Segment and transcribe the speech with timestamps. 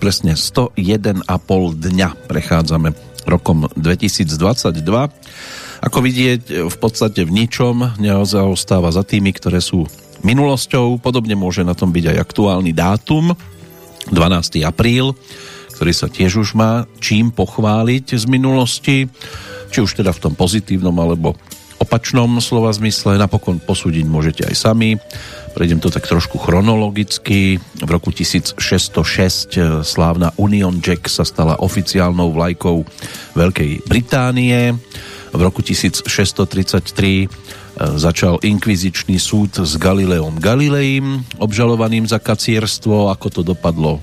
[0.00, 1.28] Presne 101,5
[1.76, 2.96] dňa prechádzame
[3.28, 4.80] rokom 2022.
[5.84, 9.84] Ako vidieť, v podstate v ničom nezaostáva za tými, ktoré sú
[10.24, 11.04] minulosťou.
[11.04, 13.36] Podobne môže na tom byť aj aktuálny dátum,
[14.08, 14.64] 12.
[14.64, 15.12] apríl,
[15.76, 19.04] ktorý sa tiež už má čím pochváliť z minulosti,
[19.68, 21.36] či už teda v tom pozitívnom alebo
[21.80, 23.16] opačnom slova zmysle.
[23.16, 25.00] Napokon posúdiť môžete aj sami.
[25.56, 27.58] Prejdem to tak trošku chronologicky.
[27.58, 32.84] V roku 1606 eh, slávna Union Jack sa stala oficiálnou vlajkou
[33.34, 34.76] Veľkej Británie.
[35.32, 37.28] V roku 1633 eh,
[37.96, 43.08] začal inkvizičný súd s Galileom Galileim, obžalovaným za kacierstvo.
[43.08, 43.98] Ako to dopadlo,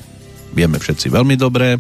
[0.52, 1.78] vieme všetci veľmi dobre.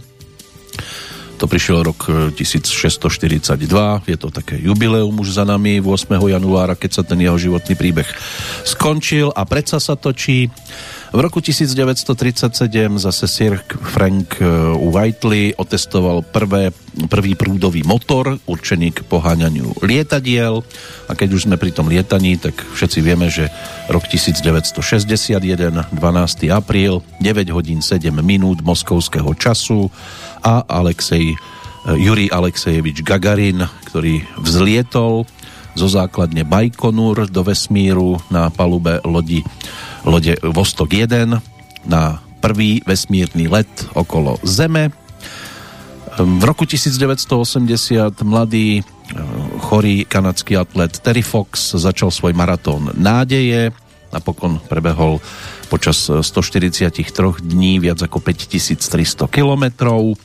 [1.37, 6.17] To prišiel rok 1642, e, je to také jubileum už za nami 8.
[6.17, 8.09] januára, keď sa ten jeho životný príbeh
[8.65, 10.49] skončil a predsa sa točí.
[11.07, 12.67] V roku 1937
[12.99, 16.75] zase Sir Frank e, Whiteley otestoval prvé,
[17.07, 20.67] prvý prúdový motor určený k poháňaniu lietadiel
[21.07, 23.47] a keď už sme pri tom lietaní, tak všetci vieme, že
[23.87, 25.95] rok 1961, 12.
[26.51, 29.87] apríl, 9 hodín 7 minút moskovského času
[30.43, 31.37] a Alexej, eh,
[31.95, 35.23] Juri Alexejevič Gagarin, ktorý vzlietol
[35.77, 39.45] zo základne Bajkonur do vesmíru na palube lodi,
[40.07, 41.27] lode Vostok 1
[41.83, 44.95] na prvý vesmírny let okolo Zeme.
[46.17, 48.83] V roku 1980 mladý eh,
[49.59, 53.75] chorý kanadský atlet Terry Fox začal svoj maratón nádeje.
[54.15, 55.19] Napokon prebehol
[55.67, 57.03] počas 143
[57.43, 60.15] dní viac ako 5300 kilometrov.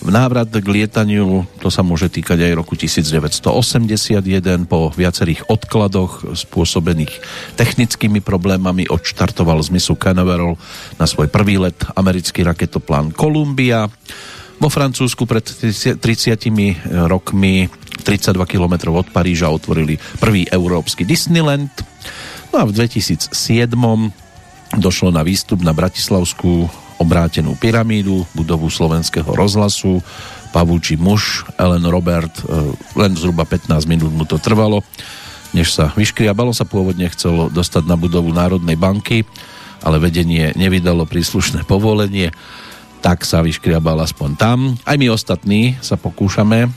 [0.00, 7.20] V návrat k lietaniu, to sa môže týkať aj roku 1981, po viacerých odkladoch spôsobených
[7.60, 10.56] technickými problémami odštartoval z misu Canaveral
[10.96, 13.92] na svoj prvý let americký raketoplán Columbia.
[14.56, 16.00] Vo Francúzsku pred 30
[17.04, 17.68] rokmi
[18.00, 21.72] 32 km od Paríža otvorili prvý európsky Disneyland.
[22.56, 23.36] No a v 2007
[24.80, 30.04] došlo na výstup na Bratislavskú obrátenú pyramídu, budovu slovenského rozhlasu,
[30.52, 34.84] pavúči muž, Ellen Robert, e, len zhruba 15 minút mu to trvalo,
[35.56, 39.24] než sa vyškriabalo sa pôvodne chcelo dostať na budovu Národnej banky,
[39.80, 42.36] ale vedenie nevydalo príslušné povolenie,
[43.00, 44.58] tak sa vyškriabal aspoň tam.
[44.84, 46.68] Aj my ostatní sa pokúšame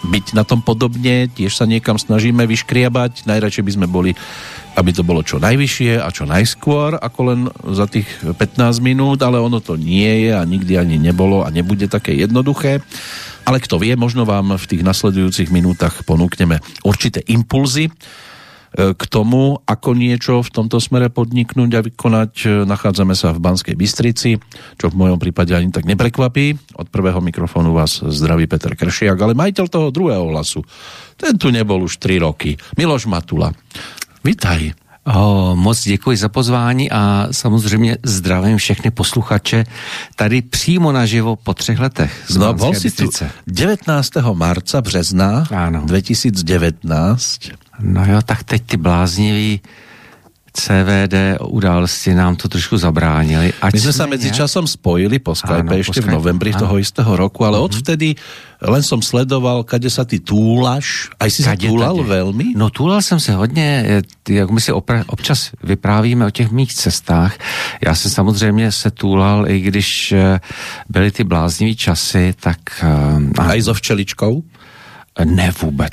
[0.00, 4.12] byť na tom podobne, tiež sa niekam snažíme vyškriabať, najradšej by sme boli
[4.70, 7.40] aby to bolo čo najvyššie a čo najskôr, ako len
[7.74, 11.90] za tých 15 minút, ale ono to nie je a nikdy ani nebolo a nebude
[11.90, 12.78] také jednoduché.
[13.42, 17.90] Ale kto vie, možno vám v tých nasledujúcich minútach ponúkneme určité impulzy
[18.70, 22.32] k tomu, ako niečo v tomto smere podniknúť a vykonať.
[22.46, 24.38] E, nachádzame sa v Banskej Bystrici,
[24.78, 26.78] čo v mojom prípade ani tak neprekvapí.
[26.78, 30.62] Od prvého mikrofónu vás zdraví Peter Kršiak, ale majiteľ toho druhého hlasu,
[31.18, 32.54] ten tu nebol už 3 roky.
[32.78, 33.50] Miloš Matula.
[34.22, 34.90] Vítaj.
[35.14, 39.64] O, moc děkuji za pozvání a samozřejmě zdravím všechny posluchače
[40.16, 42.24] tady přímo naživo po třech letech.
[42.28, 43.10] Z no, bol si tu
[43.46, 44.10] 19.
[44.32, 45.82] marca, března ano.
[45.86, 47.38] 2019.
[47.80, 49.60] No jo, tak teď ty bláznivý
[50.50, 53.54] CVD události nám to trošku zabránili.
[53.62, 57.14] Ať My sme sa medzi časom spojili po Skype po Skype, v novembri toho istého
[57.14, 57.70] roku, ale uh-huh.
[57.70, 58.18] odvtedy
[58.60, 61.08] len som sledoval, kade sa ty túlaš.
[61.22, 62.10] Aj si kade, sa túlal kade.
[62.12, 62.46] veľmi?
[62.58, 67.38] No túlal jsem se hodně, jak my si opra- občas vyprávíme o těch mých cestách.
[67.80, 70.40] Já jsem samozřejmě se túlal, i když eh,
[70.88, 72.58] byly ty bláznivý časy, tak...
[72.82, 74.42] Uh, Aj so včeličkou?
[75.24, 75.92] Ne vůbec.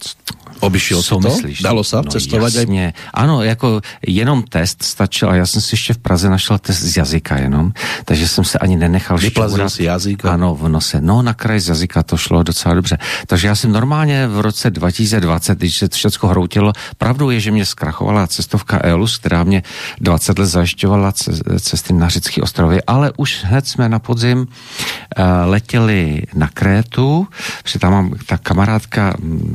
[0.60, 1.30] Obyšil Co to?
[1.30, 1.62] Myslíš?
[1.62, 2.54] Dalo se no, cestovat?
[2.54, 2.86] Jasně.
[2.86, 3.24] Aj...
[3.24, 6.98] Ano, jako jenom test stačil a já jsem si ještě v Praze našel test z
[6.98, 7.72] jazyka jenom,
[8.06, 10.26] takže jsem se ani nenechal Vyplazil si jazyk?
[10.26, 11.02] Ano, v nose.
[11.02, 12.98] No, na kraj z jazyka to šlo docela dobře.
[13.28, 17.66] Takže já jsem normálně v roce 2020, když se všechno hroutilo, pravdou je, že mě
[17.66, 19.64] zkrachovala cestovka Elus, která mě
[20.02, 21.14] 20 let zajišťovala
[21.60, 27.28] cesty na řecké ostrovy, ale už hned jsme na podzim uh, letěli na Krétu,
[27.64, 29.14] protože tam mám ta kamarádka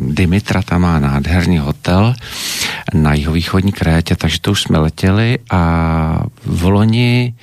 [0.09, 2.15] Dimitra, tam má nádherný hotel
[2.95, 7.35] na jihovýchodní Krétě, takže to už jsme letěli a v loni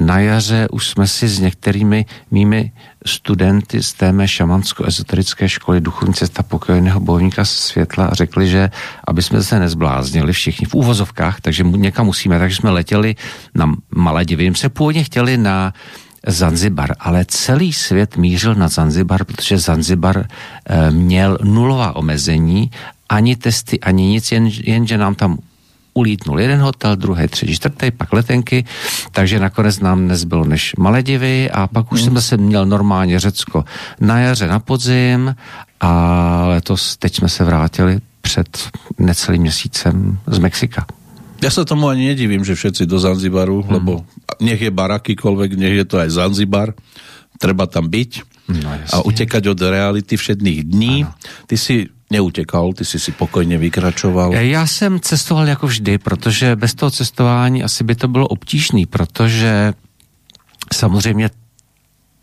[0.00, 2.72] na jaře už jsme si s některými mými
[3.06, 8.70] studenty z té mé šamansko-ezoterické školy duchovní cesta pokojného bojovníka světla a řekli, že
[9.08, 13.16] aby jsme se nezbláznili všichni v úvozovkách, takže někam musíme, takže jsme letěli
[13.54, 14.50] na Maledivy.
[14.50, 15.72] My se původně chtěli na
[16.26, 20.26] Zanzibar, ale celý svět mířil na Zanzibar, protože Zanzibar
[20.66, 22.70] e, měl nulová omezení,
[23.12, 25.38] ani testy, ani nic, jen, jenže nám tam
[25.92, 28.64] ulítnul jeden hotel, druhý, třetí, čtvrtý, pak letenky,
[29.12, 32.04] takže nakonec nám nezbylo než Maledivy a pak už mm.
[32.04, 33.64] jsem zase měl normálně Řecko
[34.00, 35.36] na jaře, na podzim
[35.80, 35.90] a
[36.46, 38.48] letos teď jsme se vrátili před
[38.98, 40.86] necelým měsícem z Mexika.
[41.42, 43.72] Ja sa tomu ani nedivím, že všetci do Zanzibaru, hmm.
[43.74, 44.06] lebo
[44.38, 46.70] nech je bar akýkoľvek, nech je to aj Zanzibar,
[47.42, 48.10] treba tam byť
[48.62, 51.02] no, a utekať od reality všedných dní.
[51.02, 51.10] Ano.
[51.50, 54.34] Ty si neutekal, ty si si pokojně vykračoval.
[54.34, 59.72] Já jsem cestoval jako vždy, protože bez toho cestování asi by to bylo obtížný, protože
[60.72, 61.30] samozřejmě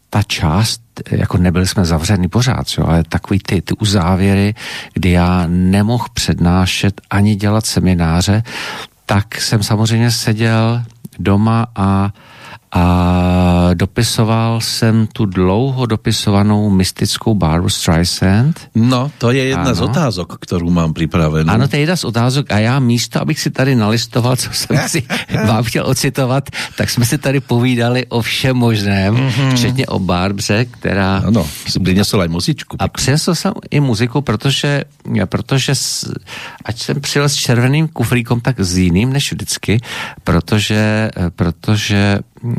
[0.09, 0.81] ta část,
[1.11, 4.55] jako nebyli jsme zavřený pořád, jo, ale takový ty, ty uzávěry,
[4.93, 8.43] kdy já nemohl přednášet ani dělat semináře,
[9.05, 10.83] tak jsem samozřejmě seděl
[11.19, 12.13] doma a
[12.71, 18.69] a dopisoval jsem tu dlouho dopisovanou mystickou Barbara Streisand.
[18.75, 19.75] No, to je jedna ano.
[19.75, 21.53] z otázok, kterou mám připravenou.
[21.53, 24.77] Ano, to je jedna z otázok a já místo, abych si tady nalistoval, co jsem
[24.87, 25.03] si
[25.47, 29.55] vám chtěl ocitovat, tak jsme si tady povídali o všem možném, mm-hmm.
[29.55, 31.17] včetně o Barbře, která...
[31.25, 32.77] Ano, si přinesl aj muzičku.
[32.79, 34.83] A přinesl jsem i muziku, protože,
[35.25, 35.73] protože
[36.65, 39.81] ať jsem přijel s červeným kufríkom, tak s jiným než vždycky,
[40.23, 42.58] protože, protože Eh,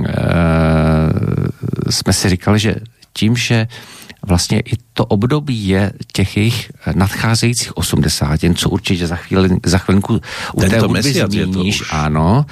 [1.90, 2.74] jsme si říkali, že
[3.12, 3.68] tím, že
[4.26, 10.20] vlastně i to období je těch jejich nadcházejících 80, co určitě za, chvíli, za chvilku
[10.54, 12.46] u Tento té hudby zmíníš, ano,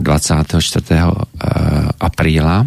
[0.00, 0.84] 24.
[0.94, 1.04] Eh,
[2.00, 2.66] apríla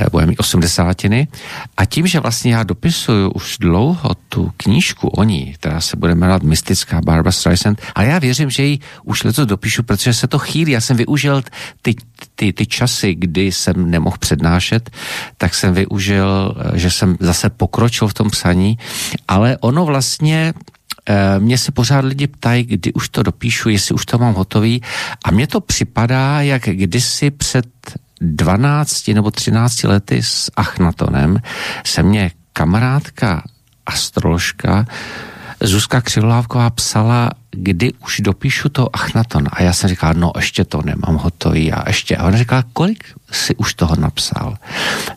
[0.00, 1.28] Eh, bude mít osmdesátiny.
[1.76, 6.14] A tím, že vlastně já dopisuju už dlouho tu knížku o ní, která se bude
[6.14, 10.38] jmenovat Mystická Barbara Streisand, ale já věřím, že ji už letos dopíšu, protože se to
[10.38, 10.72] chýlí.
[10.72, 11.42] Já jsem využil
[11.82, 11.94] ty,
[12.38, 14.90] ty, ty časy, kdy jsem nemohl přednášet,
[15.36, 18.78] tak jsem využil, eh, že jsem zase pokročil v tom psaní,
[19.28, 24.06] ale ono vlastně eh, mě se pořád lidi ptají, kdy už to dopíšu, jestli už
[24.06, 24.82] to mám hotový.
[25.24, 27.66] A mně to připadá, jak kdysi před
[28.20, 31.42] 12 nebo 13 lety s Achnatonem
[31.86, 33.42] se mě kamarádka
[33.86, 34.86] astroložka
[35.60, 37.30] Zuzka Křivlávková psala,
[37.62, 39.48] kdy už dopíšu to Achnaton.
[39.52, 42.16] A já jsem říkal, no ještě to nemám hotový a ještě.
[42.16, 44.56] A ona říkala, kolik si už toho napsal?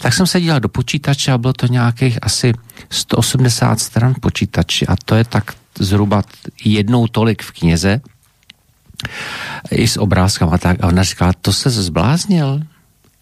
[0.01, 2.53] Tak jsem se díval do počítače a bylo to nějakých asi
[2.89, 6.23] 180 stran počítači a to je tak zhruba
[6.65, 8.01] jednou tolik v knize
[9.71, 10.83] i s obrázkama tak.
[10.83, 12.61] A ona říkala, to se zbláznil?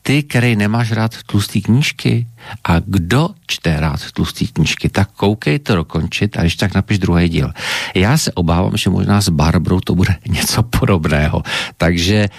[0.10, 2.28] Ty, který nemáš rád tlustý knížky
[2.64, 7.30] a kdo čte rád tlustý knížky, tak koukej to dokončit a když tak napiš druhý
[7.30, 7.54] díl.
[7.96, 11.44] Já se obávám, že možná s Barbrou to bude něco podobného.
[11.78, 12.30] Takže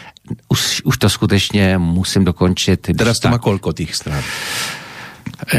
[0.49, 2.91] už, už to skutečně musím dokončit.
[2.99, 4.23] Teraz to má kolko těch stran?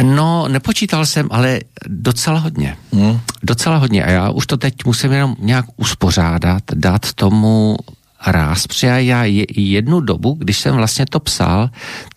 [0.04, 2.78] No, nepočítal jsem, ale docela hodně.
[2.94, 3.20] Hmm.
[3.44, 4.06] Docela hodně.
[4.06, 7.78] A já už to teď musím jenom nějak uspořádat, dát tomu
[8.26, 9.24] ráz, protože já
[9.56, 11.70] jednu dobu, když jsem vlastně to psal,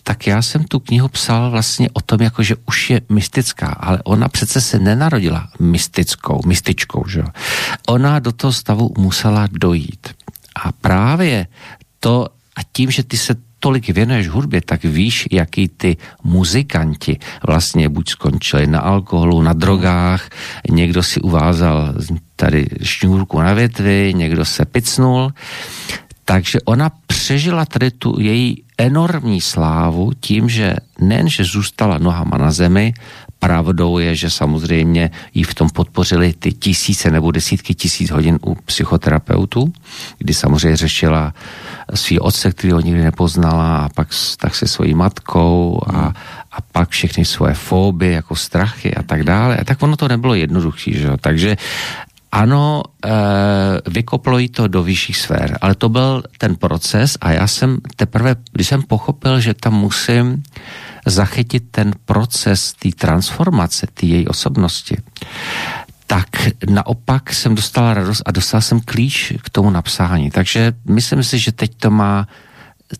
[0.02, 3.98] tak já jsem tu knihu psal vlastně o tom, jako že už je mystická, ale
[4.04, 7.22] ona přece se nenarodila mystickou, mystičkou, že
[7.88, 10.08] Ona do toho stavu musela dojít.
[10.64, 11.46] A právě
[12.00, 13.34] to, a tím, že ty se
[13.64, 20.28] tolik věnuješ hudbě, tak víš, jaký ty muzikanti vlastně buď skončili na alkoholu, na drogách,
[20.68, 21.94] někdo si uvázal
[22.36, 25.32] tady šňůrku na větvi, někdo se picnul.
[26.24, 32.52] Takže ona přežila tady tu její enormní slávu tím, že nejen, že zůstala nohama na
[32.52, 32.92] zemi,
[33.44, 38.54] pravdou je, že samozřejmě jí v tom podpořili ty tisíce nebo desítky tisíc hodin u
[38.54, 39.72] psychoterapeutů,
[40.18, 41.34] kdy samozřejmě řešila
[41.94, 44.08] svý otce, který ho nikdy nepoznala a pak
[44.40, 46.12] tak se svojí matkou a,
[46.52, 49.56] a pak všechny svoje fóby, jako strachy a tak dále.
[49.56, 51.16] A tak ono to nebylo jednoduchý, že jo?
[51.20, 51.56] Takže
[52.32, 53.10] ano, e,
[53.90, 58.36] vykoplo jí to do vyšších sfér, ale to byl ten proces a já jsem teprve,
[58.52, 60.42] když jsem pochopil, že tam musím
[61.06, 64.96] zachytit ten proces té transformace, té její osobnosti,
[66.06, 66.28] tak
[66.70, 70.30] naopak jsem dostala radost a dostal jsem klíč k tomu napsání.
[70.30, 72.28] Takže myslím si, že teď to má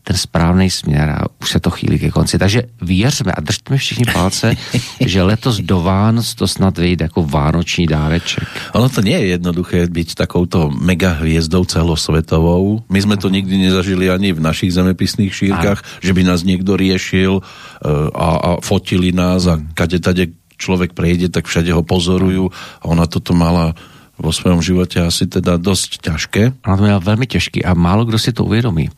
[0.02, 2.38] ten správný směr a už se to chýlí ke konci.
[2.38, 4.56] Takže věřme a držme všichni palce,
[5.00, 8.48] že letos do Vánoc to snad vyjde jako vánoční dáreček.
[8.72, 12.82] Ono to nie je jednoduché být takouto mega hviezdou celosvětovou.
[12.88, 15.86] My jsme to nikdy nezažili ani v našich zemepisných šírkách, a...
[16.00, 20.26] že by nás někdo riešil eh, a, a fotili nás a kade tade
[20.58, 22.48] člověk prejde, tak všade ho pozorují
[22.82, 23.74] a ona toto mala
[24.18, 26.52] vo svém životě asi teda dost těžké.
[26.66, 28.90] Ona to měla velmi těžký a málo kdo si to uvědomí.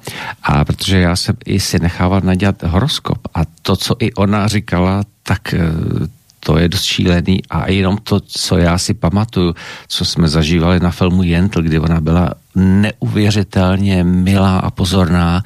[0.43, 5.03] A protože já jsem i si nechával nadělat horoskop a to, co i ona říkala,
[5.23, 5.59] tak eh,
[6.41, 9.55] to je dost šílený a jenom to, co já si pamatuju,
[9.89, 15.43] co jsme zažívali na filmu Jentl, kdy ona byla neuvěřitelně milá a pozorná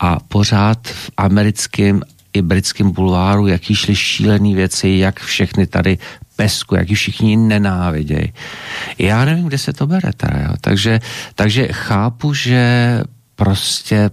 [0.00, 2.02] a pořád v americkém
[2.32, 5.98] i britském bulváru, jaký šly šílené věci, jak všechny tady
[6.42, 8.32] pesku, jak ji všichni nenávidějí.
[8.98, 10.54] Já nevím, kde se to bere teda, jo.
[10.60, 11.00] Takže,
[11.34, 12.62] takže chápu, že
[13.36, 14.10] prostě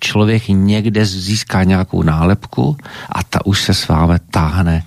[0.00, 2.76] člověk někde získá nějakou nálepku
[3.12, 4.82] a ta už se s vámi táhne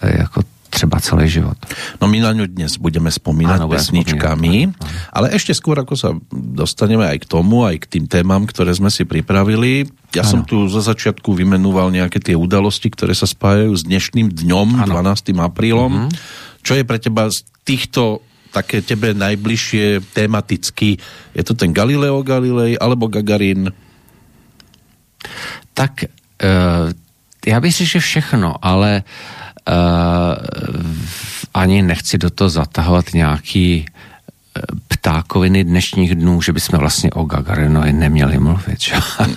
[0.00, 1.56] eh, jako třeba celý život.
[2.00, 4.76] No my na ňu dnes budeme spomínať ano, pesničkami, ano.
[5.10, 8.92] ale ešte skôr ako sa dostaneme aj k tomu, aj k tým témam, ktoré sme
[8.92, 9.88] si pripravili.
[10.12, 10.30] Ja ano.
[10.30, 14.92] som tu za začiatku vymenúval nejaké tie udalosti, ktoré sa spájajú s dnešným dňom, ano.
[15.02, 15.40] 12.
[15.40, 15.92] aprílom.
[16.06, 16.10] Mhm.
[16.62, 18.20] Čo je pre teba z týchto
[18.52, 21.00] také tebe najbližšie tematicky?
[21.32, 23.72] Je to ten Galileo Galilei alebo Gagarin?
[25.74, 26.04] Tak
[26.42, 26.92] uh,
[27.46, 29.47] já bych řekl, že všechno, ale Uh,
[31.54, 37.92] ani nechci do toho zatahovat nějaký eh, ptákoviny dnešních dnů, že bychom vlastně o Gagarinovi
[37.92, 38.80] neměli mluvit.
[38.80, 38.94] Že?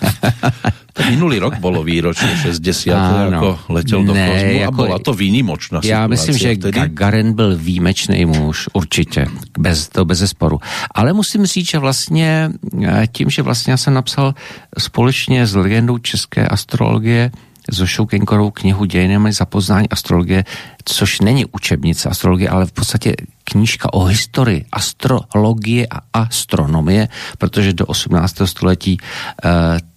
[0.93, 2.93] To minulý rok bylo výročí 60.
[2.93, 6.79] Ano, jako letěl do ne, kozmu jako, a byla to výnimočná Já myslím, že vtedy?
[6.79, 9.27] Gagarin byl výjimečný muž, určitě,
[9.59, 10.59] bez, to bez sporu.
[10.95, 12.50] Ale musím říct, že vlastně
[12.83, 14.35] eh, tím, že vlastně já jsem napsal
[14.77, 17.31] společně s legendou české astrologie
[17.70, 20.44] Zošou Kenkorovou knihu Dějinami za poznání astrologie,
[20.86, 27.86] což není učebnice astrologie, ale v podstatě knížka o historii astrologie a astronomie, protože do
[27.86, 28.36] 18.
[28.46, 29.48] století e,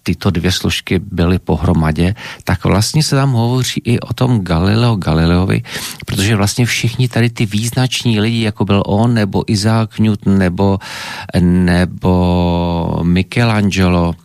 [0.03, 5.63] tyto dvě složky byly pohromadě, tak vlastně se tam hovoří i o tom Galileo Galileovi,
[6.05, 10.79] protože vlastně všichni tady ty význační lidi, jako byl on, nebo Isaac Newton, nebo,
[11.41, 14.15] nebo Michelangelo,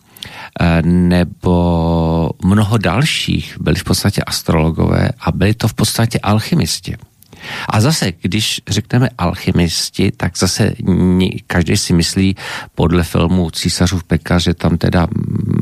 [0.83, 6.97] nebo mnoho dalších byli v podstatě astrologové a byli to v podstatě alchymisti.
[7.69, 10.73] A zase, když řekneme alchymisti, tak zase
[11.47, 12.35] každý si myslí
[12.75, 15.07] podle filmu Císařův pekař, že tam teda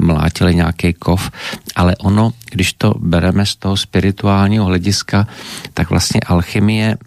[0.02, 1.32] mlátili nějaký kov,
[1.76, 5.28] ale ono, když to bereme z toho spirituálního hlediska,
[5.74, 6.98] tak vlastně alchymie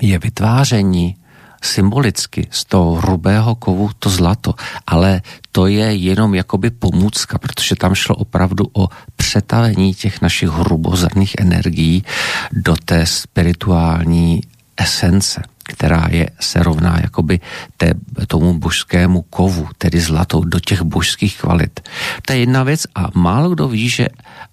[0.00, 1.16] je vytváření
[1.62, 4.54] symbolicky z toho hrubého kovu to zlato,
[4.86, 11.34] ale to je jenom jakoby pomůcka, protože tam šlo opravdu o přetavení těch našich hrubozrných
[11.38, 12.04] energií
[12.52, 14.40] do té spirituální
[14.76, 17.40] esence která je, se rovná jakoby
[17.76, 17.94] té,
[18.26, 21.80] tomu božskému kovu, tedy zlatou, do těch božských kvalit.
[22.26, 24.08] To je jedna věc a málo kdo ví, že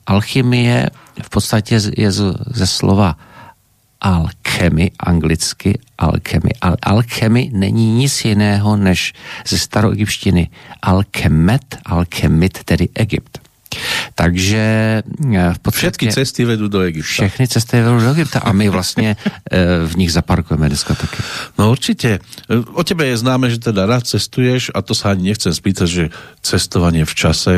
[0.08, 0.89] alchymie
[1.24, 2.12] v podstatě je
[2.51, 3.16] ze slova
[4.01, 6.50] alchemy, anglicky alchemy.
[6.62, 9.13] Al- alchemy není nic jiného než
[9.48, 10.50] ze staroegyptštiny
[10.82, 13.39] alchemet, alchemit, tedy Egypt.
[14.15, 14.63] Takže
[15.36, 15.88] eh, v podstatě...
[15.88, 17.08] Všetky cesty vedou do Egypta.
[17.08, 19.15] Všechny cesty vedou do Egypta a my vlastně
[19.51, 21.24] eh, v nich zaparkujeme dneska taky.
[21.58, 22.20] No určitě.
[22.74, 26.06] O tebe je známe, že teda rád cestuješ a to sa ani nechcem spýtať, že
[26.41, 27.53] cestovanie v čase,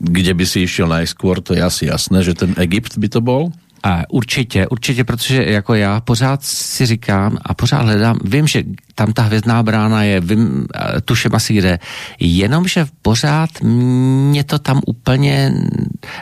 [0.00, 3.52] kde by si išiel najskôr, to je asi jasné, že ten Egypt by to bol?
[3.84, 8.62] A určitě, určitě, protože jako já pořád si říkám a pořád hledám, vím, že
[8.94, 10.66] tam ta hvězdná brána je, vím,
[11.04, 11.78] tuším asi kde,
[12.20, 15.52] jenomže pořád mě to tam úplně,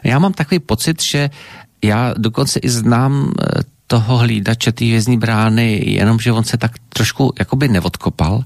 [0.04, 1.30] já mám takový pocit, že
[1.84, 3.32] já dokonce i znám
[3.92, 8.44] toho hlídače té vězní brány, jenomže on se tak trošku jakoby neodkopal,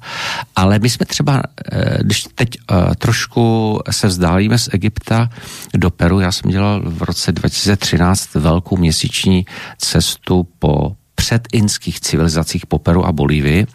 [0.56, 5.30] ale my jsme třeba, eh, když teď eh, trošku se vzdálíme z Egypta
[5.74, 9.46] do Peru, já jsem dělal v roce 2013 velkou měsíční
[9.78, 13.66] cestu po předinských civilizacích po Peru a Bolívii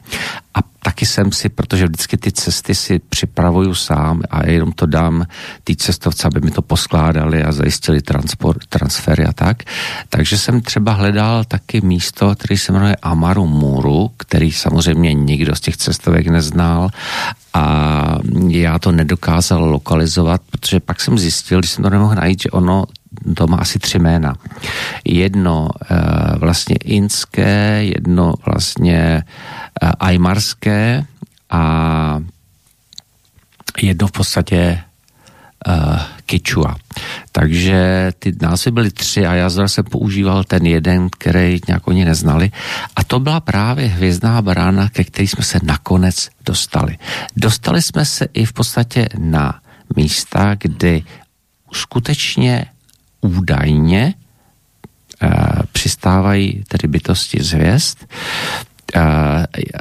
[0.54, 5.26] a taky jsem si, protože vždycky ty cesty si připravuju sám a jenom to dám
[5.64, 9.64] ty cestovce, aby mi to poskládali a zajistili transport, transfery a tak.
[10.10, 15.60] Takže jsem třeba hledal taky místo, který se jmenuje Amaru Muru, který samozřejmě nikdo z
[15.60, 16.90] těch cestovek neznal
[17.54, 18.18] a
[18.48, 22.86] já to nedokázal lokalizovat, protože pak jsem zjistil, když jsem to nemohl najít, že ono
[23.36, 24.36] to má asi tři jména.
[25.06, 25.96] Jedno e,
[26.38, 29.24] vlastně inské, jedno vlastně e,
[30.00, 31.06] ajmarské
[31.50, 32.20] a
[33.82, 34.84] jedno v podstatě
[35.68, 36.76] uh, Kichua.
[37.32, 42.52] Takže ty názvy byly tři a já zase používal ten jeden, který nějak oni neznali.
[42.96, 46.98] A to byla právě hvězdná brána, ke který jsme se nakonec dostali.
[47.36, 49.60] Dostali jsme se i v podstatě na
[49.96, 51.04] místa, kdy
[51.74, 52.66] skutečně
[53.22, 54.14] údajně
[55.24, 55.30] uh,
[55.72, 57.98] přistávají tedy bytosti z hvězd.
[58.96, 59.02] A,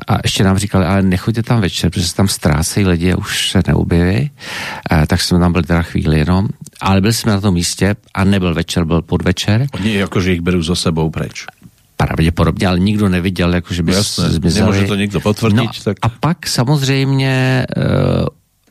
[0.08, 3.50] a ještě nám říkali, ale nechoďte tam večer, protože se tam ztrácejí lidi a už
[3.50, 4.30] se neobjeví.
[4.90, 6.48] A, tak jsme tam byli teda chvíli jenom.
[6.80, 9.66] Ale byli jsme na tom místě a nebyl večer, byl podvečer.
[9.72, 11.46] Oni jakože jich berou za sebou preč.
[11.96, 14.70] Pravděpodobně, ale nikdo neviděl, jakože by Jasné, zmizeli.
[14.70, 15.56] Nemůže to někdo potvrdit.
[15.56, 15.96] No, tak...
[16.02, 17.84] A pak samozřejmě uh,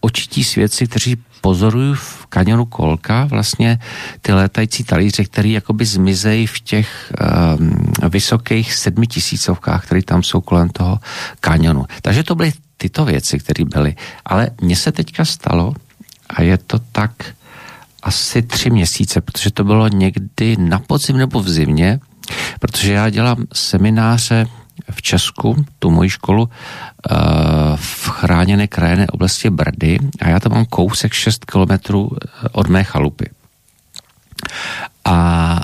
[0.01, 3.79] očití svědci, kteří pozorují v kanionu Kolka vlastně
[4.21, 7.13] ty létající talíře, které jakoby zmizejí v těch
[7.59, 10.99] um, vysokých sedmitisícovkách, které tam jsou kolem toho
[11.39, 11.85] kanionu.
[12.01, 13.95] Takže to byly tyto věci, které byly.
[14.25, 15.73] Ale mně se teďka stalo,
[16.29, 17.11] a je to tak
[18.03, 21.99] asi tři měsíce, protože to bylo někdy na podzim nebo v zimě,
[22.59, 24.47] protože já dělám semináře
[24.91, 27.15] v Česku, tu moji školu, eh,
[27.75, 32.83] v chráněné krajené oblasti Brdy a já tam mám kousek 6 kilometrů eh, od mé
[32.83, 33.29] chalupy.
[35.05, 35.59] A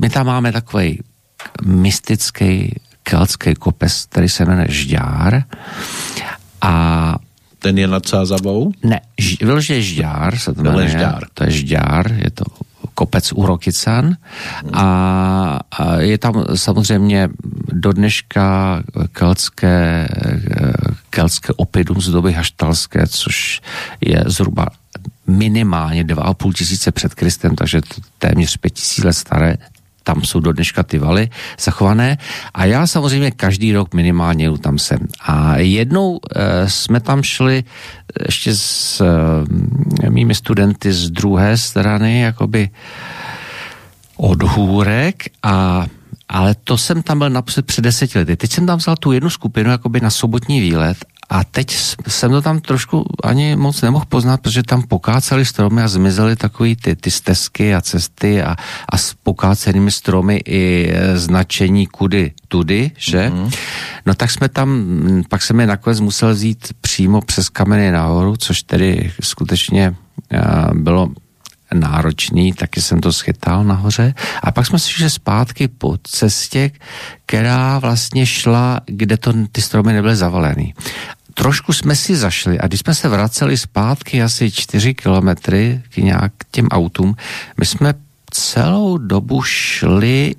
[0.00, 1.02] my tam máme takový
[1.64, 5.44] mystický keltský kopec, který se jmenuje Žďár
[6.60, 7.14] a
[7.58, 8.72] ten je nad Sázavou?
[8.84, 9.00] Ne,
[9.40, 10.88] vyloženě Žďár se to jmenuje.
[10.88, 11.22] Žďár.
[11.34, 12.44] To je Žďár, je to
[12.94, 14.16] kopec u Rokycan
[14.72, 15.60] a,
[15.98, 17.28] je tam samozřejmě
[17.72, 18.82] do dneška
[19.12, 20.08] keltské,
[21.10, 23.60] keltské opidum z doby haštalské, což
[24.00, 24.66] je zhruba
[25.26, 27.80] minimálně 2,5 tisíce před Kristem, takže
[28.18, 29.56] téměř 5 tisíc let staré,
[30.04, 31.28] tam jsou do dneška ty valy
[31.60, 32.18] zachované
[32.54, 34.98] a já samozřejmě každý rok minimálně jdu tam sem.
[35.20, 37.64] A jednou e, jsme tam šli
[38.28, 42.70] ještě s e, mými studenty z druhé strany, jakoby
[44.16, 45.86] od hůrek a
[46.28, 48.36] ale to jsem tam byl napřed před deseti lety.
[48.36, 50.96] Teď jsem tam vzal tu jednu skupinu jakoby na sobotní výlet
[51.34, 51.76] a teď
[52.08, 56.76] jsem to tam trošku ani moc nemohl poznat, protože tam pokáceli stromy a zmizely takový
[56.76, 58.56] ty, ty stezky a cesty a,
[58.88, 63.30] a s pokácenými stromy i e, značení kudy tudy, že?
[63.34, 63.50] Mm-hmm.
[64.06, 64.86] No tak jsme tam,
[65.28, 71.10] pak jsem je nakonec musel vzít přímo přes kameny nahoru, což tedy skutečně uh, bylo
[71.74, 74.14] náročný, taky jsem to schytal nahoře.
[74.42, 76.70] A pak jsme si šli zpátky po cestě,
[77.26, 80.74] která vlastně šla, kde to, ty stromy nebyly zavalený.
[81.34, 86.32] Trošku jsme si zašli a když jsme se vraceli zpátky asi čtyři kilometry k nějak
[86.50, 87.16] těm autům,
[87.60, 87.94] my jsme
[88.30, 90.34] celou dobu šli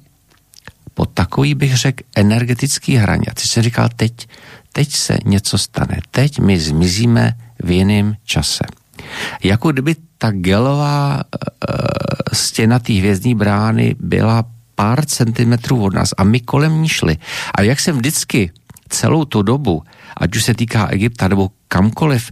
[0.94, 3.26] po takový, bych řekl, energetický hraně.
[3.32, 4.28] A ty jsem říkal, teď,
[4.74, 6.00] teď se něco stane.
[6.12, 8.64] Teď my zmizíme v jiném čase.
[9.44, 14.44] Jako kdyby ta gelová e, stěna té hvězdní brány byla
[14.76, 17.18] pár centimetrů od nás a my kolem ní šli.
[17.56, 18.52] A jak jsem vždycky
[18.90, 19.84] celou tu dobu,
[20.18, 22.32] ať už se týká Egypta nebo kamkoliv,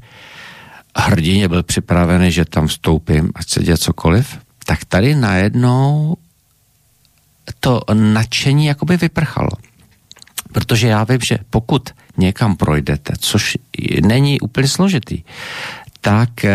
[0.98, 6.16] hrdině byl připravený, že tam vstoupím, ať se děje cokoliv, tak tady najednou
[7.60, 9.50] to nadšení jakoby vyprchalo.
[10.52, 13.58] Protože já vím, že pokud někam projdete, což
[14.02, 15.24] není úplně složitý,
[16.02, 16.52] tak eh,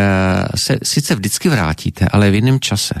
[0.55, 2.95] se sice vždycky vrátíte, ale v jiném čase.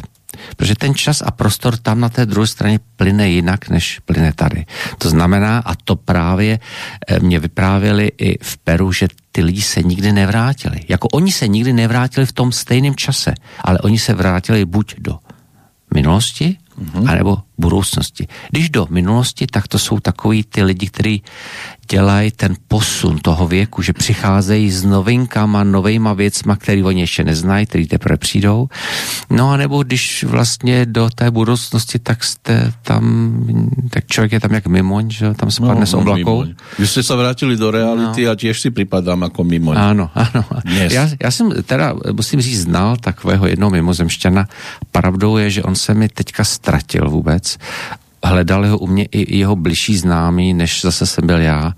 [0.57, 4.65] Protože ten čas a prostor tam na té druhé straně plyne jinak, než plyne tady.
[4.97, 6.59] To znamená, a to právě
[7.07, 10.79] eh, mě vyprávěli i v Peru, že ty lidi se nikdy nevrátili.
[10.89, 15.19] Jako oni se nikdy nevrátili v tom stejném čase, ale oni se vrátili buď do
[15.93, 17.09] minulosti, mm-hmm.
[17.09, 18.27] anebo budoucnosti.
[18.49, 21.23] Když do minulosti, tak to jsou takový ty lidi, kteří
[21.91, 27.65] dělají ten posun toho věku, že přicházejí s novinkama, novejma věcma, které oni ještě neznají,
[27.65, 28.69] které teprve přijdou.
[29.29, 33.33] No a nebo když vlastně do té budoucnosti, tak jste tam,
[33.89, 36.45] tak člověk je tam jak mimoň, že tam spadne no, z oblakou.
[36.79, 38.31] Vy jste se vrátili do reality no.
[38.31, 39.77] a těž si připadám jako mimoň.
[39.77, 40.45] Ano, ano.
[40.65, 40.93] Yes.
[40.93, 44.47] Já, já jsem teda, musím říct, znal takového jednoho mimozemšťana.
[44.91, 47.57] Pravdou je, že on se mi teďka ztratil vůbec
[48.23, 51.73] hledali ho u mě i jeho bližší známý, než zase jsem byl já.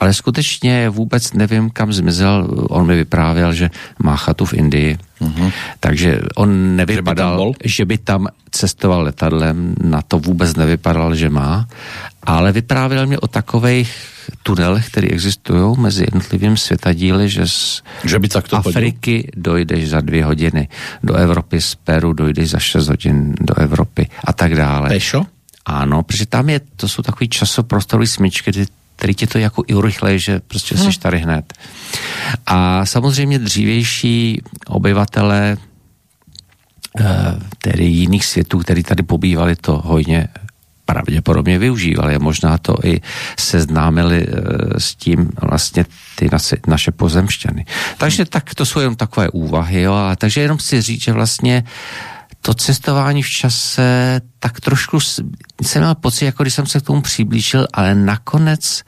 [0.00, 2.48] Ale skutečně vůbec nevím, kam zmizel.
[2.68, 3.70] On mi vyprávěl, že
[4.02, 4.98] má chatu v Indii.
[5.20, 5.52] Uh-huh.
[5.80, 11.30] Takže on nevypadal, že by, že by tam cestoval letadlem, na to vůbec nevypadal, že
[11.30, 11.66] má.
[12.22, 18.28] Ale vyprávěl mě o takových tunelech, které existují mezi jednotlivými světadíly, že z že by
[18.28, 19.30] tak to Afriky chodil.
[19.36, 20.68] dojdeš za dvě hodiny,
[21.02, 24.88] do Evropy z Peru dojdeš za šest hodin do Evropy a tak dále.
[24.88, 25.26] Pešo?
[25.66, 30.18] Ano, protože tam je, to jsou takový časoprostorový smyčky, který ti to jako i urychlej,
[30.18, 30.92] že prostě hmm.
[30.92, 31.52] jsi tady hned.
[32.46, 35.56] A samozřejmě dřívější obyvatele
[37.00, 37.04] eh,
[37.58, 40.28] tedy jiných světů, který tady pobývali, to hojně
[40.86, 43.00] pravděpodobně využívali a možná to i
[43.38, 47.66] seznámili eh, s tím vlastně ty naše, naše pozemšťany.
[47.98, 51.64] Takže tak to jsou jenom takové úvahy, jo, a takže jenom chci říct, že vlastně
[52.42, 57.02] to cestování v čase, tak trošku jsem měl pocit, jako když jsem se k tomu
[57.02, 58.82] přiblížil, ale nakonec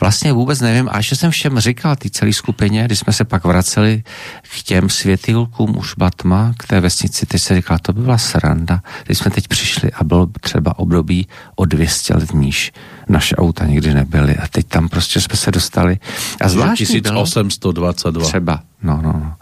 [0.00, 0.88] vlastně vůbec nevím.
[0.92, 4.02] A ještě jsem všem říkal, ty celé skupině, když jsme se pak vraceli
[4.42, 8.82] k těm světýlkům už Batma, k té vesnici, teď se říkal, to by byla sranda,
[9.04, 12.72] když jsme teď přišli a bylo třeba období o 200 let níž.
[13.08, 15.98] Naše auta nikdy nebyly a teď tam prostě jsme se dostali.
[16.40, 18.26] A zvláštní 1822.
[18.26, 19.34] Třeba, no, no, no.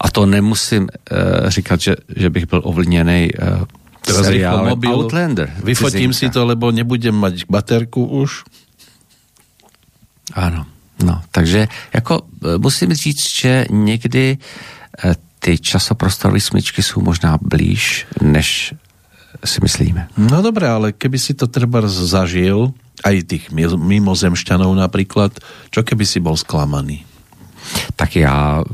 [0.00, 3.64] A to nemusím uh, říkat, že, že bych byl ovlněný uh,
[4.06, 5.50] Teraz seriále mobil, Outlander.
[5.64, 6.18] Vyfotím cizinka.
[6.18, 8.44] si to, lebo nebudem mať baterku už.
[10.36, 10.66] Ano,
[11.00, 14.38] no, takže jako e, musím říct, že někdy
[15.04, 18.74] e, ty časoprostorové smyčky jsou možná blíž, než
[19.44, 20.08] si myslíme.
[20.16, 22.72] No dobré, ale keby si to třeba zažil,
[23.04, 23.44] aj tých
[23.76, 25.36] mimozemšťanov například,
[25.68, 27.04] čo keby si bol sklamaný?
[27.96, 28.64] Tak já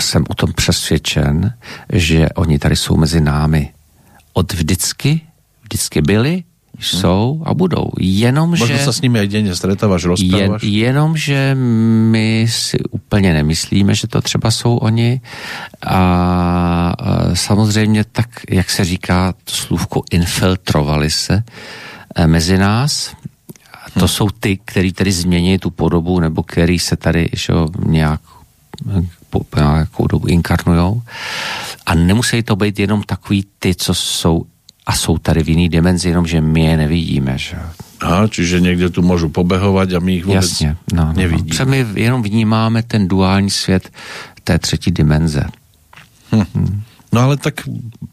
[0.00, 1.54] jsem o tom přesvědčen,
[1.92, 3.72] že oni tady jsou mezi námi
[4.32, 5.20] od vždycky,
[5.62, 6.44] vždycky byli,
[6.80, 7.90] jsou a budou.
[7.98, 8.64] Jenomže...
[8.64, 10.62] Možná se s nimi denně stretáváš, rozpráváš?
[10.62, 11.56] Jen, jenomže
[12.10, 15.20] my si úplně nemyslíme, že to třeba jsou oni
[15.86, 21.44] a, a samozřejmě tak, jak se říká, to slůvko infiltrovali se
[22.14, 23.14] e, mezi nás.
[23.94, 24.08] To hmm.
[24.08, 27.52] jsou ty, který tedy změní tu podobu, nebo který se tady že,
[27.86, 28.20] nějak
[29.30, 31.02] po nějakou dobu inkarnujou.
[31.86, 34.44] A nemusí to být jenom takový ty, co jsou
[34.86, 37.38] a jsou tady v jiný dimenzi, jenom že my je nevidíme.
[37.38, 37.56] Že?
[38.00, 41.12] Aha, čiže někde tu můžu pobehovat a my jich vůbec Jasně, no, no, no.
[41.12, 41.64] nevidíme.
[41.64, 41.70] No.
[41.70, 43.90] my jenom vnímáme ten duální svět
[44.44, 45.44] té třetí dimenze.
[46.32, 46.44] Hm.
[46.54, 46.82] Hm.
[47.12, 47.54] No ale tak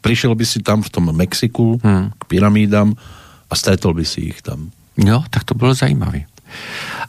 [0.00, 2.10] přišel by si tam v tom Mexiku hm.
[2.18, 2.94] k pyramídám
[3.50, 4.70] a stretol by si jich tam.
[4.96, 6.20] Jo, tak to bylo zajímavé.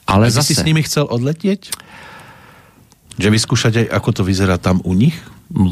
[0.08, 0.54] Ale a zase...
[0.54, 1.70] jsi s nimi chcel odletět?
[3.16, 5.16] Že vyskúšať aj, ako to vyzerá tam u nich?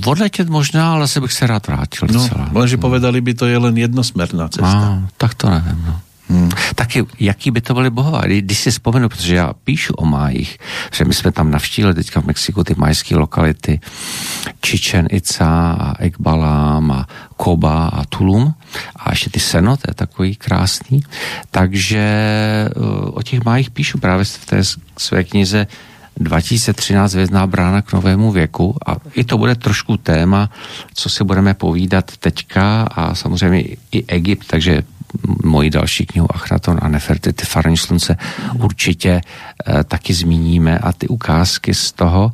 [0.06, 2.50] Odletět možná, ale se bych se rád vrátil no, celá.
[2.54, 4.68] Lenže povedali by to je len jednosmerná cesta.
[4.68, 6.00] A, tak to nevím, no.
[6.30, 6.50] Hmm.
[6.76, 8.22] Taky, jaký by to byly bohové?
[8.26, 10.58] Když si vzpomenu, protože já píšu o májích,
[10.94, 13.80] že my jsme tam navštívili teďka v Mexiku ty majské lokality
[14.66, 18.54] Chichen Itza a Ekbalám a Koba a Tulum
[18.96, 21.04] a ještě ty Seno, to je takový krásný.
[21.52, 22.06] Takže
[22.76, 24.62] uh, o těch májích píšu právě v té
[24.98, 25.68] své knize
[26.18, 28.76] 2013 vězná brána k novému věku.
[28.88, 30.50] A i to bude trošku téma,
[30.94, 34.84] co si budeme povídat teďka a samozřejmě i Egypt, takže
[35.44, 38.18] moji další knihu Achnaton a Nefertity Farní slunce
[38.60, 42.32] určitě e, taky zmíníme a ty ukázky z toho,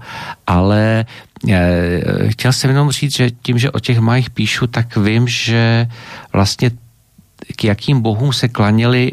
[0.48, 1.06] ale
[1.50, 5.88] e, chtěl jsem jenom říct, že tím, že o těch majích píšu, tak vím, že
[6.34, 6.72] vlastně
[7.56, 9.12] k jakým bohům se klaněli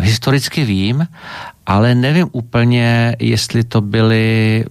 [0.00, 1.06] historicky vím,
[1.66, 4.64] ale nevím úplně, jestli to byly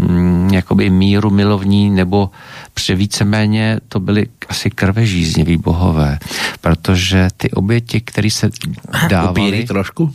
[0.00, 2.30] mm, jakoby míru milovní, nebo
[2.74, 6.18] pře víceméně to byly asi krvežízniví bohové,
[6.60, 8.50] protože ty oběti, které se
[9.08, 9.30] dávaly...
[9.30, 10.14] Upíry trošku?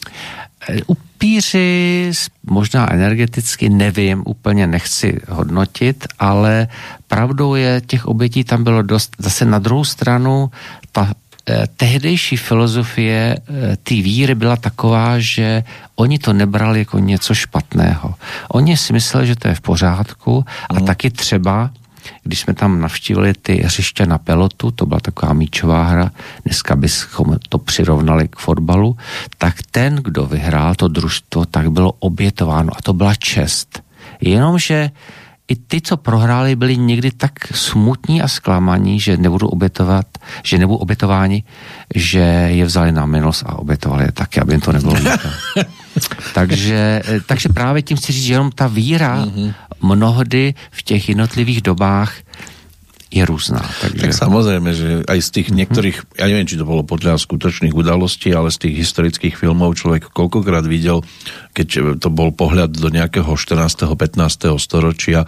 [0.70, 2.12] Eh, upíři
[2.44, 6.68] možná energeticky, nevím, úplně nechci hodnotit, ale
[7.08, 9.16] pravdou je, těch obětí tam bylo dost.
[9.20, 10.52] Zase na druhou stranu,
[10.92, 11.29] ta Eh,
[11.78, 15.64] tehdejší filozofie eh, té víry byla taková, že
[15.96, 18.16] oni to nebrali jako něco špatného.
[18.50, 20.86] Oni si mysleli, že to je v pořádku a mm.
[20.86, 21.70] taky třeba
[22.24, 26.12] když jsme tam navštívili ty hřiště na pelotu, to byla taková míčová hra,
[26.46, 28.98] dneska bychom to přirovnali k fotbalu,
[29.38, 33.84] tak ten, kdo vyhrál to družstvo, tak bylo obětováno a to byla čest.
[34.22, 34.92] Jenomže
[35.50, 40.06] i ty, co prohráli, byli někdy tak smutní a zklamaní, že nebudou obětovat,
[40.44, 41.44] že nebudou obětováni,
[41.96, 42.20] že
[42.54, 44.96] je vzali na milost a obětovali je taky, aby jim to nebylo
[46.34, 49.54] takže, eh, takže právě tím chci říct, že jenom ta víra mm-hmm.
[49.82, 52.14] mnohdy v těch jednotlivých dobách
[53.12, 53.66] je různá.
[53.82, 54.02] Takže...
[54.02, 58.34] Tak samozřejmě, že aj z těch některých, já nevím, či to bylo podle skutečných udalostí,
[58.34, 61.02] ale z těch historických filmů člověk kolikrát viděl,
[61.54, 63.78] keď to byl pohled do nějakého 14.
[63.98, 64.40] 15.
[64.58, 65.26] storočia,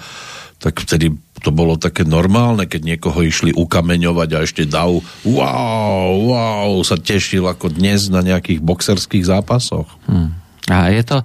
[0.61, 1.09] tak vtedy
[1.41, 4.93] to bolo také normálne, keď niekoho išli ukameňovať a ešte dav,
[5.25, 9.89] wow, wow, sa tešil ako dnes na nejakých boxerských zápasoch.
[10.05, 10.37] Hmm.
[10.69, 11.17] A je to,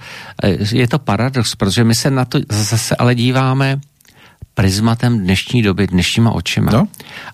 [0.72, 3.80] je to paradox, protože my se na to zase ale díváme
[4.56, 6.72] prismatem dnešní doby, dnešníma očima.
[6.72, 6.88] No?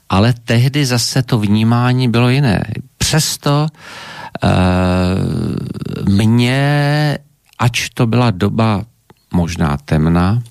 [0.09, 2.65] Ale tehdy zase to vnímání bylo jiné.
[2.99, 4.51] Přesto uh,
[6.15, 7.19] mě,
[7.59, 8.83] ač to byla doba
[9.33, 10.43] možná temná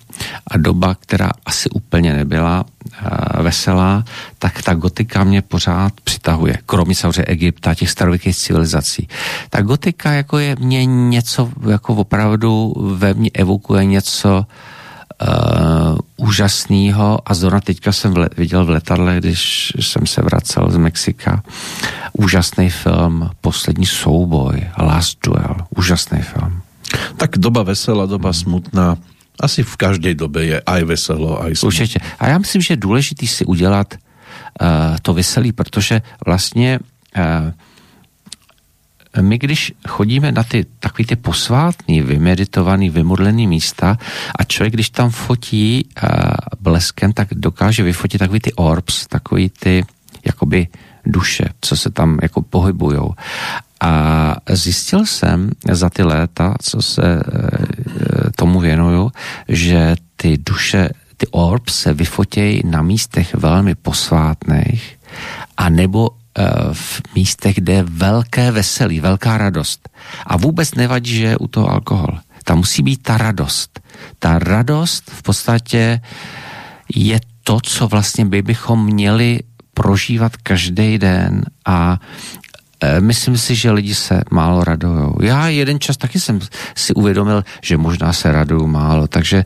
[0.48, 4.04] a doba, která asi úplně nebyla uh, veselá,
[4.40, 6.58] tak ta gotika mě pořád přitahuje.
[6.66, 9.08] Kromě samozřejmě Egypta, těch starověkých civilizací.
[9.50, 14.46] Ta gotika jako je mě něco, jako opravdu ve mně evokuje něco uh,
[15.22, 20.78] uh, úžasného a zrovna teďka jsem vle, viděl v letadle, když jsem se vracel z
[20.78, 21.44] Mexika,
[22.14, 26.62] úžasný film Poslední souboj, Last Duel, úžasný film.
[27.18, 28.98] Tak doba veselá, doba smutná.
[29.40, 31.68] Asi v každé době je aj veselo, aj smutné.
[31.68, 32.00] Určitě.
[32.20, 34.68] A já myslím, že je důležité si udělat uh,
[35.02, 36.80] to veselý, protože vlastně
[37.18, 37.52] uh,
[39.22, 43.98] my když chodíme na ty takový ty posvátný, vymeditovaný, vymodlený místa
[44.36, 46.10] a člověk, když tam fotí uh,
[46.60, 49.86] bleskem, tak dokáže vyfotit takový ty orbs, takový ty
[50.26, 50.68] jakoby
[51.06, 53.14] duše, co se tam jako pohybujou.
[53.82, 57.22] A zjistil jsem za ty léta, co se e,
[58.36, 59.12] tomu věnuju,
[59.48, 64.98] že ty duše, ty orbs se vyfotějí na místech velmi posvátných
[65.58, 66.10] a nebo
[66.74, 69.90] v místech, kde je velké veselí, velká radost.
[70.26, 72.20] A vůbec nevadí, že je u toho alkohol.
[72.44, 73.80] Tam musí být ta radost.
[74.20, 76.02] Ta radost v podstatě
[76.96, 79.40] je to, co vlastně by bychom měli
[79.74, 82.41] prožívat každý den a Eh,
[83.00, 85.16] myslím si, že lidi se málo radujou.
[85.22, 86.40] Já jeden čas taky jsem
[86.76, 89.46] si uvědomil, že možná se raduju málo, takže,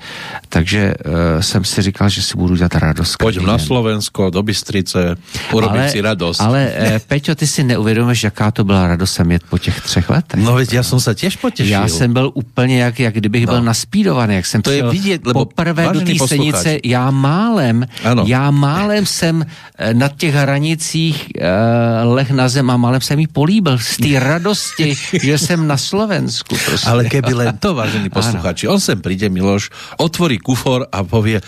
[0.49, 3.17] takže uh, jsem si říkal, že si budu dělat radost.
[3.17, 5.15] Pojď na Slovensko, do Bystrice,
[5.51, 6.41] urobit si radost.
[6.41, 10.09] Ale uh, Peťo, ty si neuvědomíš, jaká to byla radost sem jet po těch třech
[10.09, 10.39] letech.
[10.43, 11.71] No veď já jsem se těž potěšil.
[11.71, 13.53] Já jsem byl úplně jak, jak kdybych no.
[13.53, 18.23] byl naspídovaný, jak jsem to je vidět, lebo poprvé do té stanice, já málem, ano.
[18.27, 19.45] já málem jsem
[19.93, 21.27] na těch hranicích
[22.03, 25.77] uh, leh na zem a málem jsem jí políbil z té radosti, že jsem na
[25.77, 26.55] Slovensku.
[26.65, 26.89] Prostě.
[26.89, 31.41] Ale keby len to, vážení posluchači, on sem príde, Miloš, otvorí kufor a povie,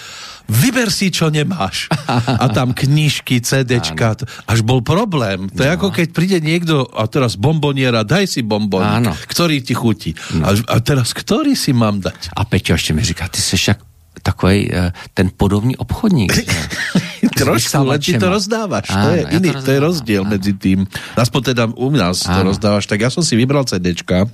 [0.48, 1.92] vyber si, čo nemáš.
[2.40, 4.26] A tam knížky, CDčka, ano.
[4.48, 5.52] až bol problém.
[5.52, 5.66] To no.
[5.68, 8.84] je ako keď príde niekto a teraz bomboniera, daj si bombon,
[9.28, 10.16] ktorý ti chutí.
[10.34, 10.48] No.
[10.48, 12.32] A, a teraz, ktorý si mám dať?
[12.36, 13.78] A Peťo ještě mi říká, ty jsi však
[14.24, 16.34] takový uh, ten podobný obchodník.
[17.38, 18.88] Trošku, len ty to rozdávaš.
[18.90, 20.32] Áno, to je ja iný, to, to je rozdiel áno.
[20.34, 20.80] medzi tým.
[21.14, 22.34] Aspoň teda u nás áno.
[22.34, 22.86] to rozdávaš.
[22.90, 24.26] Tak ja som si vybral CDčka,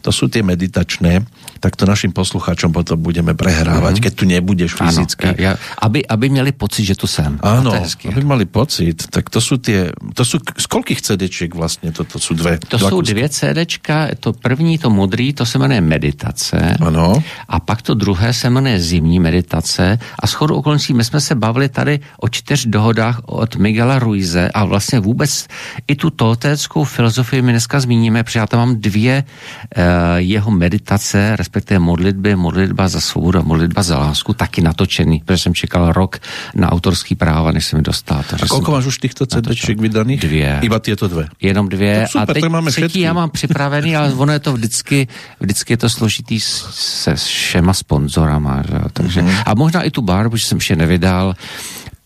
[0.00, 1.26] to sú tie meditačné,
[1.58, 4.04] tak to našim posluchačom potom budeme prehrávať, mm-hmm.
[4.04, 5.26] keď tu nebudeš fyzicky.
[5.32, 7.40] Áno, ja, aby, aby měli pocit, že tu jsem.
[7.40, 7.72] Áno,
[8.04, 9.08] aby mali pocit.
[9.08, 11.90] Tak to sú tie, to sú, z koľkých CDčiek vlastne?
[11.96, 12.60] To, to sú dve?
[12.68, 16.76] To sú dvě CDčka, to první, to modrý, to se jmenuje meditace.
[16.80, 17.22] Ano.
[17.48, 19.98] A pak to druhé se jmenuje zimní meditace.
[20.18, 24.64] A shodou okolností my jsme se bavili tady o čtyř dohodách od Miguela Ruize a
[24.64, 25.46] vlastně vůbec
[25.88, 29.82] i tu toltéckou filozofii my dneska zmíníme, protože já tam mám dvě uh,
[30.16, 35.54] jeho meditace, respektive modlitby, modlitba za svobodu a modlitba za lásku, taky natočený, protože jsem
[35.54, 36.18] čekal rok
[36.54, 38.24] na autorský práva, než se mi dostal.
[38.42, 40.20] A kolik máš už těchto CDček vydaných?
[40.20, 40.58] Dvě.
[40.62, 41.26] Iba tyto dvě?
[41.40, 42.06] Jenom dvě.
[42.08, 45.08] super, a teď máme třetí já mám připravený, ale ono je to vždycky,
[45.40, 48.78] vždycky je to složitý se všema sponzorama, že?
[48.92, 49.42] takže mm-hmm.
[49.46, 51.34] a možná i tu barbu, že jsem ještě nevydal,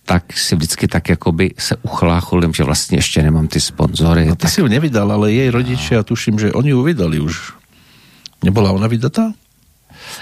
[0.09, 4.25] tak si vždycky tak jakoby se uchlácholím, že vlastně ještě nemám ty sponzory.
[4.25, 4.51] No ty tak...
[4.51, 7.53] si ju nevydal, ale jej rodiče, já tuším, že oni ju vydali už.
[8.45, 9.33] Nebyla ona vydatá?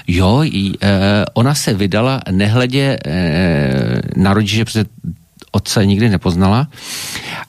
[0.06, 4.84] Jo, i, e, ona se vydala nehledě e, na rodiče, protože
[5.50, 6.68] otce nikdy nepoznala.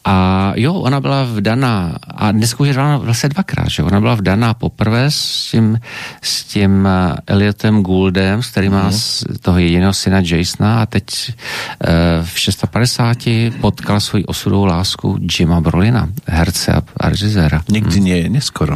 [0.06, 0.16] A
[0.56, 4.54] jo, ona byla vdaná, a dneska už je vdaná vlastně dvakrát, že ona byla vdaná
[4.54, 5.80] poprvé s tím,
[6.22, 9.38] s tím eh, Eliotem Gouldem, s kterým má mm.
[9.42, 13.18] toho jediného syna Jasona a teď uh, v 650
[13.62, 17.62] potkal svoji osudovou lásku Jima Brolina, herce a režiséra.
[17.70, 18.06] Nikdy hmm.
[18.06, 18.76] nie neskoro.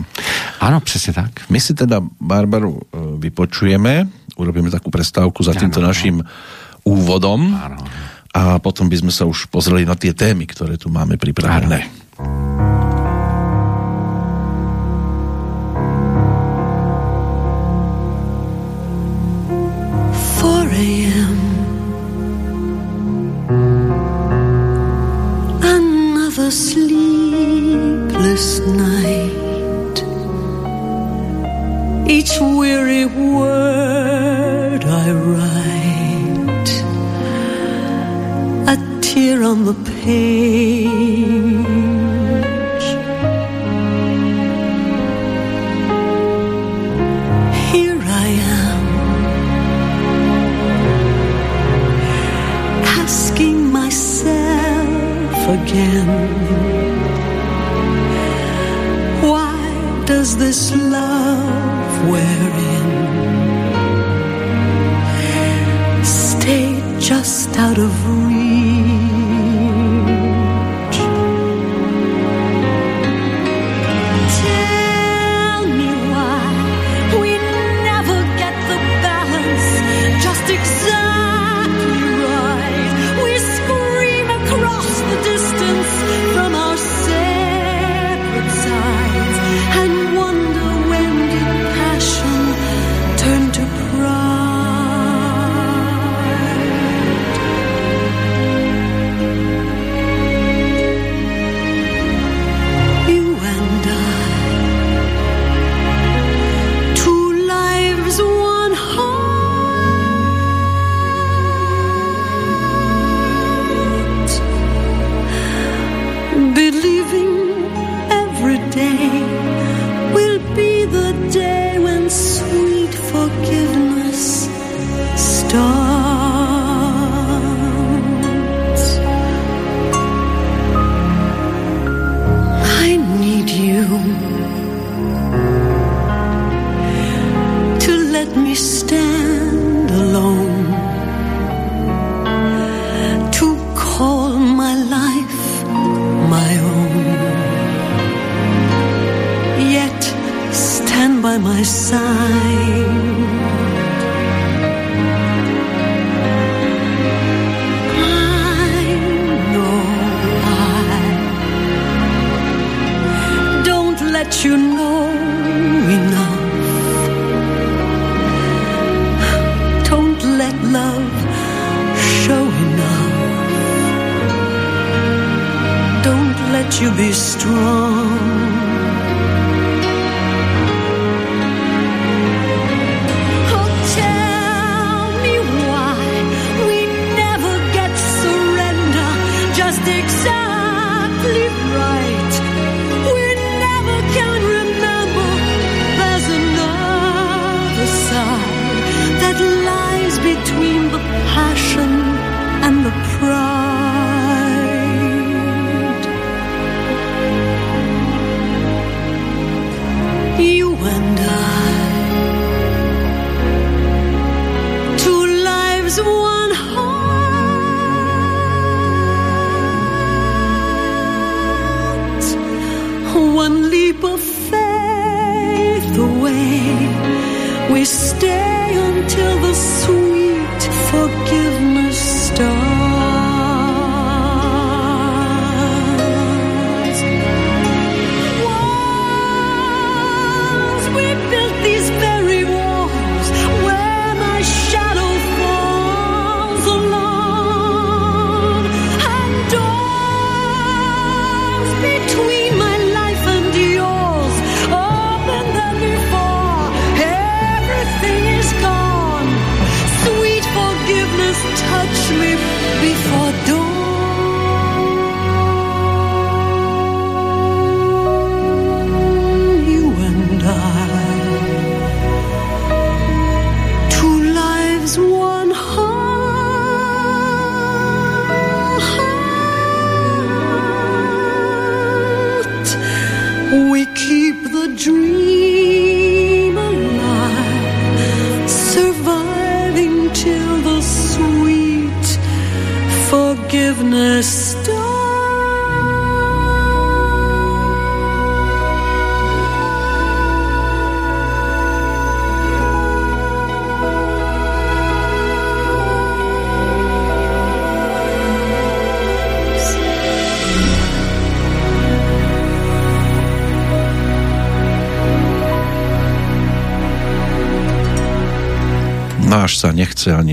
[0.59, 1.31] Ano, přesně tak.
[1.49, 2.79] My si teda Barbaru uh,
[3.19, 6.23] vypočujeme, urobíme takú prestávku za týmto naším
[6.83, 7.59] úvodom.
[7.63, 11.99] Ano a potom by sme sa už pozreli na tie témy, ktoré tu máme pripravené.
[25.61, 26.87] Another sleepless
[28.71, 29.97] night.
[32.07, 35.60] Each weary word I write
[39.13, 40.87] tear on the page.
[47.71, 48.29] Here I
[48.63, 48.83] am,
[53.01, 56.09] asking myself again
[59.31, 59.59] why
[60.05, 60.61] does this
[60.97, 62.43] love wear
[62.75, 62.89] in?
[66.05, 66.69] Stay
[66.99, 68.30] just out of reach.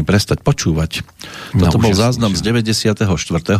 [0.09, 1.05] Prestať počúvať.
[1.53, 3.05] No, Toto bol záznam z 94.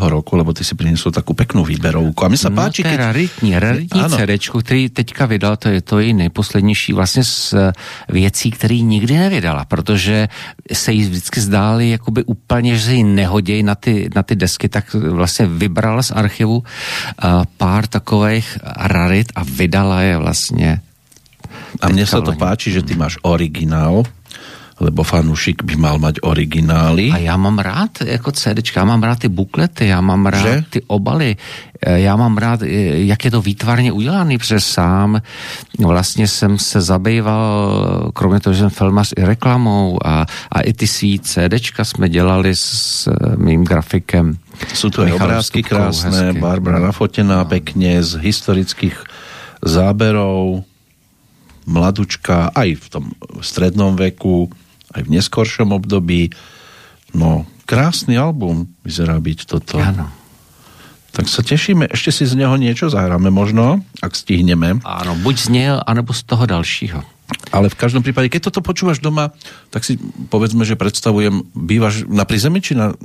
[0.01, 2.17] roku, lebo ty si priniesol takú peknú výberovku.
[2.25, 3.05] A mne sa páči, no, to je keď...
[3.05, 4.01] raritní, raritní.
[4.09, 7.73] CDčko, který teďka vydal, to je to její nejposlednější vlastně z eh,
[8.09, 10.29] věcí, který nikdy nevydala, protože
[10.73, 14.69] se jí vždycky zdály jakoby úplně, že se jí nehodějí na ty, na ty desky,
[14.69, 17.29] tak vlastně vybrala z archivu eh,
[17.61, 20.81] pár takových rarit a vydala je vlastně
[21.79, 24.03] A teďka sa to páči, že ty máš originál,
[24.79, 27.11] lebo fanúšik by mal mať originály.
[27.11, 30.65] A já mám rád jako CDčka, já mám rád ty buklety, já mám rád Že?
[30.71, 31.37] ty obaly,
[31.83, 32.67] eh, já mám rád, eh,
[33.11, 35.23] jak je to výtvarně udělaný, protože sám
[35.79, 40.87] vlastně jsem se zabýval, kromě toho, že jsem filmař i reklamou a, a i ty
[40.87, 44.39] svý CDčka jsme dělali s mým grafikem.
[44.59, 46.41] Aj Michalom obrázky Stupkou, krásne, hezky.
[46.43, 48.99] Barbara nafotená pekne z historických
[49.63, 50.67] záberov,
[51.69, 53.05] mladučka aj v tom
[53.39, 54.51] strednom veku,
[54.99, 56.35] aj v neskoršom období.
[57.15, 59.79] No, krásny album vyzerá byť toto.
[59.79, 60.11] Ano.
[61.15, 64.85] Tak sa tešíme, ešte si z neho niečo zahráme možno, ak stihneme.
[64.85, 67.01] Ano, buď z něj, anebo z toho dalšího.
[67.53, 69.33] Ale v každom prípade, keď toto počúvaš doma,
[69.73, 70.01] tak si
[70.33, 72.97] povedzme, že predstavujem, bývaš na prízemí či na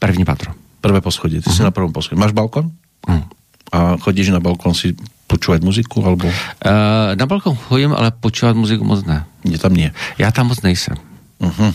[0.00, 0.56] První patro.
[0.80, 1.44] prvé poschodie?
[1.44, 1.56] Ty uh-huh.
[1.60, 2.16] si na prvom poschodí.
[2.16, 2.72] Máš balkon?
[3.04, 3.24] Hm.
[3.70, 4.96] A chodíš na balkon si
[5.28, 6.26] počúvať muziku, alebo
[6.60, 9.24] Uh, na balkon chodím, ale počívat muziku moc ne.
[9.44, 9.92] nie, tam nie?
[10.18, 10.96] Já tam moc nejsem.
[11.40, 11.74] Uh-huh.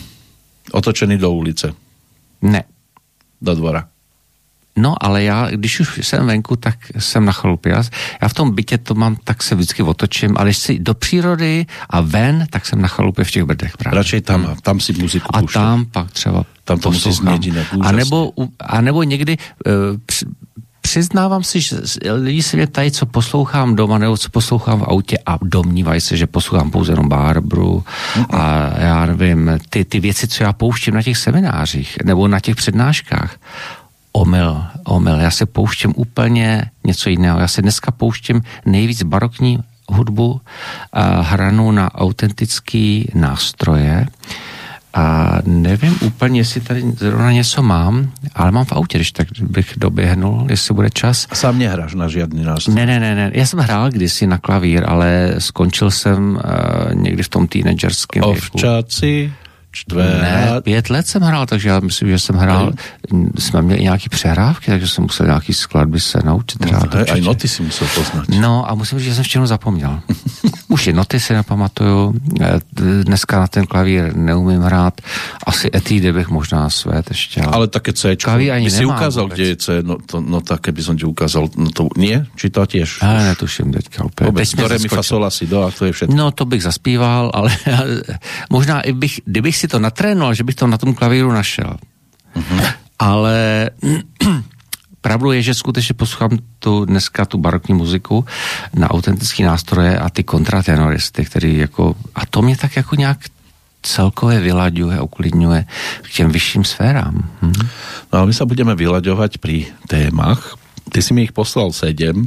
[0.72, 1.72] Otočený do ulice,
[2.42, 2.64] Ne.
[3.42, 3.88] do dvora.
[4.78, 7.72] No, ale já, když už jsem venku, tak jsem na chalupě.
[7.72, 7.82] Já,
[8.22, 11.66] já v tom bytě to mám, tak se vždycky otočím, ale když si do přírody
[11.90, 13.96] a ven, tak jsem na chalupě v těch brdech právě.
[13.96, 15.62] Radšej tam, a tam si muziku A púšťať.
[15.62, 17.38] tam pak třeba Tam to musí úžasne.
[17.82, 19.36] a nebo, a nebo někdy
[19.66, 19.72] uh,
[20.06, 20.26] při,
[20.86, 21.76] přiznávám si, že
[22.12, 26.16] lidi se mě ptají, co poslouchám doma nebo co poslouchám v autě a domnívají se,
[26.16, 27.84] že poslouchám pouze jenom Barbru
[28.30, 32.56] a já nevím, ty, ty věci, co já pouštím na těch seminářích nebo na těch
[32.56, 33.36] přednáškách.
[34.12, 35.18] Omyl, omyl.
[35.20, 37.40] Já se pouštím úplně něco jiného.
[37.40, 39.58] Já se dneska pouštím nejvíc barokní
[39.88, 40.40] hudbu
[40.92, 44.06] a hranu na autentický nástroje.
[44.96, 49.72] A nevím úplně, jestli tady zrovna něco mám, ale mám v autě, když tak bych
[49.76, 51.26] doběhnul, jestli bude čas.
[51.32, 52.74] Sám nehráš na žiadny nástroj.
[52.74, 53.30] Ne, ne, ne, ne.
[53.34, 58.38] Já jsem hrál kdysi na klavír, ale skončil jsem uh, někdy v tom teenagerském věku.
[58.54, 59.32] Ovčáci,
[59.76, 60.22] čtvrt.
[60.22, 62.72] Ne, pět let jsem hrál, takže já myslím, že jsem hrál,
[63.38, 66.94] jsme měli nějaký přehrávky, takže jsem musel nějaký skladby se naučit No, hrát.
[66.94, 67.20] určitě.
[67.20, 68.28] noty si musel poznať.
[68.40, 70.00] No a musím říct, že jsem všechno zapomněl.
[70.68, 72.58] Už i noty si nepamatuju, eh,
[73.04, 75.00] dneska na ten klavír neumím hrát,
[75.46, 77.40] asi etídy bych možná své ještě.
[77.40, 77.52] Ale...
[77.52, 78.16] Ale také C.
[78.16, 79.38] Klavír ani si nemám ukázal, vůbec.
[79.38, 82.26] kde je C, no, to, no tak, keby som ti ukázal, no to nie?
[82.36, 82.98] Či to tiež?
[83.02, 84.32] Ale netuším teďka úplně.
[84.32, 85.02] Teď re, mi, fa, zaskočil.
[85.02, 86.14] sol, asi, do, a to je všetko.
[86.16, 87.50] No, to bych zaspíval, ale
[88.50, 91.76] možná i bych, kdybych si to natrénoval, že bych to na tom klavíru našel.
[92.34, 92.58] Mhm.
[92.98, 93.70] Ale
[95.00, 98.26] pravdou je, že skutečně poslouchám tu, dneska tu barokní muziku
[98.74, 103.18] na autentické nástroje a ty kontratenoristy, který jako, a to mě tak jako nějak
[103.82, 105.64] celkově vylaďuje, uklidňuje
[106.02, 107.30] k těm vyšším sférám.
[107.42, 107.52] Hm?
[108.12, 110.58] No ale my sa budeme vyľaďovať pri témach.
[110.90, 112.26] Ty si mi ich poslal sedem.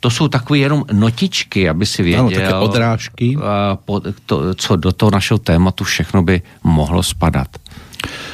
[0.00, 2.20] To jsou takové jenom notičky, aby si věděl.
[2.20, 3.36] Ano, také odrážky.
[3.42, 7.48] a po, to, co do toho našeho tématu všechno by mohlo spadat.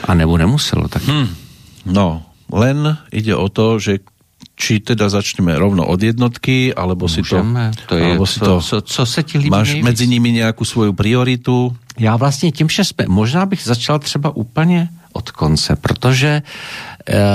[0.04, 0.88] A nebo nemuselo.
[0.88, 1.28] Tak Hm.
[1.86, 2.22] No,
[2.52, 3.98] len ide o to, že
[4.56, 7.44] či teda začneme rovno od jednotky, alebo si to...
[7.44, 7.76] můžeme.
[7.86, 9.84] To je, alebo co, si to co, co se ti líbí máš nejvíc?
[9.84, 11.76] medzi nimi nějakou svoju prioritu?
[11.98, 16.42] Já vlastně tím, že jsme, možná bych začal třeba úplně od konce, protože e,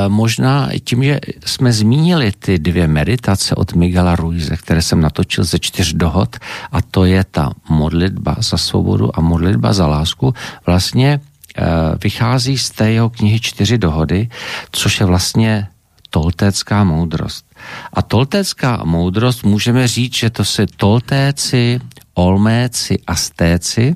[0.10, 5.60] možná tím, že jsme zmínili ty dvě meditace od Miguela Ruize, které jsem natočil ze
[5.60, 6.38] čtyř dohod,
[6.72, 10.34] a to je ta modlitba za svobodu a modlitba za lásku,
[10.66, 11.20] vlastně e,
[12.04, 14.30] vychází z té jeho knihy Čtyři dohody,
[14.72, 15.68] což je vlastně
[16.12, 17.46] toltécká moudrost.
[17.94, 21.80] A toltécká moudrost můžeme říct, že to se toltéci,
[22.14, 23.96] olméci, astéci,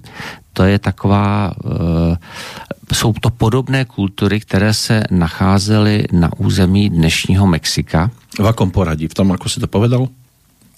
[0.53, 8.11] to je taková, e, jsou to podobné kultury, které se nacházely na území dnešního Mexika.
[8.39, 9.07] V akom poradí?
[9.07, 10.07] V tom, ako si to povedal?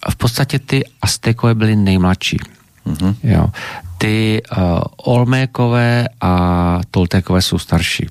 [0.10, 2.38] V podstatě ty Aztekové byly nejmladší.
[2.86, 3.16] Mhm.
[3.24, 3.50] Jo.
[3.98, 6.32] Ty uh, Olmékové a
[6.92, 8.08] Toltékové jsou starší.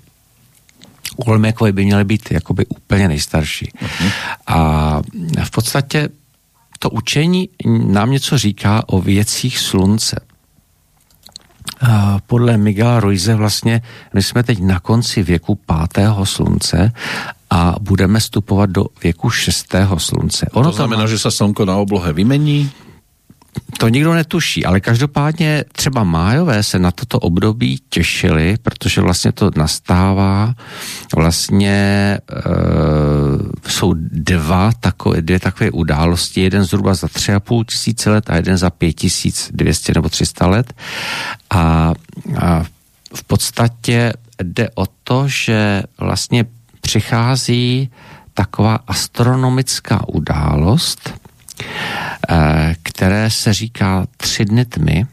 [1.16, 3.72] Olmékové by měly být jakoby úplně nejstarší.
[4.46, 5.00] A
[5.44, 6.08] v podstatě
[6.86, 10.20] to učení nám něco říká o věcích slunce.
[11.80, 13.82] A podle Miguela Ruize vlastně
[14.14, 16.92] my jsme teď na konci věku pátého slunce
[17.50, 20.46] a budeme vstupovat do věku šestého slunce.
[20.52, 22.70] Ono To znamená, že sa slnko na oblohe vymení?
[23.78, 29.50] To nikdo netuší, ale každopádně třeba májové se na toto období těšili, protože vlastně to
[29.56, 30.54] nastává,
[31.16, 32.20] vlastně e,
[33.68, 38.36] jsou dva takové, dvě takové události, jeden zhruba za tři a půl tisíce let a
[38.36, 40.74] jeden za pět tisíc dvěstě nebo 300 let.
[41.50, 41.92] A,
[42.40, 42.64] a
[43.14, 46.44] v podstatě jde o to, že vlastně
[46.80, 47.90] přichází
[48.34, 51.12] taková astronomická událost,
[52.82, 55.06] které se říká tři dny tmy.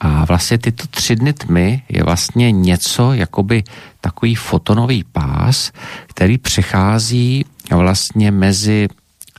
[0.00, 3.64] A vlastně tyto tři dny tmy je vlastně něco, jakoby
[4.00, 5.72] takový fotonový pás,
[6.06, 8.88] který přechází vlastně mezi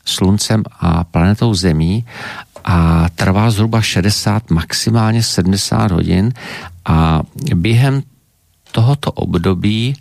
[0.05, 2.05] sluncem a planetou Zemí
[2.63, 6.33] a trvá zhruba 60, maximálně 70 hodin
[6.85, 7.21] a
[7.55, 8.03] během
[8.71, 9.95] tohoto období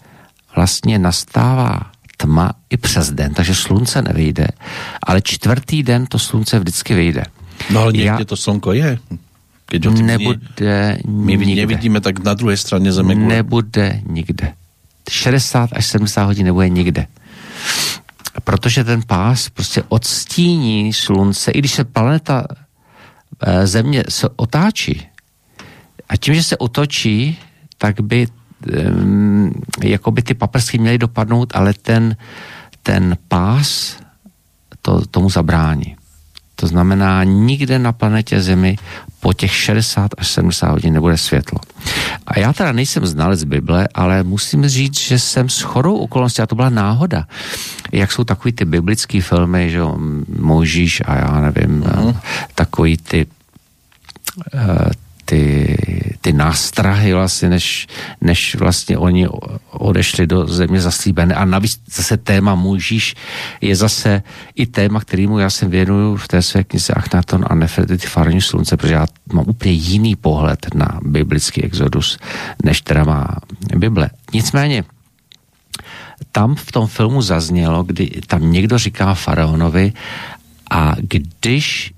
[0.57, 1.92] vlastně nastává
[2.23, 4.47] tma i přes den, takže slunce nevyjde,
[5.03, 7.25] ale čtvrtý den to slunce vždycky vyjde.
[7.71, 8.99] No ale niekde Ja- to slnko je.
[9.67, 11.61] Keď ho Nebude my nikde.
[11.67, 13.15] nevidíme, tak na druhej strane Zeme.
[13.15, 14.53] kvôli- Nebude nikde.
[15.11, 17.07] 60 až 70 hodin nebude nikde.
[18.45, 22.47] Protože ten pás prostě odstíní slunce, i když se planeta
[23.43, 25.03] eh, Země se otáčí,
[26.09, 27.39] a tím, že se otočí,
[27.79, 28.27] tak by
[29.83, 32.17] jako by ty paprsky měly dopadnout, ale ten,
[32.83, 33.97] ten pás
[34.83, 35.97] to, tomu zabrání.
[36.57, 38.77] To znamená, nikde na planetě Zemi
[39.21, 41.59] po těch 60 až 70 hodin nebude světlo.
[42.27, 46.47] A já teda nejsem znalec Bible, ale musím říct, že jsem s chorou okolností, a
[46.47, 47.27] to byla náhoda,
[47.93, 49.99] jak jsou takový ty biblický filmy, že jo,
[50.39, 52.17] Mojžíš a já nevím, uh-huh.
[52.55, 53.27] takový ty
[54.55, 54.91] eh,
[55.33, 55.77] ty,
[56.21, 57.87] ty nástrahy vlastně, než,
[58.21, 59.29] než vlastně oni
[59.71, 61.35] odešli do země zaslíbené.
[61.35, 63.15] A navíc zase téma Mojžíš
[63.61, 64.23] je zase
[64.55, 68.77] i téma, kterýmu já se věnuju v té své knize Achnaton a Nefertiti Farní slunce,
[68.77, 72.19] protože já mám úplně jiný pohled na biblický exodus,
[72.65, 73.27] než teda má
[73.77, 74.11] Bible.
[74.33, 74.85] Nicméně,
[76.33, 79.93] tam v tom filmu zaznělo, kdy tam někdo říká faraonovi
[80.71, 81.93] a když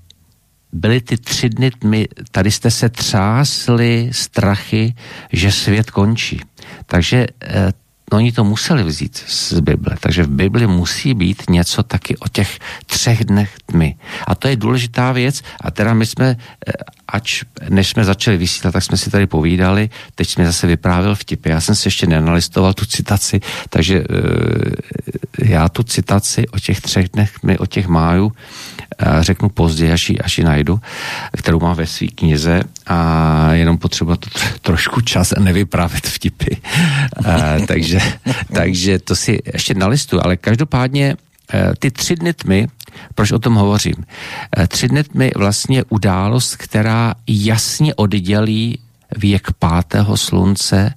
[0.75, 4.93] byly ty tři dny tmy, tady jste se třásli strachy,
[5.33, 6.41] že svět končí.
[6.85, 7.73] Takže eh,
[8.11, 12.27] no oni to museli vzít z Bible, takže v Bibli musí být něco taky o
[12.27, 13.95] těch třech dnech tmy.
[14.27, 15.41] A to je důležitá věc.
[15.61, 16.71] A teda my jsme, eh,
[17.07, 21.49] ač než jsme začali vysílat, tak jsme si tady povídali, teď jsme zase vyprávěl vtipy,
[21.49, 24.05] já jsem si ještě nenalistoval tu citaci, takže e,
[25.45, 28.31] já tu citaci o těch třech dnech tmy, o těch májů,
[29.19, 30.79] řeknu později, až ji, až ji najdu,
[31.37, 34.29] kterou mám ve své knize a jenom potřeba to
[34.61, 36.55] trošku čas a nevyprávět vtipy.
[37.25, 37.99] a, takže,
[38.53, 41.15] takže to si ještě nalistu, ale každopádně
[41.53, 42.67] e, ty tři dny tmy,
[43.15, 44.05] proč o tom hovořím?
[44.57, 48.79] E, tři dny tmy vlastně událost, která jasně oddělí
[49.17, 50.93] věk pátého slunce,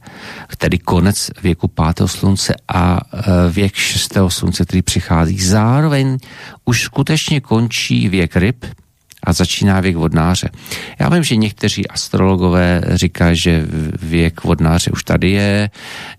[0.59, 5.41] tedy konec věku pátého slunce a e, věk šestého slunce, který přichází.
[5.41, 6.19] Zároveň
[6.65, 8.65] už skutečně končí věk ryb,
[9.25, 10.51] a začíná věk vodnáře.
[10.99, 13.67] Já vím, že někteří astrologové říkají, že
[14.03, 15.71] věk vodnáře už tady je,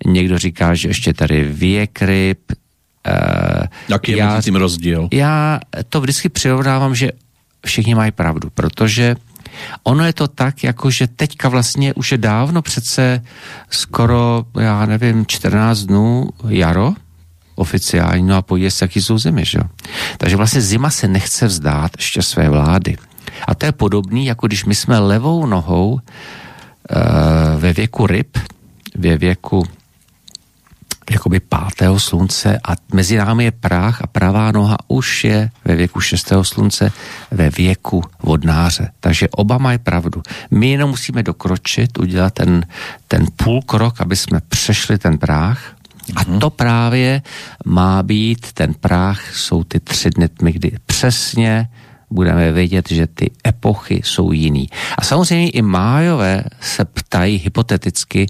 [0.05, 2.39] někdo říká, že ještě tady věk ryb.
[2.51, 5.07] Uh, Jaký je mezi tím rozdíl?
[5.13, 5.59] Já
[5.89, 7.11] to vždycky přirovnávám, že
[7.65, 9.15] všichni mají pravdu, protože
[9.83, 13.23] Ono je to tak, jako že teďka vlastně už je dávno přece
[13.69, 16.93] skoro, já nevím, 14 dnů jaro,
[17.55, 19.59] oficiální, no a podívej se, jaký jsou zimy, že?
[20.17, 22.97] Takže vlastně zima se nechce vzdát ještě své vlády.
[23.47, 26.03] A to je podobný, jako když my jsme levou nohou e,
[27.57, 28.37] ve věku ryb,
[28.95, 29.63] ve věku
[31.09, 36.01] jakoby pátého slunce a mezi námi je práh a pravá noha už je ve věku
[36.01, 36.91] šestého slunce
[37.31, 38.91] ve věku vodnáře.
[38.99, 40.21] Takže oba mají pravdu.
[40.51, 42.65] My jenom musíme dokročit, udělat ten,
[43.07, 45.75] ten půl krok, aby jsme přešli ten práh
[46.15, 46.39] a mhm.
[46.39, 47.21] to právě
[47.65, 51.69] má být, ten práh jsou ty tři dny tmy, kdy přesně
[52.09, 54.69] budeme vědět, že ty epochy jsou jiný.
[54.97, 58.27] A samozřejmě i májové se ptají hypoteticky,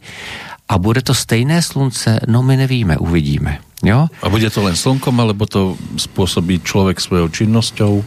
[0.70, 2.20] a bude to stejné slunce?
[2.28, 3.58] No my nevíme, uvidíme.
[3.84, 4.08] Jo?
[4.24, 8.04] A bude to len slnkom, alebo to způsobí člověk svojou činnosťou?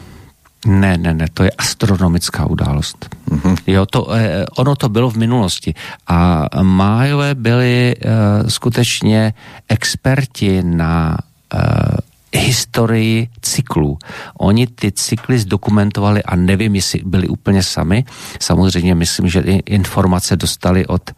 [0.67, 3.11] Ne, ne, ne, to je astronomická událost.
[3.31, 3.57] Uh-huh.
[3.67, 5.75] Jo, to, eh, ono to bylo v minulosti.
[6.07, 9.35] A májové byli eh, skutečně
[9.69, 11.19] experti na
[11.55, 11.59] eh,
[12.37, 13.99] historii cyklů.
[14.41, 18.05] Oni ty cykly zdokumentovali a nevím, jestli byli úplně sami.
[18.41, 21.11] Samozřejmě myslím, že informace dostali od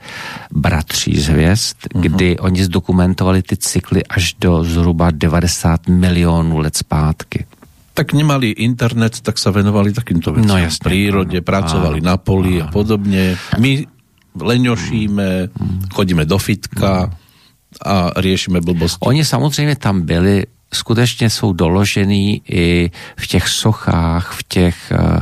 [0.50, 2.00] bratří z hvězd, uh-huh.
[2.00, 7.46] kdy oni zdokumentovali ty cykly až do zhruba 90 milionů let zpátky
[7.94, 10.48] tak nemali internet, tak se venovali takýmto věcem.
[10.48, 10.82] No jasně.
[10.84, 12.66] Přírodě, pracovali áno, na poli áno.
[12.66, 13.38] a podobně.
[13.58, 13.86] My
[14.34, 15.48] leňošíme,
[15.94, 17.10] chodíme do fitka
[17.86, 18.98] a řešíme blbosti.
[19.00, 25.18] Oni samozřejmě tam byli skutečně jsou doložený i v těch sochách, v těch uh,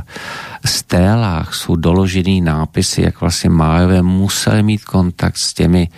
[0.64, 5.88] stélách jsou doložený nápisy, jak vlastně Májové museli mít kontakt s těmi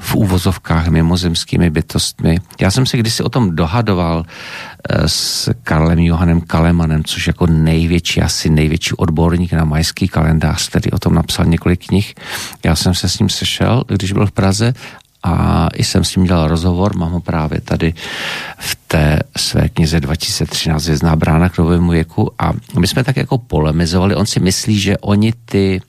[0.00, 2.38] v úvozovkách mimozemskými bytostmi.
[2.60, 8.22] Já jsem se kdysi o tom dohadoval eh, s Karlem Johanem Kalemanem, což jako největší,
[8.22, 12.14] asi největší odborník na majský kalendář, který o tom napsal několik knih.
[12.64, 14.74] Já jsem se s ním sešel, když byl v Praze
[15.22, 17.94] a i jsem s ním dělal rozhovor, mám ho právě tady
[18.58, 22.30] v té své knize 2013 Vězná brána k novému věku.
[22.38, 25.80] A my jsme tak jako polemizovali, on si myslí, že oni ty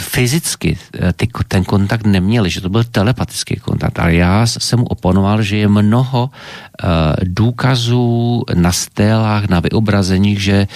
[0.00, 4.86] fyzicky eh, ty, ten kontakt neměli, že to byl telepatický kontakt, ale já jsem mu
[4.86, 6.88] oponoval, že je mnoho uh,
[7.22, 10.66] důkazů na stélách, na vyobrazeních, že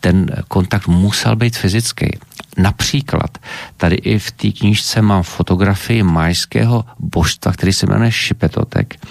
[0.00, 2.18] ten kontakt musel být fyzický.
[2.58, 3.38] Například
[3.76, 9.06] tady i v té knížce mám fotografii majského božstva, který se jmenuje Šipetotek.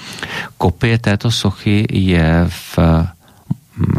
[0.57, 2.79] Kopie této sochy je v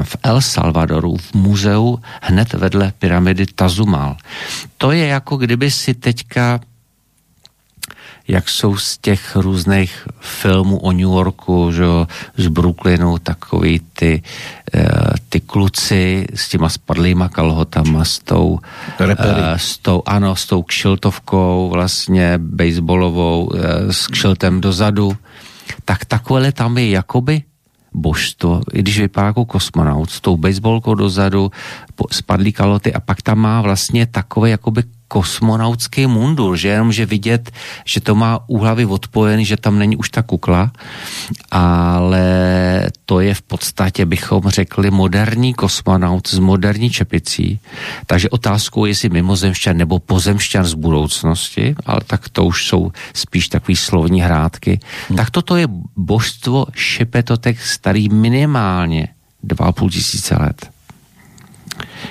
[0.03, 4.17] v El Salvadoru, v muzeu hned vedle pyramidy Tazumal.
[4.79, 6.61] To je jako kdyby si teďka
[8.29, 11.85] jak jsou z těch různých filmů o New Yorku, že,
[12.37, 14.23] z Brooklynu, takový ty,
[14.75, 14.89] eh,
[15.29, 18.59] ty kluci s těma spadlýma kalhotama, s tou,
[19.01, 19.11] uh,
[19.57, 23.61] s tou, ano, s tou kšiltovkou vlastně baseballovou, uh,
[23.91, 25.17] s kšiltem dozadu,
[25.85, 27.43] tak takové tam je jakoby
[27.95, 31.51] božstvo, i když vypadá jako kosmonaut, s tou baseballkou dozadu,
[32.11, 34.83] spadlý kaloty a pak tam má vlastně takové jakoby
[35.13, 37.53] kosmonautský mundur, že jenom, že vidět,
[37.85, 40.73] že to má úhlavy odpojený, že tam není už ta kukla,
[41.53, 42.25] ale
[43.05, 47.61] to je v podstatě, bychom řekli, moderní kosmonaut s moderní čepicí.
[48.09, 53.49] Takže otázkou je, jestli mimozemšťan nebo pozemšťan z budoucnosti, ale tak to už jsou spíš
[53.53, 54.81] takový slovní hrádky.
[55.09, 55.17] Hmm.
[55.21, 59.13] Tak toto je božstvo šepetotek starý minimálně
[59.45, 60.73] 2,5 tisíce let.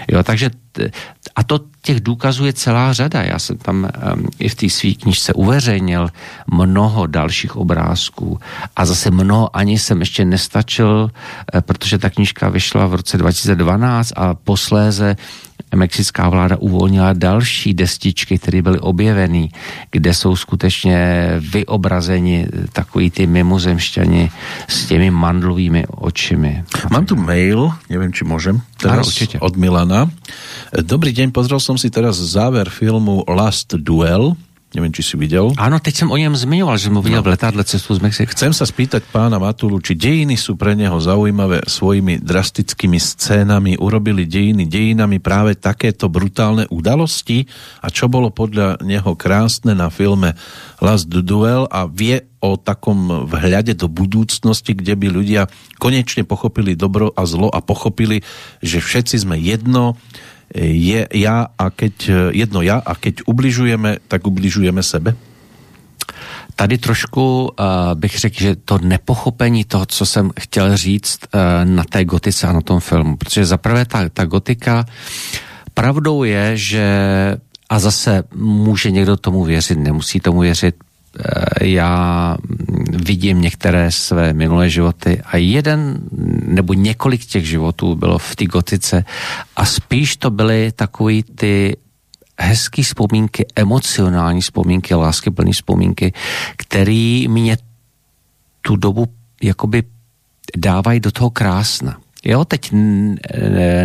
[0.08, 0.50] Jo, takže
[1.36, 3.22] a to těch důkazů je celá řada.
[3.22, 6.10] Já jsem tam um, i v té své knižce uveřejnil
[6.48, 8.40] mnoho dalších obrázků
[8.76, 11.12] a zase mnoho ani jsem ještě nestačil,
[11.54, 15.16] eh, protože ta knižka vyšla v roce 2012 a posléze
[15.76, 19.50] mexická vláda uvolnila další destičky, které byly objeveny,
[19.92, 24.32] kde jsou skutečně vyobrazeni takový ty mimozemšťani
[24.68, 26.64] s těmi mandlovými očimi.
[26.92, 29.40] Mám tu mail, nevím, či môžem, teraz určite.
[29.40, 29.81] od Milana.
[30.86, 34.38] Dobrý deň, pozrel som si teraz záver filmu Last Duel.
[34.72, 35.52] Neviem, či si videl.
[35.60, 38.32] Ano, teď jsem o něm zmiňoval, že jsem ho viděl v letadle cestu z Mexika.
[38.32, 44.24] Chcem sa spýtať pána Matulu, či dejiny sú pre neho zaujímavé svojimi drastickými scénami, urobili
[44.24, 47.52] dejiny dejinami práve takéto brutálne udalosti
[47.84, 50.40] a čo bolo podľa neho krásne na filme
[50.80, 55.42] Last Duel a vie o takom vhľade do budúcnosti, kde by ľudia
[55.84, 58.24] konečne pochopili dobro a zlo a pochopili,
[58.64, 60.00] že všetci sme jedno,
[60.56, 61.96] je ja a keď,
[62.36, 65.16] jedno ja a keď ubližujeme, tak ubližujeme sebe?
[66.56, 71.84] Tady trošku uh, bych řekl, že to nepochopení toho, co jsem chtěl říct uh, na
[71.84, 74.86] té gotice a na tom filmu, protože zaprvé ta, ta gotika,
[75.74, 76.86] pravdou je, že
[77.70, 80.91] a zase může někdo tomu věřit, nemusí tomu věřit, Eh,
[81.62, 82.38] já
[83.04, 86.00] vidím některé své minulé životy a jeden
[86.46, 89.06] nebo několik těch životů bylo v té gotice
[89.56, 91.78] a spíš to byly takový ty
[92.40, 96.14] hezký vzpomínky, emocionální vzpomínky, láskyplné vzpomínky,
[96.58, 97.58] který mě
[98.62, 99.08] tu dobu
[99.44, 99.84] jakoby
[100.58, 101.98] dávají do toho krásna.
[102.24, 102.74] Jo, teď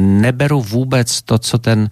[0.01, 1.91] neberu vůbec to, co ten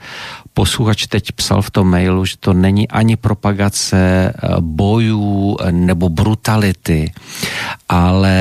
[0.55, 6.09] posluchač teď psal v tom mailu, že to není ani propagace eh, bojů eh, nebo
[6.09, 7.12] brutality,
[7.88, 8.36] ale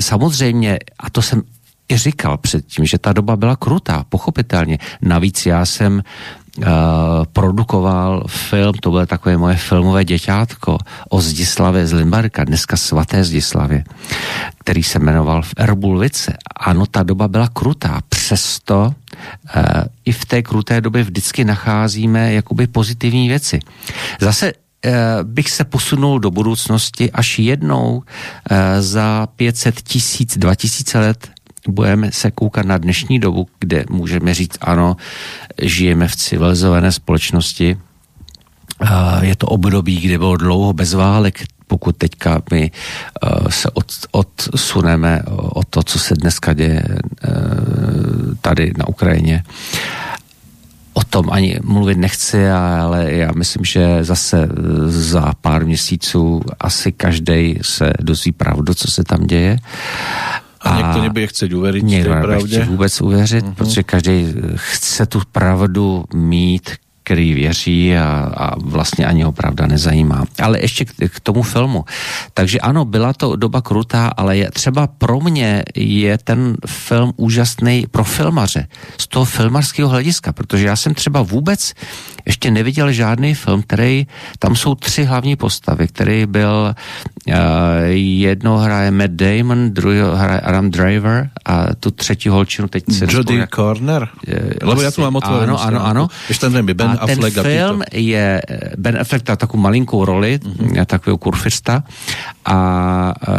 [0.00, 1.42] samozřejmě, a to jsem
[1.88, 4.78] i říkal předtím, že ta doba byla krutá, pochopitelně.
[5.02, 6.02] Navíc já jsem
[7.32, 10.78] produkoval film, to bylo takové moje filmové děťátko
[11.08, 13.84] o Zdislavě z Limbarka, dneska svaté Zdislavě,
[14.58, 16.36] který se jmenoval v Erbulvice.
[16.56, 18.94] Ano, ta doba byla krutá, přesto
[19.56, 19.62] uh,
[20.04, 23.60] i v té kruté době vždycky nacházíme jakoby pozitivní věci.
[24.20, 24.52] Zase
[25.22, 28.02] bych se posunul do budoucnosti, až jednou
[28.80, 31.30] za 500 tisíc, 2000 let
[31.68, 34.96] budeme se koukat na dnešní dobu, kde můžeme říct, ano,
[35.62, 37.76] žijeme v civilizované společnosti.
[39.20, 42.70] Je to období, kdy bylo dlouho bez válek, pokud teďka my
[43.48, 46.84] se od, odsuneme o to, co se dneska děje
[48.40, 49.44] tady na Ukrajině.
[50.92, 54.48] O tom ani mluvit nechci, ale já myslím, že zase
[54.86, 59.58] za pár měsíců asi každý se dozví pravdu, co se tam děje.
[60.64, 62.64] A někdo nebude chcet uvěřit někdo pravdě?
[62.64, 63.54] vůbec uvěřit, uh-huh.
[63.54, 66.70] protože každý chce tu pravdu mít,
[67.04, 70.24] který věří a, a vlastně ani ho pravda nezajímá.
[70.42, 71.84] Ale ještě k, k tomu filmu.
[72.34, 77.86] Takže ano, byla to doba krutá, ale je, třeba pro mě je ten film úžasný
[77.90, 78.66] pro filmaře.
[78.98, 81.72] Z toho filmarského hlediska, protože já jsem třeba vůbec
[82.26, 84.06] ještě neviděl žádný film, který,
[84.38, 86.74] tam jsou tři hlavní postavy, který byl,
[87.28, 87.34] uh,
[87.94, 93.40] jedno hraje Matt Damon, druhý hraje Adam Driver a tu třetí holčinu teď se Jodie
[93.40, 93.50] jak...
[93.50, 94.08] Corner?
[94.62, 96.08] Lebo já tu mám otvorenou Ano, ano, ano.
[96.28, 98.42] Ještě ten Ben a ten Affleck film a je,
[98.76, 100.84] Ben Affleck má takovou malinkou roli, mm-hmm.
[100.84, 101.84] takového kurfista
[102.44, 103.34] a uh,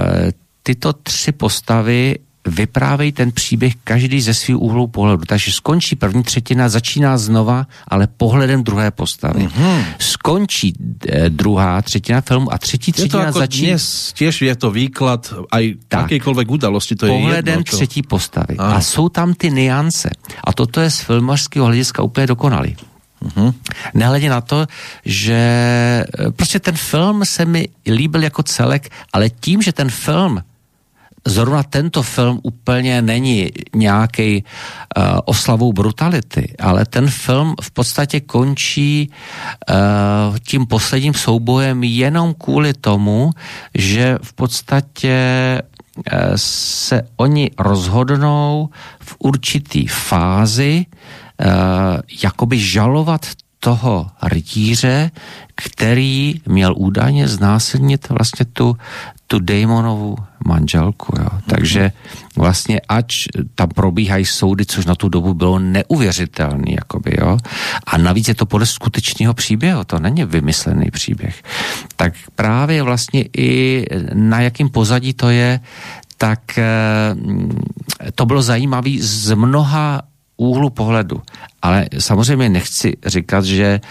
[0.63, 2.15] tyto tři postavy
[2.45, 5.23] vyprávějí ten příběh každý ze svých úhlů pohledu.
[5.27, 9.47] Takže skončí první třetina, začíná znova, ale pohledem druhé postavy.
[9.47, 9.83] Mm-hmm.
[9.99, 10.73] Skončí
[11.07, 13.67] eh, druhá třetina filmu a třetí třetina začíná...
[13.67, 17.63] Dnes těž je to výklad aj jakékoliv udalosti, to pohledem je jedno.
[17.63, 17.75] Čo...
[17.75, 18.57] třetí postavy.
[18.57, 18.75] Ano.
[18.75, 20.09] A jsou tam ty niance.
[20.43, 22.75] A toto je z filmařského hlediska úplně dokonalý.
[23.25, 23.53] Mm-hmm.
[23.93, 24.67] Nehledě na to,
[25.05, 30.43] že eh, prostě ten film se mi líbil jako celek, ale tím, že ten film
[31.25, 39.09] zrovna tento film úplně není nějaký uh, oslavou brutality, ale ten film v podstatě končí
[39.69, 43.31] uh, tím posledním soubojem jenom kvůli tomu,
[43.75, 45.17] že v podstatě
[45.95, 46.03] uh,
[46.35, 48.69] se oni rozhodnou
[48.99, 51.47] v určitý fázi uh,
[52.23, 53.25] jakoby žalovat
[53.65, 55.11] toho rytíře,
[55.55, 58.77] který měl údajně znásilnit vlastně tu,
[59.27, 61.13] tu Damonovu manželku.
[61.19, 61.25] Jo.
[61.25, 61.41] Mm-hmm.
[61.47, 61.91] Takže
[62.35, 63.13] vlastně ač
[63.55, 67.37] tam probíhají soudy, což na tu dobu bylo neuvěřitelný, jakoby, jo.
[67.87, 71.43] A navíc je to podle skutečného příběhu, to není vymyslený příběh.
[71.95, 75.59] Tak právě vlastně i na jakým pozadí to je,
[76.17, 76.39] tak
[78.15, 80.01] to bylo zajímavé z mnoha
[80.37, 81.21] úhlu pohledu.
[81.61, 83.81] Ale samozřejmě nechci říkat, že,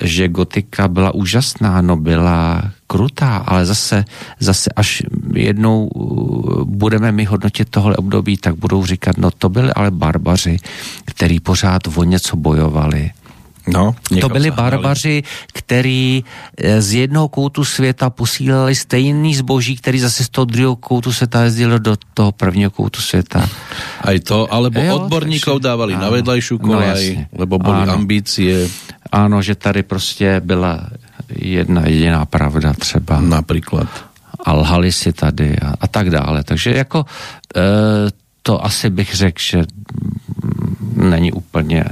[0.00, 4.04] že gotika byla úžasná, no byla krutá, ale zase,
[4.40, 5.02] zase až
[5.34, 10.56] jednou uh, budeme my hodnotit tohle období, tak budou říkat, no to byli ale barbaři,
[11.04, 13.10] který pořád o něco bojovali
[13.66, 16.24] No, to byli barbaři, který
[16.56, 21.42] eh, z jednoho koutu světa posílali stejný zboží, který zase z toho druhého koutu světa
[21.42, 23.48] jezdil do toho prvního koutu světa.
[24.04, 27.92] Aj to, alebo jo, odborníkov takže, dávali ano, na vedlejšiu no, kolaj, no, lebo ano.
[27.92, 28.68] ambície.
[29.12, 30.84] Ano, že tady prostě byla
[31.32, 33.20] jedna jediná pravda třeba.
[33.20, 33.88] Například.
[34.44, 36.44] A lhali si tady a, a tak dále.
[36.44, 37.04] Takže jako
[37.56, 37.60] e,
[38.42, 39.64] to asi bych řekl, že
[40.96, 41.84] není úplně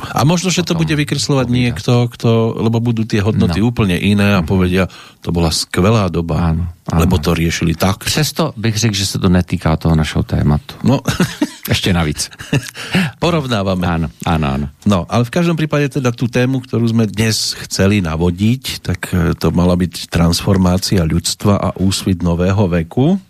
[0.00, 3.70] a možno, že to bude vykreslovať niekto, kto, lebo budú tie hodnoty no.
[3.70, 4.86] úplne iné a povedia,
[5.20, 6.98] to bola skvelá doba, áno, áno.
[7.02, 8.04] lebo to riešili tak.
[8.04, 10.74] Přesto bych řekl, že se to netýká toho našeho tématu.
[10.84, 11.00] No.
[11.68, 12.32] Ještě navíc.
[13.20, 13.84] Porovnávame.
[13.84, 14.66] Áno, áno, áno.
[14.88, 19.36] No, ale v každom prípade teda tú tému, ktorú sme dnes chceli navodiť, tak eh,
[19.36, 23.20] to mala byť transformácia ľudstva a úsvit nového veku.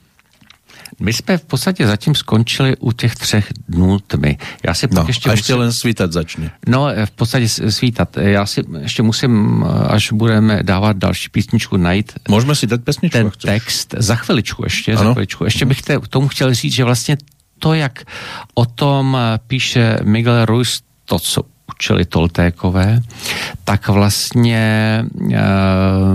[1.00, 4.38] My jsme v podstatě zatím skončili u těch třech dnů tmy.
[4.66, 5.60] Já si no, ještě a ještě musím...
[5.60, 6.50] len svítat začne.
[6.66, 8.16] No, v podstatě svítat.
[8.16, 13.18] Já si ještě musím, až budeme dávat další písničku, najít Můžeme si dát písničku?
[13.18, 15.04] Ten text za chviličku ještě, ano?
[15.04, 15.44] za chviličku.
[15.44, 17.16] Ještě bych te, tomu chtěl říct, že vlastně
[17.58, 18.02] to, jak
[18.54, 21.18] o tom píše Miguel Ruiz, to,
[21.78, 23.00] co učili Toltékové,
[23.64, 25.38] tak vlastně e,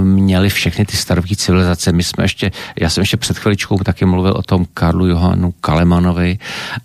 [0.04, 1.92] měli všechny ty starověké civilizace.
[1.92, 6.38] My jsme ještě, já jsem ještě před chviličkou taky mluvil o tom Karlu Johanu Kalemanovi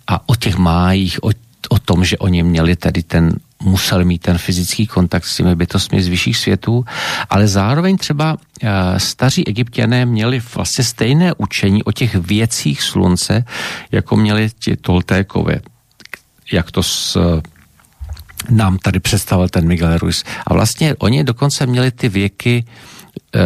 [0.07, 1.29] a o těch májích, o,
[1.69, 6.03] o tom, že oni měli tady ten museli mít ten fyzický kontakt s těmi bytostmi
[6.03, 6.85] z vyšších světů,
[7.29, 13.43] ale zároveň třeba e, staří egyptiané měli vlastně stejné učení o těch věcích slunce,
[13.91, 15.59] jako měli ti Toltékové.
[16.51, 17.17] Jak to s
[18.49, 20.23] nám tady představil ten Miguel Ruiz.
[20.47, 23.39] A vlastně oni dokonce měli ty věky e,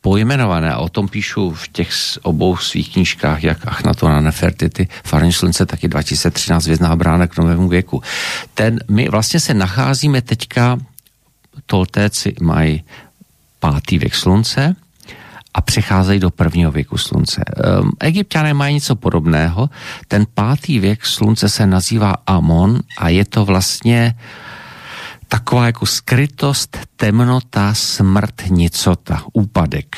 [0.00, 1.90] pojmenované a o tom píšu v těch
[2.22, 7.68] obou svých knížkách, jak Achnaton a Nefertity, Farní slunce, taky 2013 Vězná brána k novému
[7.68, 8.02] věku.
[8.54, 10.78] Ten, my vlastně se nacházíme teďka,
[11.66, 12.84] Toltéci mají
[13.60, 14.76] pátý věk slunce,
[15.54, 17.42] a přecházejí do prvního věku slunce.
[17.80, 19.70] Um, Egyptiané mají něco podobného.
[20.08, 24.14] Ten pátý věk slunce se nazývá Amon a je to vlastně
[25.28, 29.96] taková jako skrytost, temnota, smrt, nicota, úpadek.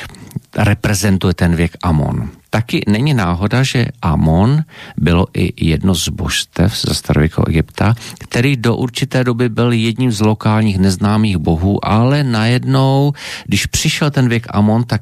[0.55, 2.29] Reprezentuje ten věk Amon.
[2.49, 4.63] Taky není náhoda, že Amon
[4.97, 10.21] bylo i jedno z božstev ze starověkého Egypta, který do určité doby byl jedním z
[10.21, 13.13] lokálních neznámých bohů, ale najednou,
[13.45, 15.01] když přišel ten věk Amon, tak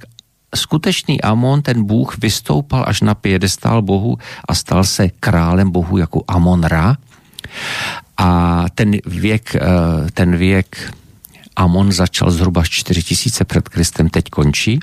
[0.55, 6.23] skutečný Amon, ten bůh, vystoupal až na piedestál bohu a stal se králem bohu jako
[6.27, 6.97] Amon Ra.
[8.17, 9.61] A ten věk, eh,
[10.13, 10.93] ten věk
[11.55, 14.79] Amon začal zhruba 4000 před Kristem, teď končí.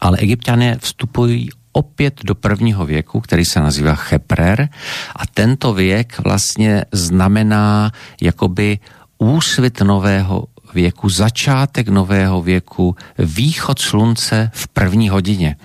[0.00, 4.68] Ale egyptiané vstupují opět do prvního věku, který se nazývá Cheprer
[5.16, 8.78] a tento věk vlastně znamená jakoby
[9.18, 15.56] úsvit nového věku, začátek nového věku, východ slunce v první hodině.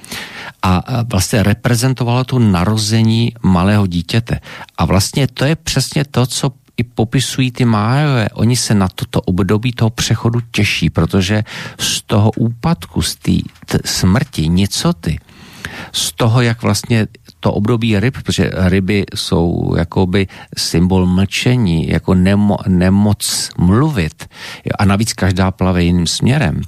[0.64, 4.40] A vlastně reprezentovalo to narození malého dítěte.
[4.78, 8.30] A vlastně to je přesně to, co i popisují ty májové.
[8.34, 11.44] Oni se na toto období toho přechodu těší, protože
[11.80, 15.20] z toho úpadku, z té smrti, nicoty,
[15.92, 17.08] z toho, jak vlastně
[17.46, 20.28] to období ryb, protože ryby jsou jakoby
[20.58, 24.26] symbol mlčení, jako nemo, nemoc mluvit
[24.80, 26.62] a navíc každá plave jiným směrem.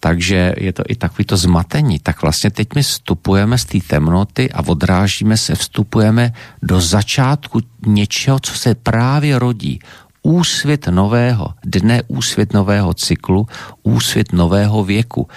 [0.00, 1.98] Takže je to i takový to zmatení.
[1.98, 8.38] Tak vlastně teď my vstupujeme z té temnoty a odrážíme se, vstupujeme do začátku něčeho,
[8.38, 9.80] co se právě rodí
[10.22, 13.46] úsvit nového dne, úsvit nového cyklu,
[13.82, 15.28] úsvit nového věku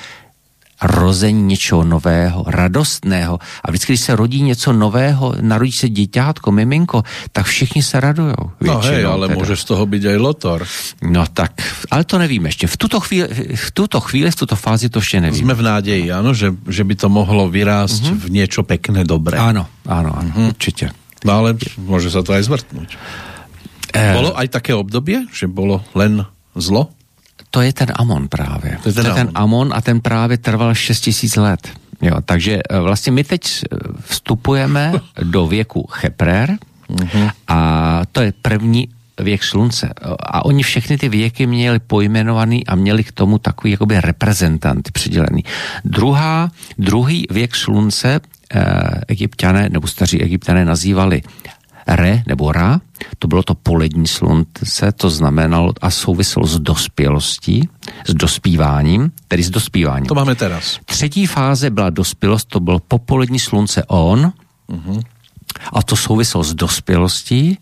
[0.81, 3.39] rození něčeho nového, radostného.
[3.63, 8.51] A vždycky, když se rodí něco nového, narodí se děťátko, miminko, tak všichni se radujou.
[8.61, 9.39] No hej, ale teda.
[9.39, 10.65] může z toho být aj lotor.
[11.01, 11.51] No tak,
[11.91, 12.67] ale to nevíme ještě.
[12.67, 15.43] V tuto chvíli, v tuto chvíli, v tuto fázi to ještě nevíme.
[15.43, 18.19] Jsme v náději, ano, že, že by to mohlo vyrást mm-hmm.
[18.19, 19.37] v něco pekné, dobré.
[19.37, 20.47] Ano, ano, ano, mm-hmm.
[20.47, 20.89] určitě.
[21.25, 22.87] No ale může se to aj zvrtnout.
[23.93, 24.13] Eh...
[24.13, 26.93] Bolo aj také období, že bylo len zlo?
[27.57, 28.77] To je ten Amon právě.
[28.83, 31.69] To je ten, to je ten Amon a ten právě trval 6 tisíc let.
[32.01, 34.93] Jo, takže eh, vlastně my teď eh, vstupujeme
[35.23, 36.57] do věku Cheprer
[36.89, 37.31] uh-huh.
[37.47, 38.89] a to je první
[39.19, 39.89] věk slunce.
[40.19, 45.43] A oni všechny ty věky měli pojmenovaný a měli k tomu takový jakoby reprezentant přidělený.
[45.85, 48.19] Druhá, druhý věk slunce
[48.53, 48.61] eh,
[49.07, 51.21] egyptiané nebo staří egyptiané nazývali
[51.87, 52.81] Re nebo Ra,
[53.19, 57.69] to bylo to polední slunce, to znamenalo a souviselo s dospělostí,
[58.07, 60.05] s dospíváním, tedy s dospíváním.
[60.05, 60.79] To máme teraz.
[60.85, 64.33] Třetí fáze byla dospělost, to bylo popolední slunce On,
[64.67, 64.99] Mhm.
[65.73, 67.57] a to souviselo s dospělostí.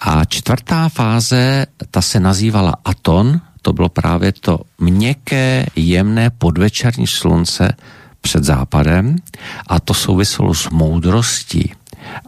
[0.00, 7.76] A čtvrtá fáze, ta se nazývala Aton, to bylo právě to měkké, jemné podvečerní slunce
[8.20, 9.16] před západem
[9.66, 11.72] a to souviselo s moudrostí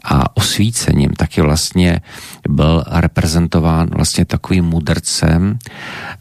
[0.05, 1.11] a osvícením.
[1.11, 2.01] Taky vlastně
[2.49, 5.59] byl reprezentován vlastně takovým mudrcem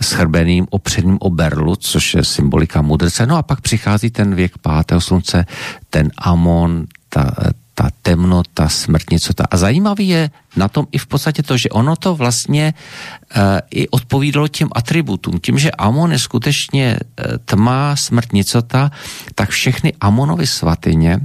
[0.01, 3.25] s chrbeným opředním oberlu, což je symbolika mudrce.
[3.25, 5.45] No a pak přichází ten věk pátého slunce,
[5.89, 7.31] ten Amon, ta,
[7.79, 9.43] ta temnota, smrt, něco ta.
[9.51, 13.41] A zajímavý je na tom i v podstatě to, že ono to vlastně uh,
[13.71, 15.39] i odpovídalo těm atributům.
[15.39, 18.91] Tím, že Amon je skutečně uh, tma, smrt, nicota,
[19.35, 21.19] tak všechny Amonovy svatyně,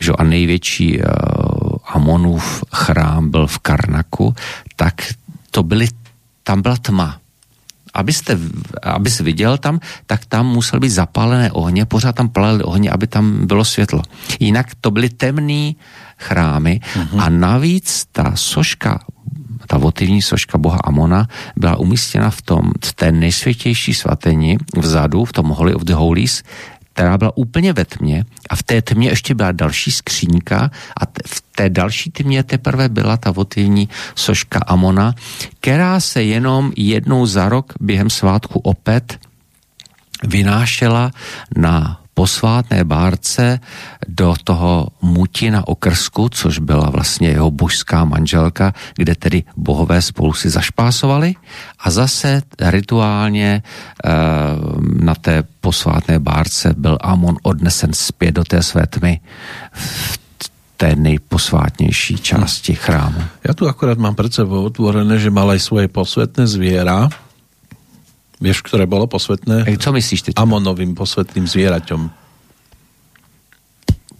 [0.00, 1.04] že a největší uh,
[1.88, 4.34] Amonův chrám byl v Karnaku,
[4.76, 4.94] tak
[5.50, 5.88] to byly,
[6.42, 7.20] tam byla tma
[7.94, 8.38] abyste,
[8.82, 13.46] abys viděl tam, tak tam musel být zapálené ohně, pořád tam palaly ohně, aby tam
[13.46, 14.02] bylo světlo.
[14.40, 15.72] Jinak to byly temné
[16.18, 17.20] chrámy mm-hmm.
[17.20, 18.98] a navíc ta soška
[19.68, 25.32] ta votivní soška boha Amona byla umístěna v, tom, v té nejsvětější svateni vzadu, v
[25.32, 26.42] tom Holy of the Holies,
[26.98, 31.22] která byla úplně ve tmě a v té tmě ještě byla další skřínka a t-
[31.26, 35.14] v té další tmě teprve byla ta votivní soška Amona,
[35.60, 39.18] která se jenom jednou za rok během svátku opět
[40.24, 41.10] vynášela
[41.56, 43.62] na posvátné bárce
[44.02, 50.50] do toho Mutina okrsku, což byla vlastně jeho božská manželka, kde tedy bohové spolu si
[50.50, 51.38] zašpásovali
[51.78, 53.62] a zase rituálně e,
[54.82, 59.20] na té posvátné bárce byl Amon odnesen zpět do té své tmy
[59.74, 60.18] v
[60.76, 63.18] té nejposvátnější části chrámu.
[63.42, 67.10] Ja tu akorát mám pred sebou otvorené, že mal aj svoje posvetné zviera.
[68.38, 69.66] Vieš, ktoré bolo posvetné?
[69.66, 70.34] E, co myslíš teď?
[70.38, 72.10] Amonovým posvetným zvieraťom.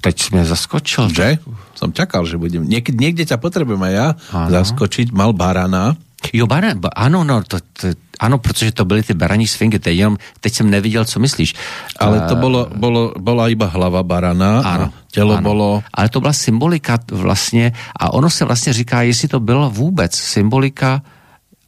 [0.01, 1.09] Teď jsi mě zaskočil.
[1.11, 1.39] Že?
[1.75, 2.63] Som čakal, že budem.
[2.67, 4.51] Niek- niekde ťa potrebujem aj ja Áno.
[4.51, 5.11] zaskočiť.
[5.11, 5.99] Mal barana.
[6.35, 9.95] Jo, bare, ba, ano, no, to, to, ano, protože to byly ty baraní sfingy, teď,
[9.99, 11.55] jenom, teď jsem neviděl, co myslíš.
[11.99, 14.59] Ale to Eh, bolo, bolo, bola iba hlava barana.
[14.67, 15.43] Ano, A telo ano.
[15.43, 15.69] bolo...
[15.95, 21.03] Ale to byla symbolika vlastně, a ono se vlastně říká, jestli to bylo vůbec symbolika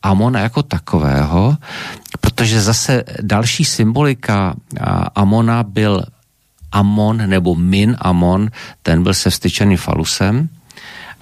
[0.03, 1.57] Amona jako takového,
[2.21, 4.55] protože zase další symbolika
[5.15, 6.05] Amona byl
[6.73, 8.51] Amon nebo Min Amon,
[8.83, 10.49] ten byl se vstyčeným falusem.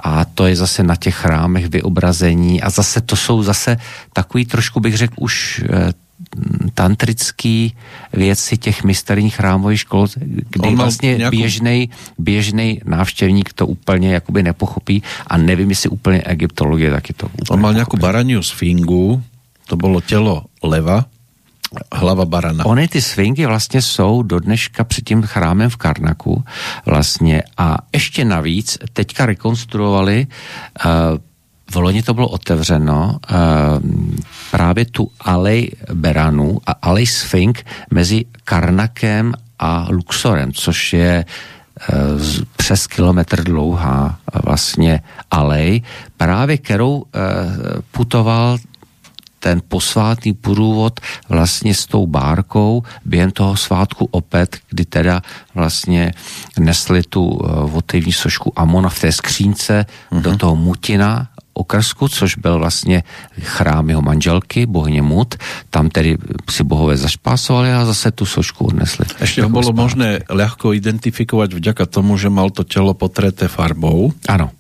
[0.02, 2.62] A to je zase na těch chrámech vyobrazení.
[2.62, 3.76] A zase to jsou zase
[4.12, 5.92] takový trošku bych řekl už eh,
[6.74, 7.74] tantrický
[8.12, 10.06] věci těch mysterijních chrámových škol,
[10.50, 16.90] kdy vlastně nějakou- běžnej, běžnej návštěvník to úplně jakoby nepochopí a nevím, jestli úplně egyptologie
[16.90, 18.02] taky to úplně On mal nejakú pochopí.
[18.02, 19.22] baraniu sfingu.
[19.66, 21.04] To bolo telo leva.
[21.92, 22.64] Hlava barana.
[22.64, 26.44] Ony ty svingy vlastně jsou do dneška před tím chrámem v Karnaku
[26.86, 31.18] vlastně a ještě navíc teďka rekonstruovali uh,
[31.70, 33.36] v loni to bylo otevřeno uh,
[34.50, 41.94] právě tu alej Beranu a alej Sfink mezi Karnakem a Luxorem, což je eh,
[42.56, 45.00] přes kilometr dlouhá eh, vlastně
[45.30, 45.82] alej,
[46.16, 47.04] právě kterou
[47.90, 48.58] putoval
[49.40, 55.22] ten posvátný průvod vlastně s tou bárkou během toho svátku opět, kdy teda
[55.54, 56.12] vlastně
[56.58, 60.20] nesli tu votivní sošku Amona v té skřínce uh-huh.
[60.20, 61.28] do toho Mutina
[61.58, 63.02] okrsku, což byl vlastně
[63.40, 65.34] chrám jeho manželky, bohyně Mut.
[65.70, 66.18] Tam tedy
[66.50, 69.04] si bohové zašpásovali a zase tu sošku odnesli.
[69.18, 69.74] Ešte ho zpátky.
[69.74, 74.14] možné ľahko identifikovať vďaka tomu, že mal to telo potreté farbou.
[74.30, 74.54] Ano,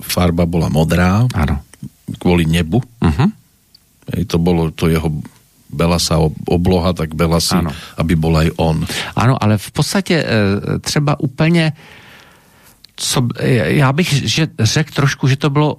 [0.00, 1.60] Farba bola modrá ano.
[2.18, 2.80] kvôli nebu.
[2.80, 3.28] Uh-huh.
[4.26, 5.12] To bolo to jeho
[5.70, 7.70] belasa ob- obloha, tak belasi, Ano.
[8.00, 8.82] aby bol aj on.
[9.14, 11.72] Ano, ale v podstatě eh, třeba úplně,
[12.96, 15.76] co, eh, já bych že, řekl trošku, že to bylo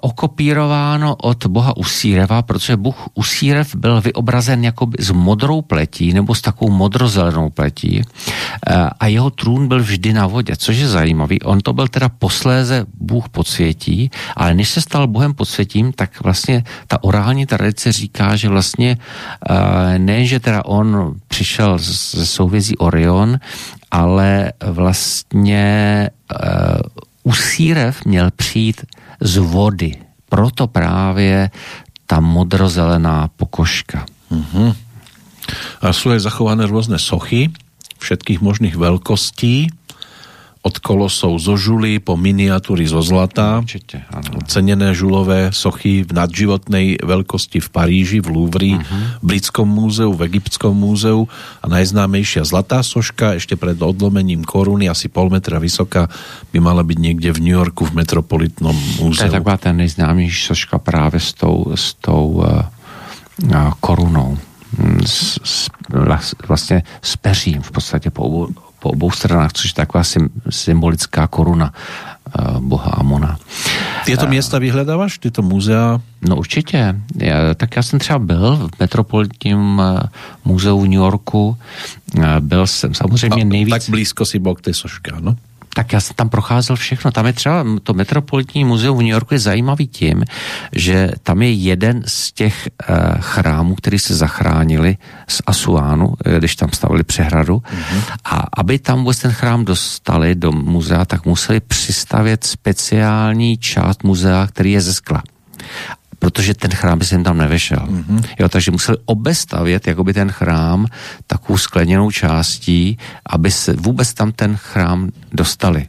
[0.00, 6.40] okopírováno od boha Usíreva, protože bůh Usírev byl vyobrazen jakoby s modrou pletí nebo s
[6.40, 11.42] takovou modrozelenou pletí eh, a jeho trůn byl vždy na vodě, což je zajímavý.
[11.42, 16.64] On to byl teda posléze bůh podsvětí, ale než se stal bohem podsvětím, tak vlastně
[16.86, 18.98] ta orální tradice říká, že vlastně
[19.50, 23.38] eh, ne, že teda on přišel ze souvězí Orion,
[23.90, 26.10] ale vlastně
[27.26, 28.86] Usírev měl přijít
[29.20, 29.98] z vody.
[30.30, 31.50] Proto právě
[32.06, 34.06] ta modrozelená pokožka.
[35.82, 37.50] A sú aj zachované rôzne sochy
[38.02, 39.70] všetkých možných veľkostí.
[40.66, 43.62] Od kolosov zo žuly po miniatúry zo zlata.
[43.62, 44.42] Určitě, ano.
[44.50, 48.82] Cenené žulové sochy v nadživotnej veľkosti v Paríži, v Louvre, Mhm.
[48.82, 49.06] uh-huh.
[49.22, 51.30] v Britskom múzeu, v Egyptskom múzeu
[51.62, 56.10] a najznámejšia zlatá soška ešte pred odlomením koruny, asi pol metra vysoká,
[56.50, 59.30] by mala byť niekde v New Yorku v Metropolitnom To múzeu.
[59.30, 64.34] je taková ten nejznámější soška právě s tou, s tou uh, korunou.
[64.78, 68.48] Mm, S, s, vlas- vlastně s peřím v podstatě po obou,
[68.86, 73.34] po obou stranách, což je taková sym, symbolická koruna uh, boha Amona.
[74.06, 75.18] Tieto miesta vyhľadávaš?
[75.18, 75.98] Tieto múzea?
[76.22, 76.94] No určitě.
[77.18, 79.98] Já, tak já jsem třeba byl v Metropolitním uh,
[80.46, 81.58] muzeu v New Yorku.
[82.40, 83.74] Byl jsem samozřejmě nejvíc...
[83.74, 85.34] Tak blízko si bol k tej soške, no?
[85.76, 87.10] Tak já jsem tam procházel všechno.
[87.10, 90.24] Tam je třeba to Metropolitní muzeum v New Yorku je zajímavý tím,
[90.72, 94.96] že tam je jeden z těch uh, chrámů, který se zachránili
[95.28, 97.56] z Asuánu, eh, když tam stavili přehradu.
[97.56, 98.00] Mm-hmm.
[98.24, 104.46] A aby tam vůbec ten chrám dostali do muzea, tak museli přistavět speciální část muzea,
[104.46, 105.22] který je ze skla
[106.18, 107.86] protože ten chrám by se jim tam nevešel.
[107.88, 108.24] Mm-hmm.
[108.38, 110.86] Jo, takže museli obestavět jakoby ten chrám
[111.26, 115.86] takovou skleněnou částí, aby se vůbec tam ten chrám dostali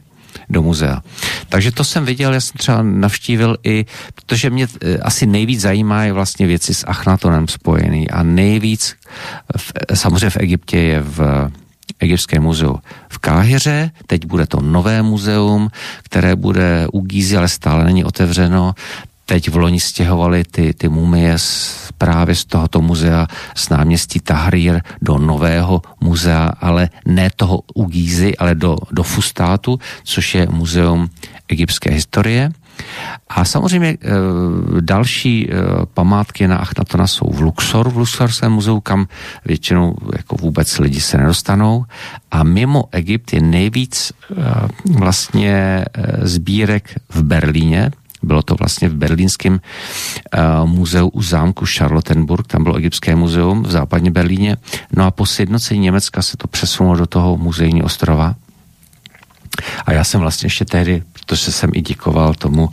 [0.50, 1.02] do muzea.
[1.48, 6.04] Takže to jsem viděl, já jsem třeba navštívil i, protože mě e, asi nejvíc zajímá
[6.04, 8.96] je vlastně věci s Achnatonem spojený a nejvíc,
[9.56, 11.50] v, samozřejmě v Egyptě je v
[12.00, 15.70] Egyptském muzeu v Káhyře, teď bude to nové muzeum,
[16.02, 18.74] které bude u Gízy, ale stále není otevřeno.
[19.28, 24.80] Teď v loni stěhovali ty, ty mumie z, právě z tohoto muzea z náměstí Tahrir
[25.02, 31.10] do nového muzea, ale ne toho u Gízy, ale do, do Fustátu, což je muzeum
[31.48, 32.50] egyptské historie.
[33.28, 33.96] A samozřejmě e,
[34.80, 35.54] další e,
[35.94, 39.08] památky na Achnatona jsou v Luxoru, v Luxorském muzeu, kam
[39.44, 41.84] většinou jako vůbec lidi se nedostanou.
[42.30, 44.34] A mimo Egypt je nejvíc e,
[44.98, 45.84] vlastně e,
[46.28, 47.90] sbírek v Berlíně,
[48.28, 53.70] bylo to vlastně v berlínském uh, muzeu u zámku Charlottenburg, tam bylo egyptské muzeum v
[53.70, 54.56] západní Berlíně.
[54.92, 58.34] No a po sjednocení Německa se to přesunulo do toho muzejní ostrova.
[59.86, 62.72] A já jsem vlastně ještě tehdy, protože jsem i děkoval tomu uh,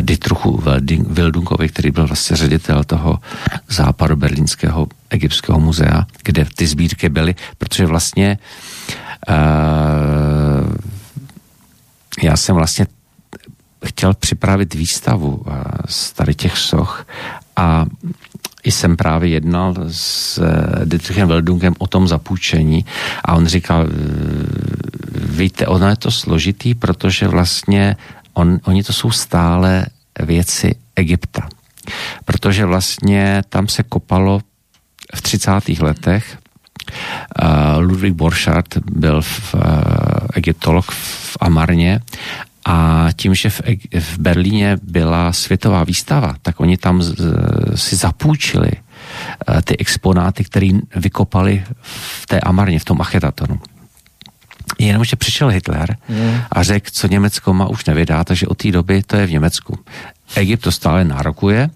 [0.00, 0.62] Dietruchu
[1.08, 3.18] Wildunkovi, který byl vlastně ředitel toho
[3.68, 8.38] západu berlínského egyptského muzea, kde ty sbírky byly, protože vlastně
[9.28, 10.74] uh,
[12.22, 12.86] já jsem vlastně
[13.84, 15.54] chtěl připravit výstavu uh,
[15.86, 17.06] z tady těch soch
[17.56, 17.86] a
[18.64, 22.84] jsem právě jednal s uh, Dietrichem Weldungem o tom zapůjčení
[23.24, 23.86] a on říkal,
[25.14, 27.96] víte, ono je to složitý, protože vlastně
[28.34, 29.86] on, oni to jsou stále
[30.20, 31.48] věci Egypta.
[32.24, 34.40] Protože vlastně tam se kopalo
[35.14, 35.50] v 30.
[35.80, 36.38] letech
[37.42, 39.54] uh, Ludwig Borchardt byl v,
[40.34, 42.00] egyptolog v Amarně
[42.66, 43.60] a tím, že v,
[44.00, 47.14] v Berlíně byla světová výstava, tak oni tam z,
[47.74, 51.64] si zapůjčili uh, ty exponáty, které vykopali
[52.22, 53.60] v té Amarně, v tom Achetatonu.
[54.78, 55.96] Jenomže přišel Hitler
[56.52, 59.78] a řekl, co Německo má už nevydá, takže od té doby to je v Německu.
[60.36, 61.70] Egypt to stále nárokuje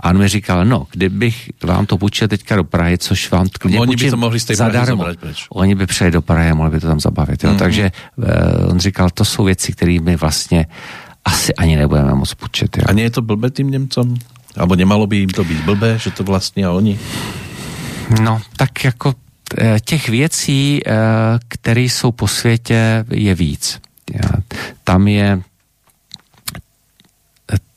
[0.00, 3.80] a on mi říkal, no, kdybych vám to půjčil teďka do Prahy, což vám klidně
[3.80, 5.06] Oni by to mohli z zadarmo.
[5.50, 7.44] Oni by přijeli do Prahy a mohli by to tam zabavit.
[7.44, 7.50] Jo?
[7.50, 7.58] Mm-hmm.
[7.58, 8.26] Takže uh,
[8.70, 10.66] on říkal, to jsou věci, které my vlastně
[11.24, 12.76] asi ani nebudeme moc půjčit.
[12.76, 12.84] Jo?
[12.86, 14.16] A je to blbé tým Němcom?
[14.56, 16.98] Abo nemalo by jim to být blbé, že to vlastně a oni?
[18.22, 19.14] No, tak jako
[19.84, 20.92] těch věcí, eh,
[21.48, 23.80] které jsou po světě, je víc.
[24.84, 25.42] Tam je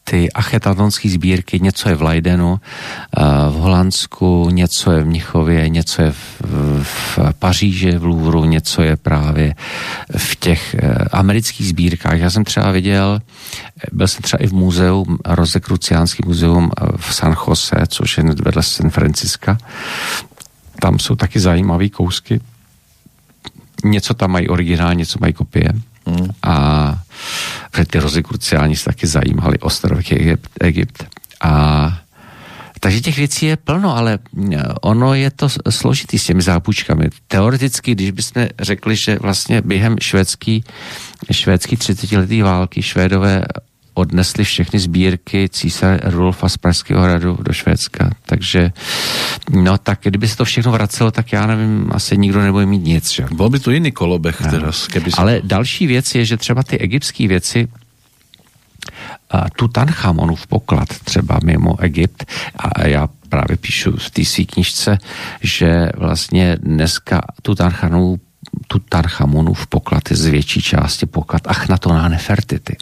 [0.04, 6.02] ty achetadonské sbírky, něco je v Leidenu, eh, v Holandsku, něco je v Mnichově, něco
[6.02, 9.56] je v, Paříži, v Louvru, něco je právě
[10.18, 12.20] v těch eh, amerických sbírkách.
[12.20, 17.16] Já jsem třeba viděl, eh, byl jsem třeba i v muzeu, Rozekruciánský muzeum eh, v
[17.16, 19.58] San Jose, což je vedle San Franciska.
[20.82, 22.42] Tam jsou taky zajímavé kousky.
[23.84, 25.74] Něco tam mají originál, něco mají kopie.
[26.06, 26.30] Mm.
[26.44, 27.00] A
[27.90, 31.08] ty rozekruciáni se taky zajímali ostrovy Egypt, Egypt.
[31.42, 32.00] A
[32.80, 37.10] takže těch věcí je plno, ale mm, ono je to složitý s těmi zápůjčkami.
[37.28, 40.64] Teoreticky, když bychom řekli, že vlastně během švédský,
[41.32, 43.44] švédský 30 letý války Švédové
[44.00, 48.10] odnesli všechny sbírky císaře Rudolfa z Pražského hradu do Švédska.
[48.26, 48.72] Takže,
[49.52, 53.12] no tak kdyby se to všechno vracelo, tak já nevím, asi nikdo nebude mít nic.
[53.12, 53.26] Že?
[53.32, 55.22] Bol by tu jiný kolobeh teraz, keby sa...
[55.22, 57.68] Ale další věc je, že třeba ty egyptské věci,
[59.30, 62.26] a Tutanchamonův poklad třeba mimo Egypt
[62.56, 64.98] a já právě píšu v té své knižce,
[65.42, 68.20] že vlastně dneska Tutanchamonův
[68.68, 72.78] Tutanchamonův poklad je z větší části poklad Achnatona Nefertity.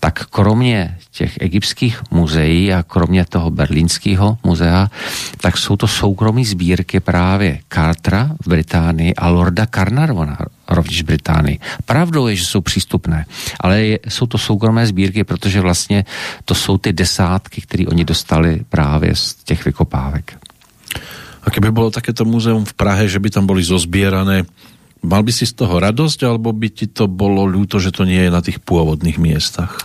[0.00, 4.90] Tak kromě těch egyptských muzeí a kromě toho berlínského muzea,
[5.40, 11.58] tak jsou to soukromí sbírky právě Cartera v Británii a Lorda Carnarvona rovněž v Británii.
[11.84, 13.26] Pravdou je, že jsou přístupné,
[13.60, 16.04] ale je, jsou to soukromé sbírky, protože vlastně
[16.44, 20.38] to jsou ty desátky, které oni dostali právě z těch vykopávek.
[21.42, 24.42] A keby bylo takéto muzeum v Prahe, že by tam boli zozbierané,
[25.04, 28.26] mal by si z toho radosť, alebo by ti to bolo ľúto, že to nie
[28.26, 29.76] je na tých pôvodných miestach?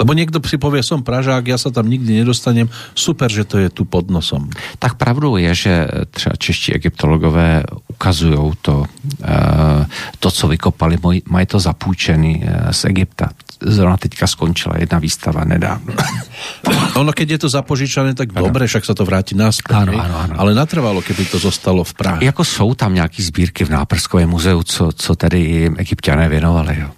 [0.00, 3.68] Lebo niekto si povie, som Pražák, ja sa tam nikdy nedostanem, super, že to je
[3.68, 4.48] tu pod nosom.
[4.80, 5.74] Tak pravdou je, že
[6.10, 8.84] třeba čeští egyptologové ukazují to,
[9.22, 9.86] eh,
[10.18, 10.98] to, co vykopali,
[11.28, 13.30] mají to zapůjčený eh, z Egypta.
[13.62, 15.94] Zrovna teďka skončila jedna výstava nedávno.
[17.00, 18.50] Ono, keď je to zapožičané, tak ano.
[18.50, 19.88] dobre, však sa to vráti naspäť.
[19.88, 20.34] Ano, ano, ano.
[20.36, 22.18] Ale natrvalo, keby to zostalo v Prahe.
[22.24, 26.76] Jako jsou tam nějaký sbírky v Náprskovém muzeu, co, co jim egyptiané věnovali.
[26.80, 26.88] Jo.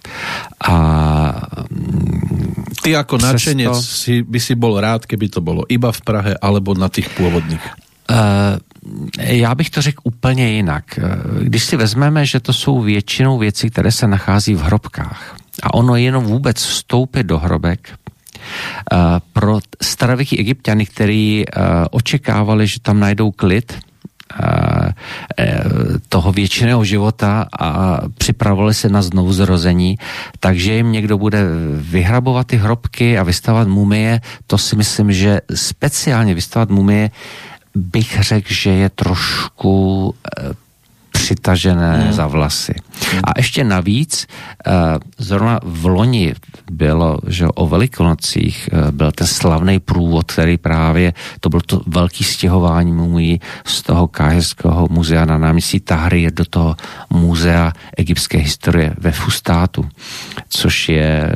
[0.64, 0.74] A
[2.84, 6.74] Ty ako načenec si, by si bol rád, keby to bylo iba v Prahe, alebo
[6.74, 7.64] na těch původných?
[8.10, 8.60] Uh,
[9.16, 11.00] já bych to řekl úplně jinak.
[11.42, 15.96] Když si vezmeme, že to jsou většinou věci, které se nachází v hrobkách a ono
[15.96, 17.98] jenom vůbec vstoupit do hrobek,
[19.32, 21.44] pro starověký egyptiany, který
[21.90, 23.78] očekávali, že tam najdou klid,
[25.38, 25.64] e,
[26.08, 29.96] toho většiného života a připravovali se na znovu zrození,
[30.40, 31.44] takže jim někdo bude
[31.78, 37.10] vyhrabovat ty hrobky a vystavovat mumie, to si myslím, že speciálně vystavovat mumie
[37.74, 40.14] bych řekl, že je trošku
[41.24, 42.12] přitažené hmm.
[42.12, 42.74] za vlasy.
[43.12, 43.20] Hmm.
[43.24, 44.72] A ještě navíc, eh,
[45.18, 46.34] zrovna v loni
[46.70, 52.24] bylo, že o velikonocích eh, byl ten slavný průvod, který právě, to bylo to velký
[52.24, 56.76] stěhování mumí z toho káhirského muzea na náměstí Tahrir do toho
[57.10, 59.88] muzea egyptské historie ve Fustátu,
[60.48, 61.32] což je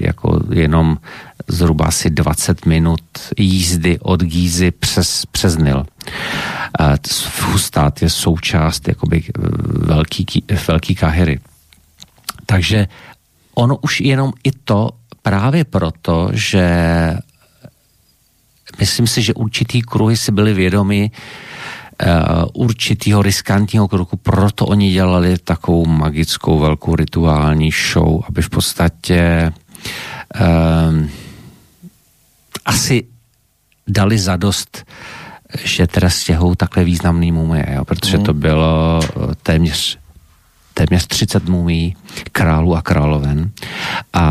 [0.00, 0.98] jako jenom
[1.48, 3.00] zhruba asi 20 minut
[3.38, 5.86] jízdy od Gízy přes, přes Nil.
[7.28, 9.22] Fustát je součást jakoby
[9.68, 10.26] velký,
[10.68, 11.40] velký Kahiry.
[12.46, 12.88] Takže
[13.54, 14.90] ono už jenom i to
[15.22, 16.66] právě proto, že
[18.78, 25.38] myslím si, že určitý kruhy si byli vědomi uh, určitýho riskantního kroku, proto oni dělali
[25.38, 29.52] takovou magickou velkou rituální show, aby v podstatě
[30.40, 31.06] uh,
[32.64, 33.04] asi
[33.88, 34.84] dali zadost,
[35.64, 37.84] že teda stěhou takhle významný mumie, jo?
[37.84, 38.40] protože to mm.
[38.40, 39.98] bylo eh, téměř
[40.74, 41.96] téměř 30 mumí
[42.32, 43.50] králů a královen.
[44.12, 44.26] A,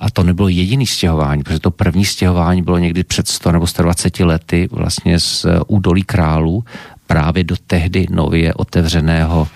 [0.00, 4.20] a to nebylo jediný stěhování, protože to první stěhování bylo někdy před 100 nebo 120
[4.20, 6.64] lety vlastně z eh, údolí králů
[7.06, 9.48] právě do tehdy nově otevřeného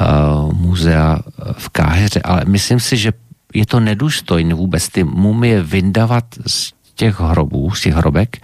[0.00, 1.18] uh, muzea
[1.52, 2.20] v Káheře.
[2.22, 3.12] Ale myslím si, že
[3.54, 8.36] je to nedůstojné vůbec ty mumie vyndavat z těch hrobů, z těch hrobek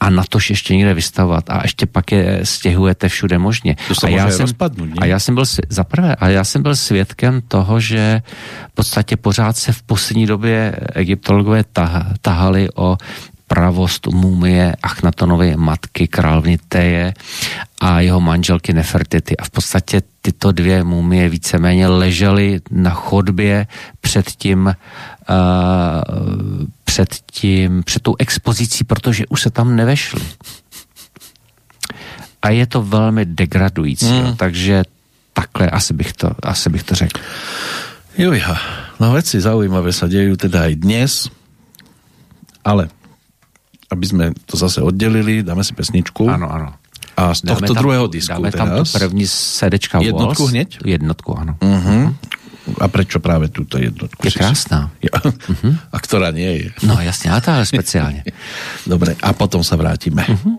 [0.00, 3.76] a na tož ještě někde vystavovat a ještě pak je stěhujete všude možně.
[4.00, 4.46] To a já, jsem,
[5.00, 8.22] a já jsem byl, za prvé, a já jsem byl svědkem toho, že
[8.70, 11.64] v podstatě pořád se v poslední době egyptologové
[12.22, 12.96] tahali o
[13.54, 17.14] pravost mumie Achnatonovy matky královny Teje
[17.78, 19.38] a jeho manželky Nefertity.
[19.38, 23.66] A v podstatě tyto dvě mumie víceméně ležely na chodbě
[24.02, 24.74] před tím, uh,
[26.84, 30.22] před tím, před tou expozicí, protože už se tam nevešly.
[32.42, 34.36] A je to velmi degradující, mm.
[34.36, 34.82] takže
[35.32, 37.20] takhle asi bych to, asi bych to řekl.
[38.18, 38.54] Juja,
[39.02, 41.12] no veci zaujímavé sa dejú teda aj dnes,
[42.62, 42.86] ale
[43.94, 46.26] aby sme to zase oddelili, dáme si pesničku.
[46.26, 46.68] Ano, ano.
[47.14, 48.58] A z tohto dáme druhého disku dáme teraz.
[48.58, 50.82] tam tu první sedečka Jednotku hneď?
[50.82, 51.54] Jednotku, ano.
[51.62, 52.10] Uh-huh.
[52.80, 54.18] A prečo práve túto jednotku?
[54.24, 54.90] Je krásná.
[54.98, 55.14] Ja.
[55.22, 55.78] Uh-huh.
[55.94, 56.66] A ktorá nie je.
[56.82, 58.22] No jasně, ale to je speciálně.
[58.90, 60.26] Dobre, a potom sa vrátime.
[60.26, 60.58] Uh-huh.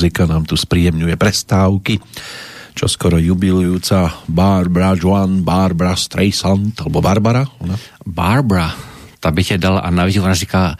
[0.00, 2.00] Muzika nám tu spríjemňuje prestávky.
[2.72, 7.76] Čo skoro jubilujúca Barbara Joan, Barbara Streisand, alebo Barbara, ona?
[8.08, 8.72] Barbara,
[9.20, 10.76] ta by tě dala a navíc ona říká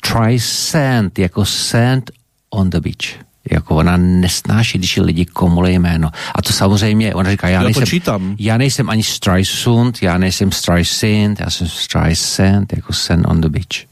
[0.00, 2.10] try sand, jako sand
[2.48, 3.20] on the beach.
[3.44, 6.08] Jako ona nesnáší, když lidi komulej jméno.
[6.34, 8.36] A to samozřejmě, ona říká, já, Já nejsem, počítám.
[8.38, 13.84] já nejsem ani Streisand, já nejsem Streisand, já jsem Streisand, jako sand on the beach.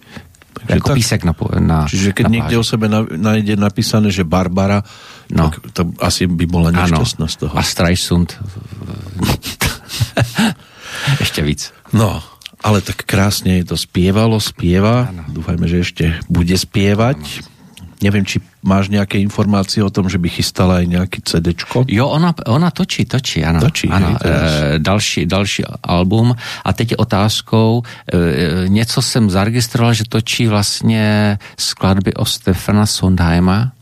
[0.72, 0.96] Takže jako tak.
[0.96, 2.60] písek na, na Čiže keď na niekde pláži.
[2.60, 4.80] o sebe na, nájde napísané, že Barbara,
[5.28, 5.48] No.
[5.48, 6.84] tak to asi by bola Ano.
[6.84, 7.52] nešťastná z toho.
[7.56, 8.36] A Streisand.
[11.20, 11.72] Ještě víc.
[11.92, 12.22] No,
[12.62, 15.08] ale tak krásne je to spievalo, spieva.
[15.10, 15.24] Áno.
[15.28, 17.42] Dúfajme, že ešte bude spievať.
[18.02, 21.86] Neviem, či máš nejaké informácie o tom, že by chystala aj nejaký CDčko?
[21.86, 23.62] Jo, ona, ona točí, točí, ano.
[23.62, 26.34] Točí, ano hej, e, další, další album
[26.64, 33.72] a teď je otázkou, e, něco jsem zaregistroval, že točí vlastně skladby o Stefana Sondheima,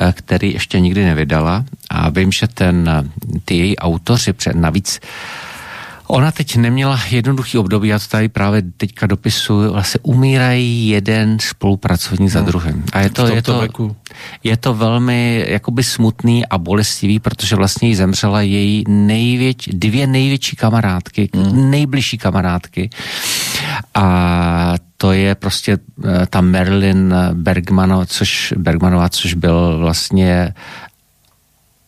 [0.00, 2.88] e, který ještě nikdy nevydala a vím, že ten,
[3.44, 5.00] ty její autoři, před, navíc
[6.10, 12.30] Ona teď neměla jednoduchý období, já to tady právě teďka dopisuju, vlastně umírají jeden spolupracovník
[12.30, 12.84] za druhým.
[12.92, 13.68] A je to, je to,
[14.44, 20.56] je to velmi jakoby smutný a bolestivý, protože vlastně jí zemřela její největš, dvě největší
[20.56, 21.70] kamarádky, mm.
[21.70, 22.90] nejbližší kamarádky.
[23.94, 30.54] A to je prostě eh, ta Marilyn Bergmanova, což, Bergmanová, což byl vlastně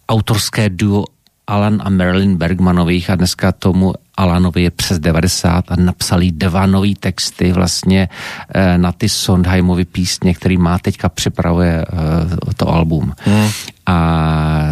[0.09, 1.05] autorské duo
[1.47, 3.93] Alan a Marilyn Bergmanových a dneska tomu
[4.23, 8.09] Alanovi je přes 90 a napsali dva nový texty vlastně
[8.55, 13.15] eh, na ty Sondheimovy písně, který má teďka připravuje eh, to album.
[13.19, 13.49] Hmm.
[13.87, 13.99] A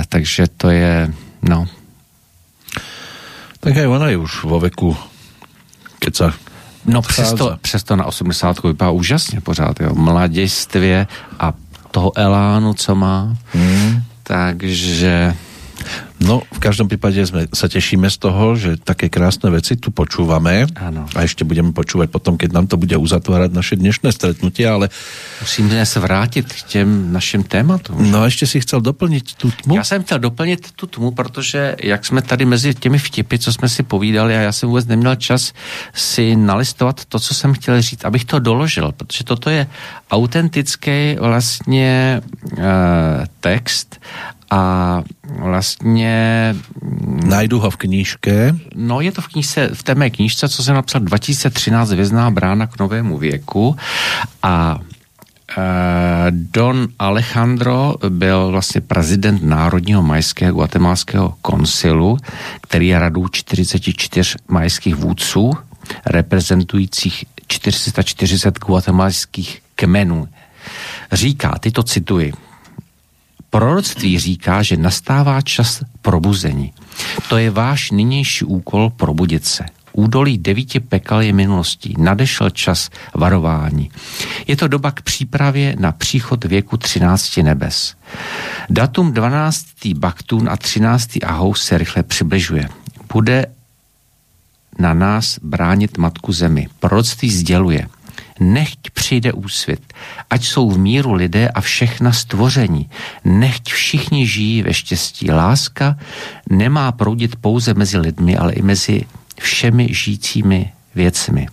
[0.08, 1.10] takže to je,
[1.42, 1.66] no,
[3.60, 4.96] Tak aj ona je už vo veku,
[6.00, 6.28] keď sa
[6.80, 9.94] No přesto, přesto na 80 vypadá úžasně pořád, jo.
[9.94, 11.06] Mladistvě
[11.40, 11.52] a
[11.90, 13.36] toho elánu, co má.
[13.52, 14.02] Hmm.
[14.22, 15.36] Takže
[16.20, 20.68] No, v každom prípade sme, sa tešíme z toho, že také krásne veci tu počúvame.
[20.76, 21.08] Áno.
[21.16, 24.92] A ešte budeme počúvať potom, keď nám to bude uzatvárať naše dnešné stretnutie, ale
[25.40, 28.12] musíme se vrátit k těm našim tématům.
[28.12, 29.80] no a ešte si chcel doplniť tú tmu?
[29.80, 33.68] Já jsem chtěl doplnit tu tmu, protože jak jsme tady mezi těmi vtipy, co jsme
[33.68, 35.52] si povídali, a já jsem vůbec neměl čas
[35.94, 39.66] si nalistovat to, co jsem chtěl říct, abych to doložil, protože toto je
[40.10, 42.20] autentický vlastně
[42.58, 42.62] e,
[43.40, 44.00] text
[44.50, 45.02] a
[45.38, 46.54] vlastně
[47.24, 48.56] Najdu ho v knížke.
[48.74, 52.66] No, je to v knížce, v té mé knížce, co jsem napsal 2013 Vězná brána
[52.66, 53.76] k novému věku
[54.42, 54.78] a
[55.58, 62.18] eh, Don Alejandro byl vlastně prezident Národního majského guatemalského konsilu,
[62.60, 65.52] který je radou 44 majských vůdců,
[66.06, 70.28] reprezentujících 440 guatemalských kmenů.
[71.12, 72.32] Říká, ty to cituji,
[73.50, 76.72] Proroctví říká, že nastává čas probuzení.
[77.28, 79.64] To je váš nynější úkol probudit se.
[79.92, 81.94] Údolí devíti pekal je minulostí.
[81.98, 83.90] Nadešel čas varování.
[84.46, 87.94] Je to doba k přípravě na příchod věku 13 nebes.
[88.70, 89.66] Datum 12.
[89.94, 91.10] Baktun a 13.
[91.22, 92.68] Ahous se rychle přibližuje.
[93.12, 93.46] Bude
[94.78, 96.68] na nás bránit matku zemi.
[96.80, 97.88] Proroctví sděluje.
[98.40, 99.92] Nechť přijde úsvit,
[100.30, 102.90] ať jsou v míru lidé a všechna stvoření.
[103.24, 105.30] Nechť všichni žijí ve štěstí.
[105.30, 105.96] Láska
[106.50, 109.04] nemá proudit pouze mezi lidmi, ale i mezi
[109.40, 111.46] všemi žijícími věcmi.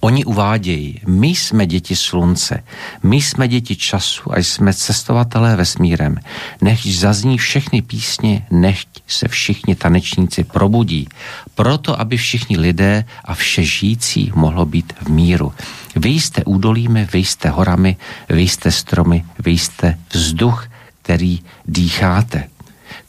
[0.00, 2.64] Oni uvádějí, my jsme děti slunce,
[3.02, 6.18] my jsme děti času a jsme cestovatelé vesmírem.
[6.60, 11.08] Nechť zazní všechny písně, nechť se všichni tanečníci probudí.
[11.54, 15.52] Proto, aby všichni lidé a vše žijící mohlo být v míru.
[15.96, 17.96] Vy jste údolími, vy jste horami,
[18.28, 20.68] vy jste stromy, vy jste vzduch,
[21.02, 22.55] který dýcháte.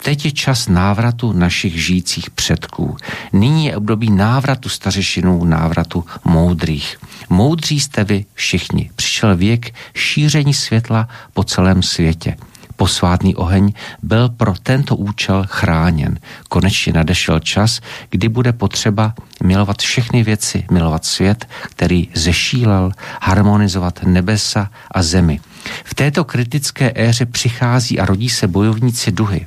[0.02, 2.96] Teď je čas návratu našich žijících předků.
[3.32, 6.96] Nyní je období návratu stařešinů, návratu moudrých.
[7.28, 8.90] Moudří jste vy všichni.
[8.96, 12.36] Přišel věk šíření světla po celém světě
[12.78, 13.72] posvátný oheň
[14.02, 16.18] byl pro tento účel chráněn.
[16.48, 17.80] Konečně nadešel čas,
[18.10, 22.92] kdy bude potřeba milovat všechny věci, milovat svět, který zešílel,
[23.22, 25.40] harmonizovat nebesa a zemi.
[25.84, 29.46] V této kritické éře přichází a rodí se bojovníci duhy.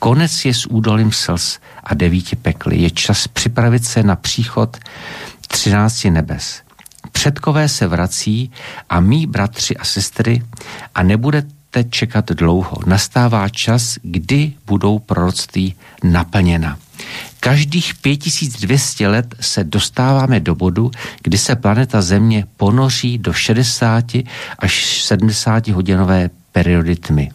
[0.00, 2.76] Konec je s údolím slz a devíti pekly.
[2.76, 4.76] Je čas připravit se na příchod
[5.48, 6.62] třinácti nebes.
[7.12, 8.50] Předkové se vrací
[8.90, 10.42] a mý bratři a sestry
[10.94, 12.76] a nebudete čekat dlouho.
[12.86, 15.74] Nastává čas, kdy budou proroctví
[16.04, 16.78] naplněna.
[17.40, 20.90] Každých 5200 let se dostáváme do bodu,
[21.22, 24.04] kdy se planeta Země ponoří do 60
[24.58, 27.30] až 70 hodinové periody tmy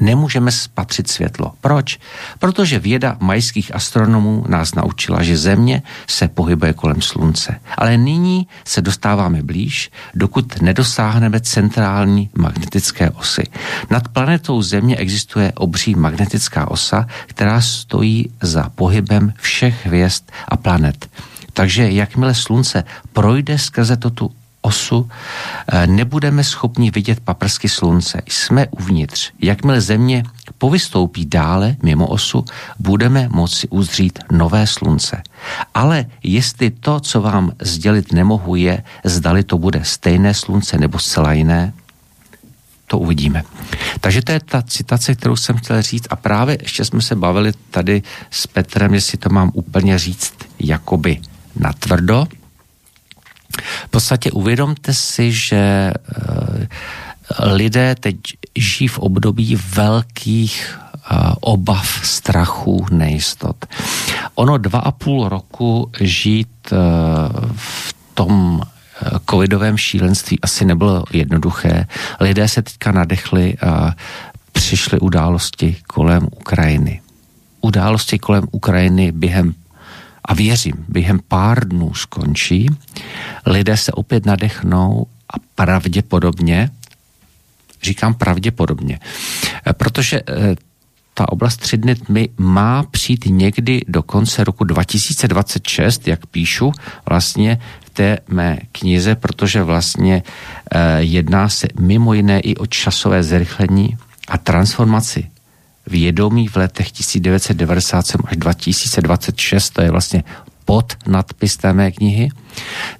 [0.00, 1.52] nemůžeme spatřit světlo.
[1.60, 1.98] Proč?
[2.38, 7.60] Protože věda majských astronomů nás naučila, že Země se pohybuje kolem Slunce.
[7.76, 13.42] Ale nyní se dostáváme blíž, dokud nedosáhneme centrální magnetické osy.
[13.90, 21.08] Nad planetou Země existuje obří magnetická osa, která stojí za pohybem všech hvězd a planet.
[21.52, 24.30] Takže jakmile Slunce projde skrze tu
[24.66, 28.22] osu, eh, nebudeme schopni vidět paprsky slunce.
[28.26, 29.30] Jsme uvnitř.
[29.42, 30.22] Jakmile země
[30.58, 32.44] povystoupí dále mimo osu,
[32.78, 35.22] budeme moci uzřít nové slunce.
[35.74, 41.32] Ale jestli to, co vám sdělit nemohu, je, zdali to bude stejné slunce nebo zcela
[41.32, 41.72] jiné,
[42.86, 43.42] to uvidíme.
[44.00, 47.52] Takže to je ta citace, kterou jsem chtěl říct a právě ještě jsme se bavili
[47.70, 51.20] tady s Petrem, jestli to mám úplně říct jakoby
[51.56, 52.26] natvrdo,
[53.84, 56.66] v podstatě uvědomte si, že eh,
[57.44, 58.16] lidé teď
[58.56, 63.56] žijí v období velkých eh, obav, strachu, nejistot.
[64.34, 66.76] Ono dva a půl roku žít eh,
[67.56, 68.62] v tom
[69.30, 71.86] covidovém šílenství asi nebylo jednoduché.
[72.20, 73.92] Lidé se teďka nadechli a
[74.52, 77.00] přišly události kolem Ukrajiny.
[77.60, 79.54] Události kolem Ukrajiny během
[80.26, 82.66] a věřím, během pár dnů skončí,
[83.46, 86.70] lidé se opět nadechnou a pravděpodobně,
[87.82, 88.98] říkám pravděpodobně,
[89.66, 90.56] eh, protože eh,
[91.14, 96.72] ta oblast tři dny tmy má přijít někdy do konce roku 2026, jak píšu
[97.08, 100.22] vlastně v té mé knize, protože vlastně
[100.74, 103.96] eh, jedná se mimo jiné i o časové zrychlení
[104.28, 105.30] a transformaci
[105.86, 110.24] vědomí v letech 1997 až 2026, to je vlastně
[110.64, 112.28] pod nadpis té mé knihy,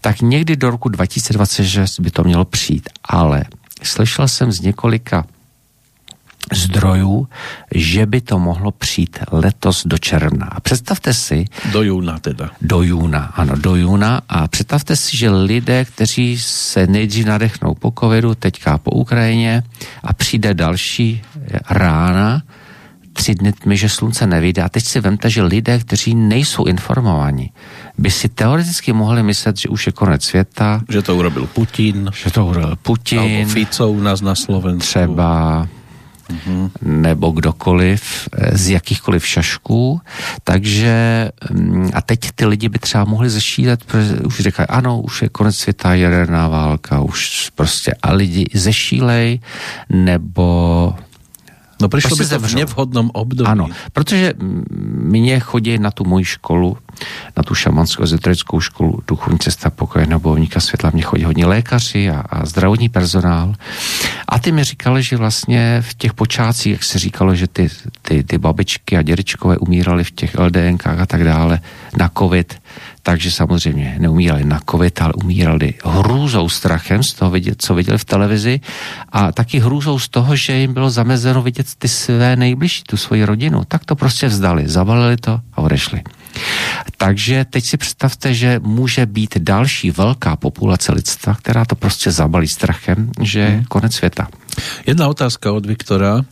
[0.00, 2.88] tak někdy do roku 2026 by to mělo přijít.
[3.04, 3.44] Ale
[3.82, 5.24] slyšel jsem z několika
[6.52, 7.28] zdrojů,
[7.74, 10.46] že by to mohlo přijít letos do června.
[10.46, 11.44] A představte si...
[11.72, 12.50] Do júna teda.
[12.60, 14.20] Do júna, ano, do júna.
[14.28, 19.62] A představte si, že lidé, kteří se nejdřív nadechnou po covidu, teďka po Ukrajině
[20.02, 21.22] a přijde další
[21.70, 22.42] rána,
[23.16, 24.62] tři dny tmy, že slunce nevyjde.
[24.62, 27.52] A teď si vemte, že lidé, kteří nejsou informovaní,
[27.98, 30.80] by si teoreticky mohli myslet, že už je konec světa.
[30.88, 32.10] Že to urobil Putin.
[32.14, 33.18] Že to urobil Putin.
[33.18, 34.86] Alebo Fico u nás na Slovensku.
[34.86, 35.68] Třeba
[36.28, 36.70] mm-hmm.
[36.82, 40.00] nebo kdokoliv z jakýchkoliv šašků.
[40.44, 40.94] Takže
[41.50, 45.28] mm, a teď ty lidi by třeba mohli zešílet, protože už říkají, ano, už je
[45.28, 49.40] konec světa, jaderná válka, už prostě a lidi zešílej,
[49.90, 50.94] nebo
[51.82, 53.50] No přišlo by to v nevhodnom období.
[53.50, 54.34] Ano, protože
[54.92, 56.78] mě chodí na tu moji školu,
[57.36, 62.20] na tu šamanskou ezoterickou školu duchovní cesta pokoje bojovníka světla, mě chodí hodně lékaři a,
[62.20, 63.54] a zdravotní personál.
[64.28, 67.68] A ty mi říkali, že vlastně v těch počátcích, jak se říkalo, že ty,
[68.02, 71.60] ty, ty babičky a dědečkové umírali v těch LDNkách a tak dále
[71.98, 72.58] na covid,
[73.02, 78.04] takže samozřejmě neumírali na covid, ale umírali hrůzou strachem z toho, vidět, co viděli v
[78.04, 78.60] televizi
[79.12, 83.24] a taky hrůzou z toho, že jim bylo zamezeno vidět ty své nejbližší, tu svoji
[83.24, 83.62] rodinu.
[83.68, 86.02] Tak to prostě vzdali, zabalili to a odešli.
[86.96, 92.48] Takže teď si představte, že může být další velká populace lidstva, která to prostě zabalí
[92.48, 93.64] strachem, že je hmm.
[93.64, 94.28] konec světa.
[94.86, 96.24] Jedna otázka od Viktora,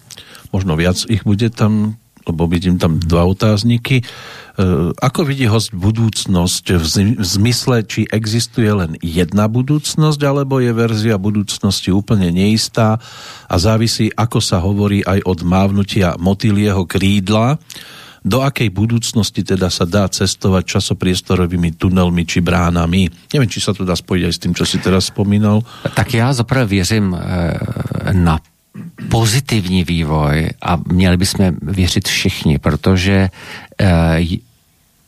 [0.53, 4.01] možno viac ich bude tam, lebo vidím tam dva otázníky.
[4.01, 4.05] E,
[4.97, 6.87] ako vidí host budúcnosť v
[7.21, 12.97] zmysle, či existuje len jedna budúcnosť, alebo je verzia budúcnosti úplne neistá
[13.45, 17.61] a závisí, ako sa hovorí aj od mávnutia motýlieho krídla,
[18.25, 23.13] do akej budúcnosti teda sa dá cestovať časopriestorovými tunelmi či bránami.
[23.37, 25.61] Neviem, či sa to dá spojiť aj s tým, čo si teraz spomínal.
[25.95, 27.17] Tak já zaprvé věřím
[28.13, 28.41] na
[29.09, 33.29] pozitivní vývoj a měli bychom věřit všichni, protože
[33.81, 33.89] uh,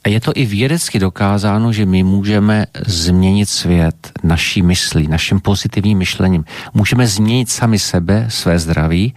[0.07, 5.99] a je to i vědecky dokázáno, že my můžeme změnit svět naší myslí, naším pozitivním
[5.99, 6.45] myšlením.
[6.75, 9.15] Můžeme změnit sami sebe, své zdraví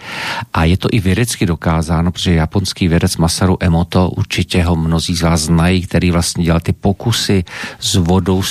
[0.54, 5.22] a je to i vědecky dokázáno, protože japonský vědec Masaru Emoto, určitě ho mnozí z
[5.22, 7.44] vás znají, který vlastně dělal ty pokusy
[7.80, 8.44] s vodou,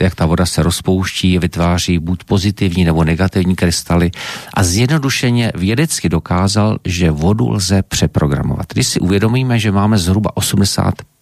[0.00, 4.10] jak ta voda se rozpouští, vytváří buď pozitivní nebo negativní krystaly
[4.54, 8.66] a zjednodušeně vědecky dokázal, že vodu lze přeprogramovat.
[8.72, 11.17] Když si uvědomíme, že máme zhruba 80 procent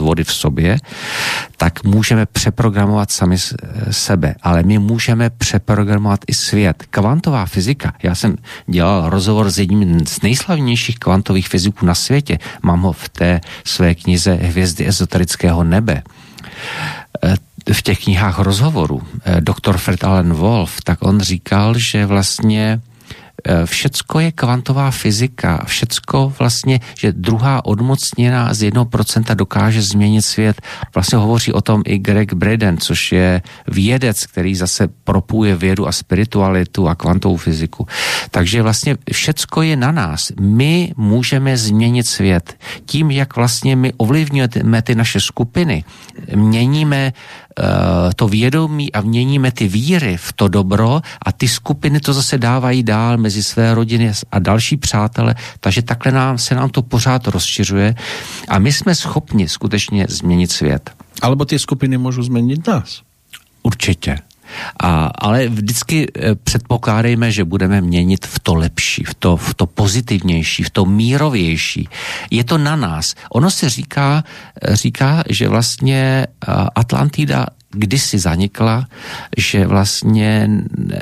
[0.00, 0.78] vody v sobě,
[1.56, 3.36] tak můžeme přeprogramovat sami
[3.90, 6.84] sebe, ale my můžeme přeprogramovat i svět.
[6.90, 8.36] Kvantová fyzika, já jsem
[8.66, 13.94] dělal rozhovor s jedním z nejslavnějších kvantových fyziků na světě, mám ho v té své
[13.94, 16.02] knize Hvězdy ezoterického nebe.
[17.72, 19.02] V těch knihách rozhovoru,
[19.40, 22.80] doktor Fred Allen Wolf, tak on říkal, že vlastně
[23.64, 30.62] všecko je kvantová fyzika, všecko vlastně, že druhá odmocněná z jednoho procenta dokáže změnit svět.
[30.94, 35.92] Vlastně hovoří o tom i Greg Braden, což je vědec, který zase propuje vědu a
[35.92, 37.86] spiritualitu a kvantovou fyziku.
[38.30, 40.32] Takže vlastně všecko je na nás.
[40.40, 42.56] My můžeme změnit svět.
[42.86, 45.84] Tím, jak vlastně my ovlivňujeme ty naše skupiny,
[46.34, 47.12] měníme Eh,
[48.16, 52.82] to vědomí a měníme ty víry v to dobro a ty skupiny to zase dávají
[52.82, 57.94] dál mezi své rodiny a další přátele, takže takhle nám, se nám to pořád rozšiřuje
[58.48, 60.90] a my jsme schopni skutečně změnit svět.
[61.22, 63.02] Alebo ty skupiny můžou změnit nás.
[63.62, 64.18] Určitě.
[64.80, 69.66] A, ale vždycky eh, předpokládejme, že budeme měnit v to lepší, v to, v to
[69.66, 71.88] pozitivnější, v to mírovější.
[72.30, 73.14] Je to na nás.
[73.30, 74.24] Ono se říká,
[74.62, 78.86] eh, říká že vlastně eh, Atlantida kdysi zanikla,
[79.36, 80.48] že vlastně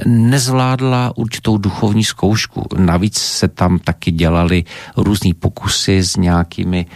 [0.06, 2.66] nezvládla určitou duchovní zkoušku.
[2.78, 4.64] Navíc se tam taky dělali
[4.96, 6.86] různý pokusy s nějakými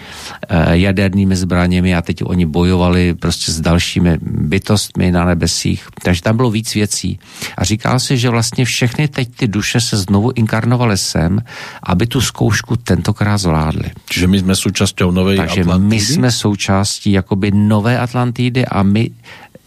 [0.49, 5.89] eh, jadernými zbraněmi a teď oni bojovali prostě s dalšími bytostmi na nebesích.
[6.03, 7.19] Takže tam bylo víc věcí.
[7.59, 11.43] A říká se, že vlastně všechny teď ty duše se znovu inkarnovaly sem,
[11.83, 13.91] aby tu zkoušku tentokrát zvládli.
[14.09, 15.89] Čiže my jsme součástí nové Takže Atlantidy?
[15.89, 19.11] my jsme součástí jakoby nové Atlantidy a my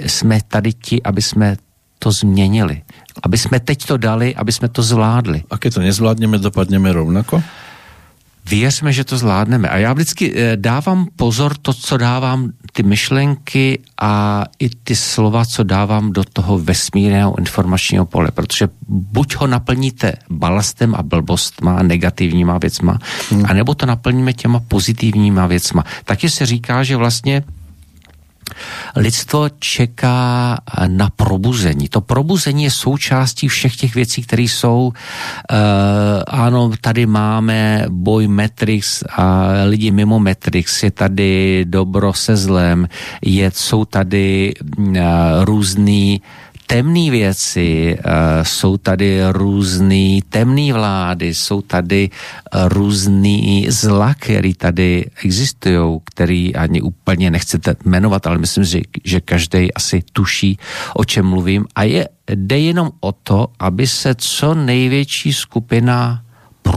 [0.05, 1.57] jsme tady ti, aby jsme
[1.99, 2.81] to změnili.
[3.23, 5.43] Aby jsme teď to dali, aby jsme to zvládli.
[5.49, 7.43] A když to nezvládneme, dopadneme rovnako?
[8.49, 9.69] Věřme, že to zvládneme.
[9.69, 15.45] A já vždycky eh, dávám pozor to, co dávám, ty myšlenky a i ty slova,
[15.45, 22.57] co dávám do toho vesmírného informačního pole, protože buď ho naplníte balastem a blbostma, negativníma
[22.57, 22.97] věcma,
[23.29, 23.45] hmm.
[23.47, 25.83] anebo to naplníme těma pozitivníma věcma.
[26.05, 27.43] Taky se říká, že vlastně
[28.95, 30.57] lidstvo čeká
[30.87, 31.89] na probuzení.
[31.89, 34.93] To probuzení je součástí všech těch věcí, které jsou, uh,
[36.27, 42.87] ano, tady máme boj Matrix a lidi mimo Matrix, je tady dobro se zlem,
[43.21, 44.97] je, jsou tady uh,
[45.43, 46.21] různý
[46.69, 48.13] temné věci, uh,
[48.43, 56.81] jsou tady různé temné vlády, jsou tady uh, různý zla, který tady existují, který ani
[56.81, 60.57] úplně nechcete jmenovat, ale myslím, že, že každý asi tuší,
[60.93, 61.65] o čem mluvím.
[61.75, 66.21] A je, jde jenom o to, aby se co největší skupina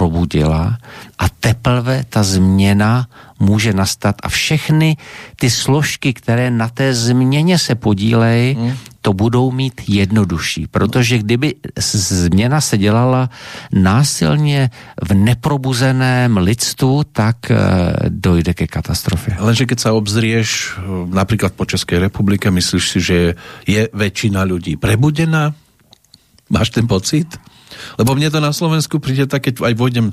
[0.03, 0.83] probudila
[1.15, 3.07] a teprve ta změna
[3.39, 4.99] může nastat a všechny
[5.39, 8.75] ty složky, které na té změně se podílejí, hmm.
[8.99, 13.31] to budou mít jednodušší, protože kdyby změna se dělala
[13.71, 17.57] násilně v neprobuzeném lidstvu, tak uh,
[18.11, 19.39] dojde ke katastrofě.
[19.39, 23.19] Lenže keď sa obzrieš eh, například po České republike, myslíš si, že
[23.71, 25.55] je většina lidí prebudená?
[26.51, 27.52] Máš ten pocit?
[27.99, 30.07] Lebo mne to na Slovensku príde tak, keď aj vojdem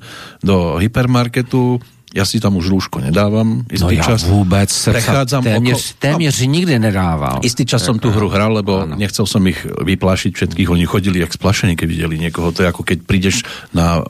[0.44, 1.80] do hypermarketu,
[2.16, 3.64] já si tam už růžko nedávám.
[3.72, 5.98] Istý no já čas vůbec prechádzam téměř, oko...
[6.00, 7.40] téměř nikdy nedával.
[7.44, 8.96] Istý čas som tu hru hral, lebo ano.
[8.98, 10.70] nechcel som ich vyplášiť všetkých.
[10.70, 12.52] Oni chodili jak splašení, keď videli někoho.
[12.52, 14.02] To je jako keď prídeš na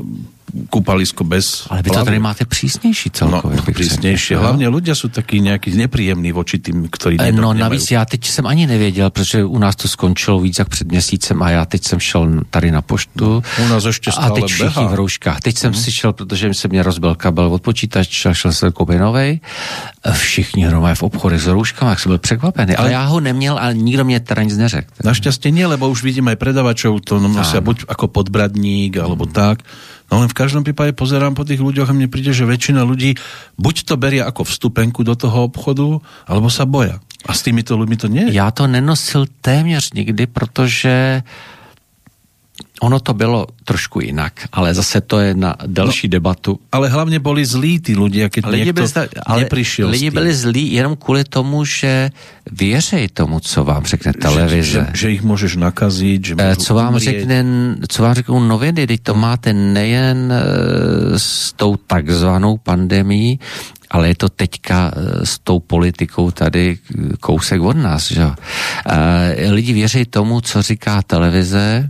[0.70, 3.58] kúpalisko bez Ale vy to tady máte přísnější celkově.
[3.58, 4.34] No, přísnější.
[4.34, 8.48] Hlavně lidé jsou taky nějaký nepříjemní voči tým, kteří e, No navíc já teď jsem
[8.48, 12.00] ani nevěděl, protože u nás to skončilo víc jak před měsícem a já teď jsem
[12.00, 13.44] šel tady na poštu.
[13.66, 15.40] U nás ještě stále A teď všichni v rouškách.
[15.40, 15.80] Teď jsem mm.
[15.80, 19.40] si šel, protože se mě rozbil kabel od počítače, šel jsem koupit novej.
[20.14, 22.76] Všichni hromé v obchodech s rouškami, jak jsem byl překvapený.
[22.76, 24.92] Ale, ale já ho neměl a nikdo mě teda nic neřekl.
[25.04, 29.64] Naštěstí ne, lebo už vidíme aj predavačov, to nosia buď jako podbradník, alebo tak
[30.10, 33.16] No len v každom prípade pozerám po tých ľuďoch a mne príde, že väčšina ľudí
[33.62, 36.98] buď to berie ako vstupenku do toho obchodu, alebo sa boja.
[37.30, 41.24] A s týmito ľuďmi to nie Já to nenosil téměř nikdy, protože
[42.82, 46.58] ono to bylo trošku jinak, ale zase to je na další no, debatu.
[46.74, 50.34] Ale hlavně byli zlí ty lidi, keď Lidi byli, zda- ale neprišiel s lidi byli
[50.34, 52.10] zlí jenom kvůli tomu, že
[52.50, 54.90] věří tomu, co vám řekne televize.
[54.90, 57.06] Že, že, že ich můžeš nakazit, že Eh, můžu co vám, umrieť.
[57.06, 57.38] řekne,
[57.86, 63.38] co vám řeknou noviny, teď to máte nejen eh, s tou takzvanou pandemí,
[63.90, 66.78] ale je to teďka eh, s tou politikou tady
[67.20, 68.12] kousek od nás.
[68.12, 68.26] Že?
[68.26, 71.90] Eh, Lidi věří tomu, co říká televize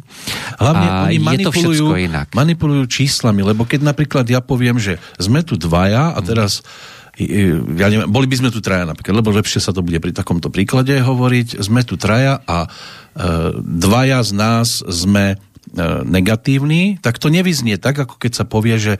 [0.59, 2.27] Hlavně a oni je to manipulujú, jinak.
[2.33, 6.65] manipulujú číslami, lebo keď napríklad ja poviem, že sme tu dvaja a teraz
[7.19, 10.47] ja neviem, boli by sme tu traja napríklad, lebo lepšie sa to bude pri takomto
[10.47, 12.69] príklade hovoriť, sme tu traja a e,
[13.59, 15.37] dvaja z nás sme e,
[16.07, 18.93] negatívni, tak to nevyznie tak, ako keď sa povie, že